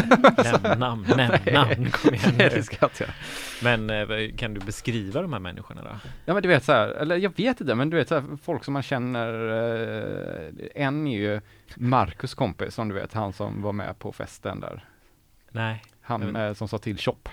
Nämn 0.64 0.80
namn, 0.80 1.06
nämn 1.18 1.53
namn, 1.53 1.91
kom 1.91 2.14
igen 2.14 2.34
Nej, 2.38 2.49
nu. 2.51 2.56
det 2.56 2.64
ska 2.64 2.89
jag. 2.99 3.10
Men 3.64 3.89
eh, 3.89 4.36
kan 4.38 4.53
du 4.53 4.60
beskriva 4.60 5.22
de 5.22 5.34
här 5.34 5.39
människorna 5.39 5.84
då? 5.84 5.89
Ja 6.26 6.34
men 6.34 6.43
du 6.43 6.49
vet 6.49 6.64
så 6.64 6.72
här, 6.72 6.88
eller 6.88 7.18
jag 7.18 7.38
vet 7.38 7.62
inte, 7.62 7.76
men 7.76 7.89
du 7.89 7.97
vet 7.97 8.08
så 8.08 8.16
här, 8.16 8.38
folk 8.43 8.64
som 8.64 8.74
man 8.74 8.84
känner, 8.84 9.49
eh, 9.49 10.51
en 10.76 11.08
är 11.08 11.18
ju 11.20 11.41
Marcus 11.76 12.34
kompis, 12.34 12.74
som 12.76 12.89
du 12.89 12.95
vet, 12.95 13.14
han 13.14 13.34
som 13.34 13.62
var 13.62 13.74
med 13.74 13.99
på 13.99 14.12
festen 14.12 14.60
där. 14.60 14.86
Nej, 15.51 15.84
Han 16.01 16.22
Jag 16.36 16.47
eh, 16.47 16.53
som 16.53 16.68
sa 16.68 16.78
till 16.78 16.97
Chop. 16.97 17.30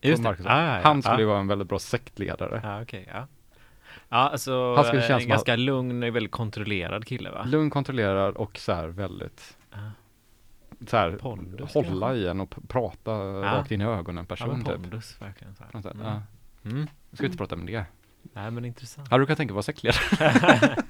just 0.00 0.22
det. 0.22 0.28
Ah, 0.28 0.34
ja, 0.38 0.64
ja. 0.76 0.80
Han 0.82 1.02
skulle 1.02 1.16
ah. 1.16 1.20
ju 1.20 1.26
vara 1.26 1.40
en 1.40 1.48
väldigt 1.48 1.68
bra 1.68 1.78
sektledare. 1.78 2.60
Ja, 2.64 2.82
okej, 2.82 3.08
ja. 3.12 3.26
Ja, 4.08 4.16
alltså 4.16 4.74
Han 4.74 4.84
skulle 4.84 5.02
eh, 5.02 5.06
kännas 5.08 5.22
som 5.22 5.30
ganska 5.30 5.56
lugn, 5.56 6.00
väldigt 6.00 6.32
kontrollerad 6.32 7.04
kille 7.06 7.30
va? 7.30 7.44
Lugn, 7.44 7.70
kontrollerad 7.70 8.34
och 8.34 8.58
så 8.58 8.72
här 8.72 8.88
väldigt, 8.88 9.56
Ja. 9.72 9.78
så 10.86 10.96
här, 10.96 11.10
Pondus, 11.10 11.74
hålla 11.74 12.06
kanske? 12.06 12.14
i 12.14 12.28
en 12.28 12.40
och 12.40 12.54
prata 12.68 13.10
rakt 13.42 13.70
in 13.70 13.80
i 13.80 13.84
ögonen 13.84 14.26
Ja, 14.28 14.34
person 14.36 14.48
men 14.48 14.64
typ. 14.64 14.74
pondus 14.74 15.16
verkligen 15.22 15.54
så 15.54 15.62
här. 15.64 15.70
Sånt, 15.72 15.86
Mm. 15.86 16.06
Ja. 16.06 16.22
Mm. 16.70 16.86
Ska 17.12 17.22
vi 17.22 17.26
inte 17.26 17.38
prata 17.38 17.54
om 17.54 17.66
det? 17.66 17.84
Nej 18.32 18.50
men 18.50 18.64
intressant. 18.64 19.10
Hade 19.10 19.22
du 19.22 19.26
kunnat 19.26 19.36
tänka 19.38 19.52
att 19.52 19.54
vara 19.54 19.62
sektledare? 19.62 20.76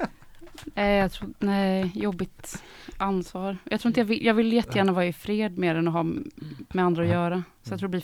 Nej, 0.74 0.98
jag 0.98 1.12
tror, 1.12 1.30
nej, 1.38 1.90
jobbigt 1.94 2.62
ansvar. 2.96 3.56
Jag 3.64 3.80
tror 3.80 3.90
inte 3.90 4.00
jag 4.00 4.04
vill, 4.04 4.24
jag 4.26 4.34
vill 4.34 4.52
jättegärna 4.52 4.92
vara 4.92 5.06
i 5.06 5.12
fred 5.12 5.58
mer 5.58 5.74
än 5.74 5.88
att 5.88 5.94
ha 5.94 6.02
med 6.02 6.84
andra 6.84 7.02
att 7.02 7.08
göra. 7.08 7.42
Så 7.62 7.72
jag 7.72 7.78
tror 7.80 7.88
det 7.88 8.02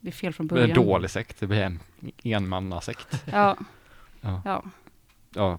blir, 0.00 0.10
är 0.10 0.16
fel 0.16 0.32
från 0.32 0.46
Det 0.46 0.54
blir 0.54 0.62
en 0.62 0.68
början. 0.68 0.86
dålig 0.86 1.10
sekt, 1.10 1.40
det 1.40 1.46
blir 1.46 1.62
en 1.62 1.78
enmannasekt. 2.22 3.24
Ja, 3.32 3.56
Ja. 4.22 4.42
ja, 4.44 4.64
Ja, 5.34 5.58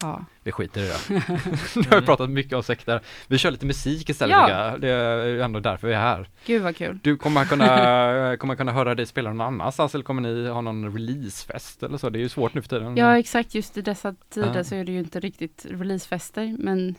ja. 0.00 0.24
vi 0.42 0.52
skiter 0.52 0.80
i 0.80 0.86
det. 0.86 1.08
nu 1.76 1.82
har 1.90 2.00
vi 2.00 2.06
pratat 2.06 2.30
mycket 2.30 2.52
om 2.52 2.62
sekter. 2.62 3.00
Vi 3.26 3.38
kör 3.38 3.50
lite 3.50 3.66
musik 3.66 4.10
istället 4.10 4.36
Ja. 4.48 4.76
Det 4.78 4.88
är 4.88 5.38
ändå 5.40 5.60
därför 5.60 5.88
vi 5.88 5.94
är 5.94 6.00
här. 6.00 6.28
Gud 6.46 6.62
vad 6.62 6.76
kul. 6.76 6.98
Du 7.02 7.16
kommer 7.16 7.44
kunna, 7.44 8.36
kommer 8.38 8.56
kunna 8.56 8.72
höra 8.72 8.94
dig 8.94 9.06
spela 9.06 9.32
någon 9.32 9.40
annanstans 9.46 9.94
eller 9.94 10.04
kommer 10.04 10.22
ni 10.22 10.48
ha 10.48 10.60
någon 10.60 10.92
releasefest 10.92 11.82
eller 11.82 11.98
så? 11.98 12.10
Det 12.10 12.18
är 12.18 12.20
ju 12.20 12.28
svårt 12.28 12.54
nu 12.54 12.62
för 12.62 12.68
tiden. 12.68 12.96
Ja, 12.96 13.18
exakt. 13.18 13.54
Just 13.54 13.76
i 13.76 13.82
dessa 13.82 14.14
tider 14.28 14.54
Ja. 14.56 14.64
så 14.64 14.74
är 14.74 14.84
det 14.84 14.92
ju 14.92 14.98
inte 14.98 15.20
riktigt 15.20 15.66
releasefester, 15.70 16.56
men 16.58 16.94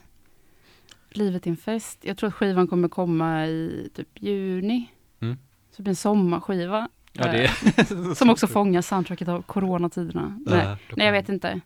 livet 1.10 1.46
är 1.46 1.50
en 1.52 1.58
fest. 1.58 2.00
Jag 2.02 2.18
tror 2.18 2.28
att 2.28 2.34
skivan 2.34 2.68
kommer 2.68 2.88
komma 2.90 3.48
i 3.48 3.90
typ 3.96 4.08
juni. 4.22 4.92
Mm. 5.22 5.38
Så 5.72 5.76
det 5.78 5.84
blir 5.84 5.92
en 5.92 5.96
sommarskiva. 5.96 6.90
Ja, 7.14 7.32
det 7.32 7.44
eh, 7.44 8.14
Som 8.16 8.30
också 8.30 8.48
fångar 8.48 8.82
soundtracket 8.82 9.28
av 9.28 9.42
coronatiderna. 9.42 10.40
Nej, 10.46 10.76
nej, 10.96 11.06
jag 11.06 11.14
vet 11.14 11.30
inte. 11.30 11.60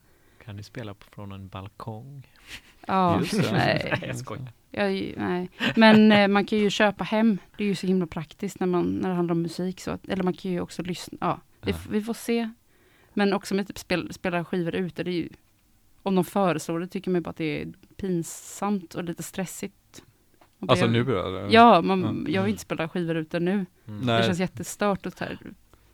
Kan 0.45 0.55
ni 0.55 0.63
spela 0.63 0.93
på, 0.93 1.05
från 1.11 1.31
en 1.31 1.47
balkong? 1.47 2.27
Ja, 2.87 3.21
nej. 3.51 3.99
Jag 4.07 4.17
skojar. 4.17 4.51
Jag, 4.71 5.13
nej. 5.17 5.49
Men 5.75 6.11
eh, 6.11 6.27
man 6.27 6.45
kan 6.45 6.57
ju 6.59 6.69
köpa 6.69 7.03
hem. 7.03 7.37
Det 7.57 7.63
är 7.63 7.67
ju 7.67 7.75
så 7.75 7.87
himla 7.87 8.07
praktiskt 8.07 8.59
när, 8.59 8.67
man, 8.67 8.85
när 8.85 9.09
det 9.09 9.15
handlar 9.15 9.31
om 9.35 9.41
musik. 9.41 9.81
Så 9.81 9.91
att, 9.91 10.07
eller 10.07 10.23
man 10.23 10.33
kan 10.33 10.51
ju 10.51 10.61
också 10.61 10.81
lyssna. 10.81 11.17
Ja, 11.21 11.39
vi, 11.61 11.71
Ja. 11.71 11.77
vi 11.89 12.01
får 12.01 12.13
se. 12.13 12.49
Men 13.13 13.33
också 13.33 13.55
med 13.55 13.67
typ 13.67 13.77
spel, 13.79 14.13
spela 14.13 14.45
skivor 14.45 14.75
ute. 14.75 15.03
Det 15.03 15.11
är 15.11 15.13
ju, 15.13 15.29
om 16.03 16.15
de 16.15 16.25
föreslår 16.25 16.79
det 16.79 16.87
tycker 16.87 17.11
man 17.11 17.21
bara 17.21 17.29
att 17.29 17.37
det 17.37 17.61
är 17.61 17.73
pinsamt 17.97 18.93
och 18.95 19.03
lite 19.03 19.23
stressigt. 19.23 19.75
Alltså 20.69 20.85
jag- 20.85 20.91
nu 20.91 21.19
eller? 21.19 21.47
Ja, 21.51 21.81
man, 21.81 22.23
Ja. 22.27 22.31
jag 22.33 22.41
vill 22.43 22.49
inte 22.51 22.61
spela 22.61 22.89
skivor 22.89 23.15
ute 23.15 23.39
nu. 23.39 23.51
Mm. 23.51 23.65
Nej. 23.85 24.17
Det 24.17 24.23
känns 24.25 24.39
jättestört 24.39 25.05
att 25.05 25.19
här, 25.19 25.37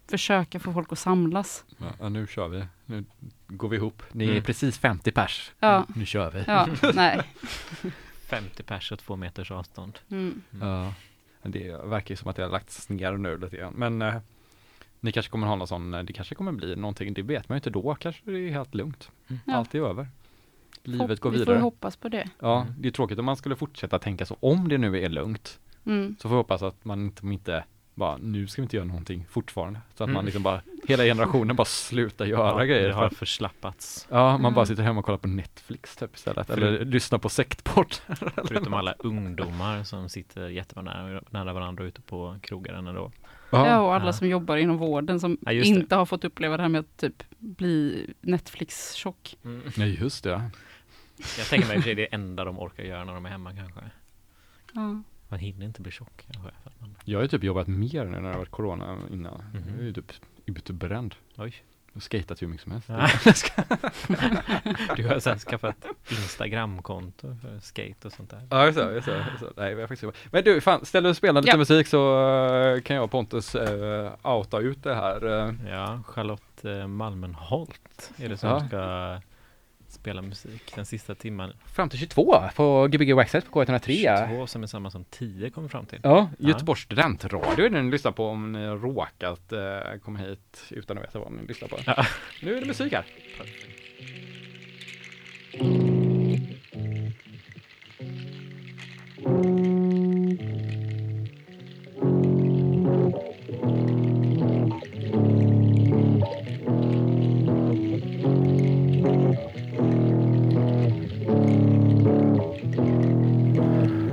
försöka 0.08 0.60
få 0.60 0.74
folk 0.74 0.92
att 0.92 1.00
samlas. 1.00 1.66
Ja, 2.00 2.10
nu 2.10 2.28
kör 2.28 2.48
vi. 2.48 2.64
Nu 2.86 3.04
går 3.48 3.70
vi 3.70 3.76
ihop. 3.78 4.04
Ni 4.12 4.26
är 4.26 4.32
Mm. 4.32 4.44
precis 4.44 4.78
50 4.78 5.12
pers. 5.12 5.52
Ja. 5.60 5.86
Nu 5.96 6.06
kör 6.06 6.32
vi. 6.32 6.44
Ja, 6.48 6.68
nej. 6.94 7.22
50 8.30 8.64
pers 8.64 8.92
och 8.92 9.00
två 9.00 9.16
meters 9.16 9.52
avstånd. 9.52 10.00
Mm. 10.12 10.42
Ja. 10.62 10.94
Det 11.44 11.72
verkar 11.84 12.10
ju 12.10 12.16
som 12.16 12.28
att 12.30 12.36
det 12.36 12.42
har 12.44 12.50
lagts 12.50 12.90
ner 12.90 13.12
nu 13.12 13.38
lite 13.38 13.58
grann. 13.58 13.74
Men 13.78 14.02
eh, 14.02 14.16
ni 15.00 15.12
kanske 15.12 15.32
kommer 15.32 15.48
ha 15.48 15.56
någon 15.56 15.68
sån, 15.68 15.94
eh, 15.94 16.04
det 16.04 16.14
kanske 16.14 16.36
kommer 16.36 16.52
bli 16.52 16.76
någonting, 16.76 17.14
det 17.14 17.22
vet 17.22 17.50
man 17.50 17.56
ju 17.56 17.58
inte 17.58 17.70
då. 17.70 17.96
Kanske 17.96 18.22
det 18.32 18.40
är 18.40 18.50
helt 18.52 18.76
lugnt. 18.76 19.12
Ja. 19.28 19.56
Allt 19.56 19.76
är 19.76 19.80
över. 19.80 20.08
Livet 20.92 21.10
Hopp- 21.10 21.20
går 21.20 21.30
Vi 21.32 21.38
får 21.38 21.46
vidare. 21.46 21.60
hoppas 21.62 21.96
på 21.98 22.10
det. 22.10 22.30
Ja, 22.40 22.62
Mm. 22.62 22.74
det 22.78 22.88
är 22.88 22.92
tråkigt 22.92 23.20
om 23.20 23.26
man 23.26 23.36
skulle 23.38 23.56
fortsätta 23.56 24.00
tänka 24.00 24.26
så. 24.26 24.38
Om 24.40 24.68
det 24.70 24.78
nu 24.78 25.00
är 25.04 25.10
lugnt 25.10 25.60
Mm. 25.86 26.16
så 26.20 26.30
får 26.30 26.36
vi 26.36 26.40
hoppas 26.40 26.62
att 26.62 26.86
man 26.86 27.00
inte, 27.06 27.26
inte 27.28 27.64
bara, 27.96 28.18
nu 28.18 28.48
ska 28.48 28.62
vi 28.62 28.64
inte 28.64 28.76
göra 28.76 28.86
någonting 28.88 29.26
fortfarande. 29.30 29.80
Så 29.96 30.04
att 30.04 30.10
man 30.10 30.16
Mm. 30.16 30.26
liksom 30.26 30.44
bara, 30.44 30.62
hela 30.88 31.04
generationen 31.04 31.56
bara 31.56 31.66
slutar 31.66 32.26
göra 32.26 32.66
grejer. 32.66 32.88
Det 32.88 32.94
har 32.94 33.10
För- 33.10 33.16
förslappats. 33.16 34.08
Ja, 34.12 34.38
man 34.38 34.54
bara 34.54 34.62
Mm. 34.62 34.66
sitter 34.66 34.84
hemma 34.84 35.00
och 35.00 35.06
kollar 35.06 35.18
på 35.18 35.28
Netflix 35.28 35.96
typ 35.96 36.16
istället. 36.16 36.48
För- 36.48 36.54
Eller 36.58 36.86
lyssnar 36.86 37.20
på 37.20 37.30
sektpodd. 37.30 37.96
Förutom 38.48 38.74
alla 38.74 38.94
ungdomar 39.00 39.84
som 39.84 40.10
sitter 40.10 40.50
jättenära 40.50 41.22
nära 41.30 41.54
varandra 41.54 41.84
ute 41.84 42.02
på 42.02 42.38
krogarna 42.42 42.90
ändå. 42.90 43.12
Ja, 43.52 43.80
och 43.82 43.96
alla 43.96 44.06
Ja. 44.06 44.14
som 44.14 44.28
jobbar 44.28 44.58
inom 44.58 44.78
vården 44.78 45.20
som 45.20 45.38
Ja, 45.42 45.52
inte 45.52 45.96
har 45.96 46.06
fått 46.06 46.24
uppleva 46.24 46.58
det 46.58 46.64
här 46.64 46.70
med 46.70 46.80
att 46.80 46.98
typ 46.98 47.24
bli 47.38 48.08
Netflix-tjock. 48.22 49.36
Nej, 49.78 49.98
just 50.02 50.24
det. 50.24 50.42
Jag 51.38 51.48
tänker 51.48 51.68
mig 51.68 51.76
i 51.78 51.80
och 51.80 51.84
för 51.84 51.88
sig 51.90 51.96
det 51.96 52.02
är 52.02 52.10
det 52.10 52.16
enda 52.16 52.44
de 52.46 52.60
orkar 52.60 52.84
göra 52.84 53.04
när 53.04 53.14
de 53.14 53.26
är 53.26 53.30
hemma 53.30 53.54
kanske. 53.56 53.80
Ja. 54.74 55.02
Man 55.28 55.40
hinner 55.40 55.66
inte 55.66 55.82
bli 55.82 55.92
tjock 55.92 56.26
kanske. 56.32 56.52
För 56.64 56.70
att 56.70 56.82
man, 56.82 56.96
Jag 57.06 57.18
har 57.18 57.22
ju 57.24 57.28
typ 57.28 57.44
jobbat 57.44 57.68
mer 57.68 58.06
nu 58.06 58.12
när 58.12 58.22
det 58.22 58.28
har 58.28 58.38
varit 58.40 58.52
corona 58.52 58.98
innan. 59.12 59.44
Mhm. 59.54 59.64
Jag 59.70 59.80
är 59.80 59.84
ju 59.84 59.94
typ 59.94 60.12
utbränd. 60.46 61.16
oj. 61.38 61.54
Jag 61.94 62.04
skatat 62.04 62.42
hur 62.42 62.48
mycket 62.48 62.64
som 62.64 62.72
helst. 62.72 62.90
Ja. 62.90 63.10
Du 64.96 65.08
har 65.08 65.20
sen 65.20 65.40
skaffat 65.40 65.86
Instagramkonto 66.10 67.36
för 67.42 67.60
skate 67.60 68.08
och 68.08 68.14
sånt 68.14 68.30
där. 68.30 68.48
Ja, 68.50 68.66
just 68.66 68.78
det, 68.78 68.94
just 68.94 69.06
det, 69.08 69.26
just 69.32 69.56
det. 69.56 69.62
Nej, 69.62 69.76
vi 69.76 69.82
har 69.82 69.88
faktiskt. 69.88 70.14
Men 70.32 70.44
du, 70.44 70.62
fan, 70.62 70.86
ställ 70.86 71.04
dig 71.04 71.10
och 71.10 71.18
spela 71.18 71.40
lite 71.40 71.52
Ja. 71.52 71.58
musik 71.58 71.88
så 71.88 72.28
eh, 72.56 72.82
kan 72.82 72.96
jag 72.96 73.04
och 73.06 73.12
Pontus 73.12 73.56
uh, 73.56 74.10
outa 74.24 74.60
ut 74.60 74.84
det 74.84 74.96
här. 74.96 75.48
eh. 75.48 75.54
Ja, 75.70 76.02
Charlotte 76.08 76.66
eh, 76.66 76.88
Malmenholt 76.88 78.12
är 78.18 78.30
det 78.30 78.38
som 78.38 78.50
Ja. 78.50 78.68
ska 78.68 79.22
spela 79.92 80.22
musik 80.22 80.76
den 80.76 80.86
sista 80.86 81.16
timmen. 81.16 81.54
Fram 81.66 81.90
till 81.90 82.00
22 82.00 82.44
på 82.56 82.88
Gbg 82.88 83.14
Waxxed 83.14 83.52
på 83.52 83.64
K103. 83.64 84.28
22 84.28 84.48
som 84.48 84.64
är 84.64 84.68
samma 84.68 84.92
som 84.92 85.06
10 85.10 85.50
kommer 85.50 85.68
fram 85.68 85.86
till. 85.86 86.00
Ja, 86.04 86.30
Göteborgs 86.40 86.82
studentradio 86.82 87.66
är 87.66 87.70
det 87.70 87.82
ni 87.82 87.92
lyssnar 87.92 88.12
på 88.12 88.26
om 88.26 88.52
ni 88.52 88.68
råkat 88.68 89.54
uh, 89.54 90.00
komma 90.04 90.20
hit 90.20 90.64
utan 90.70 90.98
att 90.98 91.04
veta 91.04 91.20
vad 91.20 91.32
ni 91.32 91.48
lyssnar 91.48 91.68
på. 91.68 91.78
Ja. 91.86 92.06
Nu 92.42 92.58
är 92.58 92.62
det 92.62 92.68
musik 92.68 92.94
här. 92.94 93.06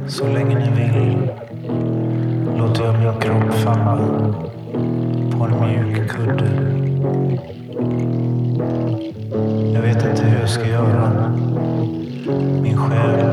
Så 0.09 0.25
länge 0.27 0.59
ni 0.59 0.71
vill 0.71 1.31
låter 2.59 2.85
jag 2.85 2.95
min 2.95 3.21
kropp 3.21 3.55
falla 3.55 3.99
på 5.31 5.45
en 5.45 5.61
mjuk 5.61 6.11
kudde. 6.11 6.51
Jag 9.75 9.83
vet 9.83 10.07
inte 10.07 10.23
hur 10.23 10.41
jag 10.41 10.49
ska 10.49 10.67
göra. 10.67 11.33
Min 12.63 12.77
själ 12.77 13.26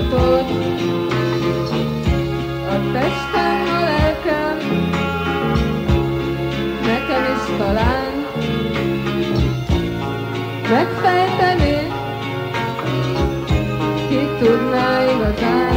mutatod 0.00 0.46
A 2.68 2.92
testem, 2.92 3.66
a 3.76 3.80
lelkem. 3.84 4.58
Nekem 6.86 7.24
is 7.34 7.56
talán. 7.58 8.12
Megfejteni 10.70 11.92
Ki 14.08 14.28
tudná 14.38 15.02
igazán. 15.02 15.69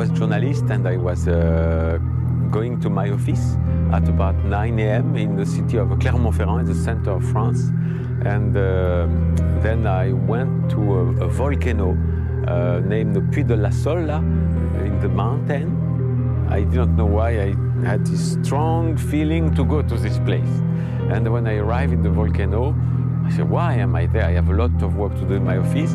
Was 0.00 0.18
journalist 0.18 0.64
and 0.70 0.88
I 0.88 0.96
was 0.96 1.28
uh, 1.28 1.98
going 2.50 2.80
to 2.80 2.88
my 2.88 3.10
office 3.10 3.58
at 3.92 4.08
about 4.08 4.34
9 4.46 4.78
a.m. 4.78 5.14
in 5.14 5.36
the 5.36 5.44
city 5.44 5.76
of 5.76 5.90
Clermont-Ferrand, 6.00 6.60
in 6.60 6.66
the 6.66 6.74
center 6.74 7.10
of 7.10 7.24
France. 7.32 7.68
And 8.24 8.56
uh, 8.56 9.06
then 9.60 9.86
I 9.86 10.12
went 10.12 10.70
to 10.70 10.80
a, 11.00 11.26
a 11.26 11.28
volcano 11.28 11.90
uh, 12.48 12.80
named 12.82 13.14
the 13.14 13.20
Puy 13.20 13.42
de 13.42 13.54
la 13.54 13.68
Sola 13.68 14.20
in 14.88 14.98
the 15.00 15.08
mountain. 15.10 15.68
I 16.48 16.62
didn't 16.62 16.96
know 16.96 17.10
why 17.18 17.30
I 17.38 17.48
had 17.84 18.06
this 18.06 18.38
strong 18.42 18.96
feeling 18.96 19.54
to 19.54 19.66
go 19.66 19.82
to 19.82 19.96
this 19.98 20.18
place. 20.20 20.54
And 21.12 21.30
when 21.30 21.46
I 21.46 21.56
arrived 21.56 21.92
in 21.92 22.02
the 22.02 22.10
volcano, 22.10 22.74
I 23.26 23.30
said, 23.32 23.50
why 23.50 23.74
am 23.74 23.94
I 23.94 24.06
there? 24.06 24.24
I 24.24 24.32
have 24.32 24.48
a 24.48 24.54
lot 24.54 24.82
of 24.82 24.96
work 24.96 25.14
to 25.16 25.26
do 25.26 25.34
in 25.34 25.44
my 25.44 25.58
office. 25.58 25.94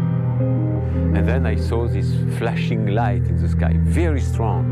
And 1.16 1.28
then 1.28 1.46
I 1.46 1.56
saw 1.56 1.88
this 1.88 2.14
flashing 2.38 2.88
light 2.88 3.26
in 3.28 3.38
the 3.42 3.50
sky, 3.50 3.74
very 3.80 4.22
strong. 4.22 4.66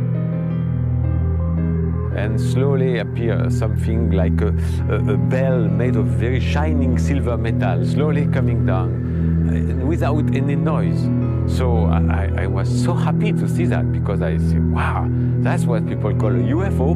And 2.15 2.39
slowly 2.39 2.99
appear 2.99 3.49
something 3.49 4.11
like 4.11 4.39
a, 4.41 4.49
a, 4.89 5.13
a 5.13 5.17
bell 5.17 5.59
made 5.59 5.95
of 5.95 6.05
very 6.05 6.39
shining 6.39 6.97
silver 6.97 7.37
metal, 7.37 7.85
slowly 7.85 8.27
coming 8.27 8.65
down 8.65 9.87
without 9.87 10.35
any 10.35 10.55
noise. 10.55 11.01
So 11.47 11.85
I, 11.85 12.31
I 12.37 12.47
was 12.47 12.67
so 12.83 12.93
happy 12.93 13.31
to 13.31 13.47
see 13.47 13.65
that 13.65 13.91
because 13.91 14.21
I 14.21 14.37
said, 14.37 14.71
wow, 14.71 15.07
that's 15.41 15.65
what 15.65 15.85
people 15.87 16.15
call 16.15 16.31
a 16.31 16.43
UFO 16.55 16.93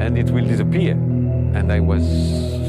and 0.00 0.16
it 0.16 0.30
will 0.30 0.44
disappear. 0.44 0.92
And 0.92 1.72
I 1.72 1.80
was 1.80 2.02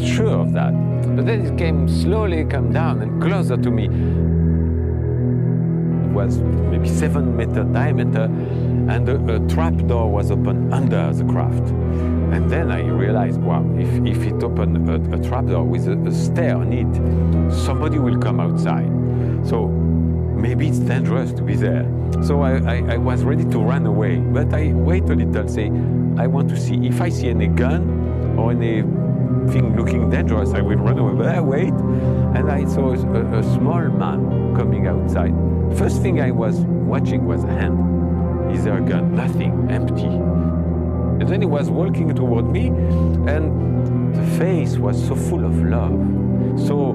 sure 0.05 0.39
of 0.39 0.53
that. 0.53 0.73
But 1.15 1.25
then 1.25 1.45
it 1.45 1.57
came 1.57 1.87
slowly 1.87 2.45
come 2.45 2.71
down 2.71 3.01
and 3.01 3.21
closer 3.21 3.57
to 3.57 3.71
me. 3.71 3.87
Was 6.13 6.37
maybe 6.37 6.87
seven 6.87 7.35
meter 7.35 7.63
diameter 7.63 8.29
and 8.89 9.07
a, 9.09 9.35
a 9.35 9.47
trap 9.47 9.73
door 9.87 10.11
was 10.11 10.29
open 10.29 10.71
under 10.73 11.11
the 11.13 11.23
craft. 11.25 11.69
And 12.33 12.49
then 12.49 12.71
I 12.71 12.81
realized, 12.81 13.39
wow, 13.41 13.65
if, 13.77 13.89
if 14.05 14.23
it 14.27 14.43
opened 14.43 14.89
a, 14.89 15.15
a 15.15 15.27
trap 15.27 15.45
door 15.45 15.63
with 15.63 15.87
a, 15.87 15.97
a 16.07 16.11
stair 16.11 16.57
on 16.57 16.73
it, 16.73 17.53
somebody 17.53 17.99
will 17.99 18.17
come 18.19 18.39
outside. 18.39 18.89
So 19.47 19.67
maybe 19.67 20.67
it's 20.67 20.79
dangerous 20.79 21.31
to 21.33 21.41
be 21.41 21.55
there. 21.55 21.89
So 22.23 22.41
I, 22.41 22.57
I, 22.57 22.93
I 22.93 22.97
was 22.97 23.23
ready 23.23 23.45
to 23.45 23.59
run 23.59 23.85
away, 23.85 24.17
but 24.17 24.53
I 24.53 24.73
wait 24.73 25.03
a 25.03 25.15
little, 25.15 25.47
say, 25.47 25.67
I 26.17 26.27
want 26.27 26.49
to 26.49 26.59
see 26.59 26.75
if 26.85 27.01
I 27.01 27.09
see 27.09 27.29
any 27.29 27.47
gun 27.47 28.37
or 28.37 28.51
anything 28.51 29.75
looking 29.75 30.09
dangerous, 30.09 30.53
I 30.53 30.61
will 30.61 30.77
run 30.77 30.99
away. 30.99 31.13
But 31.15 31.35
I 31.35 31.39
wait, 31.39 31.73
and 31.73 32.51
I 32.51 32.65
saw 32.65 32.93
a, 32.93 33.39
a 33.39 33.43
small 33.55 33.81
man 33.81 34.55
coming 34.55 34.87
outside. 34.87 35.33
First 35.77 36.01
thing 36.01 36.21
I 36.21 36.31
was 36.31 36.59
watching 36.59 37.25
was 37.25 37.43
a 37.43 37.47
hand. 37.47 38.55
Is 38.55 38.63
there 38.63 38.77
a 38.77 38.81
gun? 38.81 39.15
Nothing, 39.15 39.69
empty. 39.69 40.05
And 40.05 41.27
then 41.27 41.41
he 41.41 41.47
was 41.47 41.69
walking 41.69 42.13
toward 42.15 42.45
me, 42.45 42.67
and 42.67 44.15
the 44.15 44.25
face 44.37 44.77
was 44.77 44.97
so 45.07 45.15
full 45.15 45.45
of 45.45 45.55
love, 45.63 45.91
so 46.67 46.93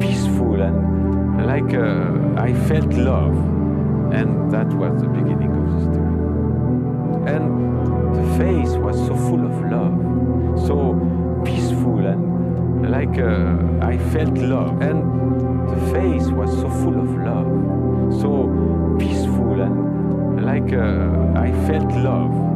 peaceful, 0.00 0.60
and 0.60 1.46
like 1.46 1.74
uh, 1.74 2.40
I 2.40 2.52
felt 2.68 2.92
love. 2.92 3.34
And 4.12 4.50
that 4.52 4.68
was 4.74 5.00
the 5.00 5.08
beginning 5.08 5.50
of 5.50 5.70
the 5.72 5.80
story. 5.92 6.14
And 7.34 8.14
the 8.14 8.38
face 8.38 8.76
was 8.76 8.96
so 9.06 9.16
full 9.16 9.44
of 9.44 9.60
love, 9.70 10.66
so 10.66 10.94
peaceful, 11.44 12.06
and 12.06 12.90
like 12.90 13.18
uh, 13.18 13.86
I 13.86 13.98
felt 14.12 14.36
love. 14.38 14.80
And 14.82 15.02
the 15.68 15.80
face 15.92 16.28
was 16.28 16.50
so 16.52 16.68
full 16.68 16.98
of 17.00 17.10
love, 17.16 17.46
so 18.12 18.96
peaceful, 18.98 19.60
and 19.60 20.44
like 20.44 20.72
uh, 20.72 21.38
I 21.38 21.52
felt 21.66 21.92
love. 21.92 22.47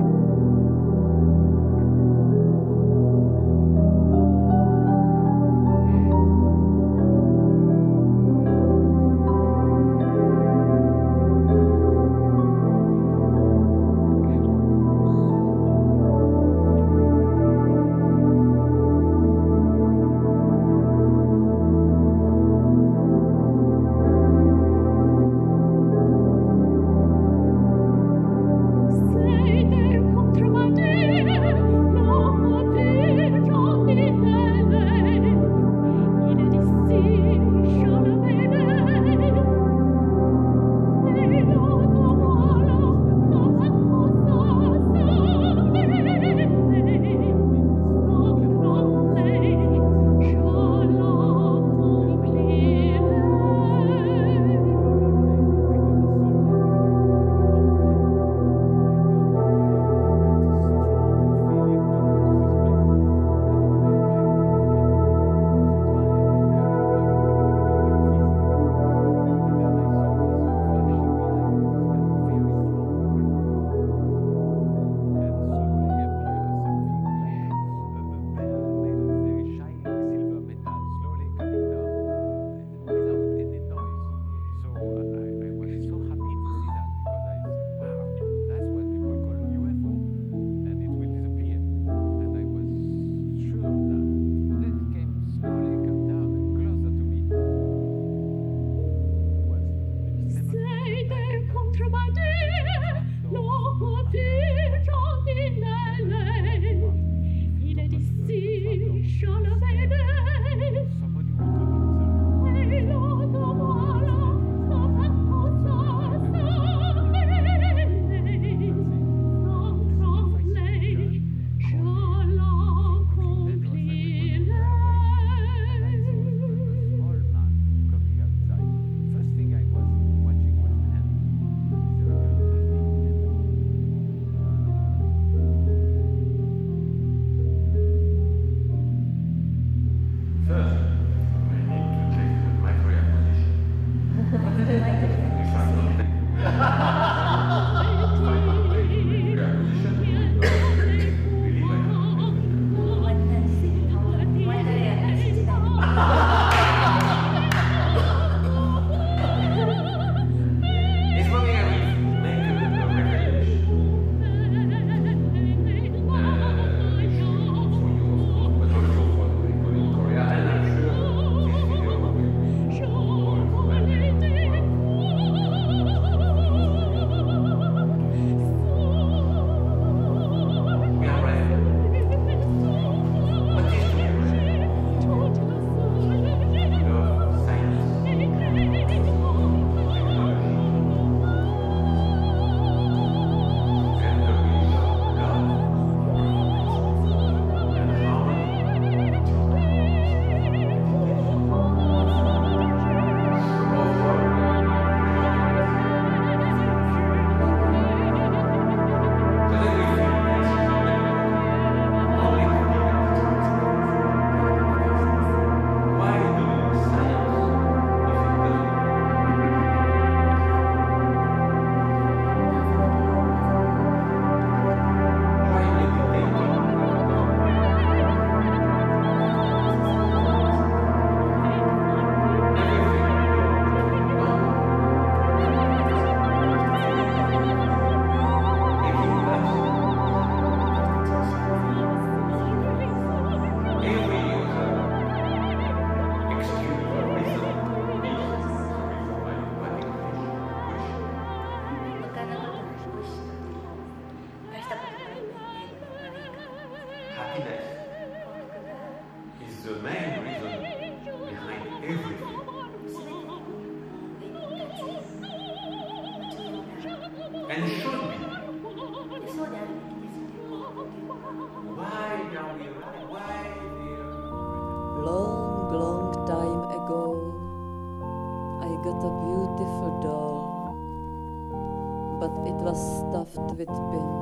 vêtements. 283.54 284.21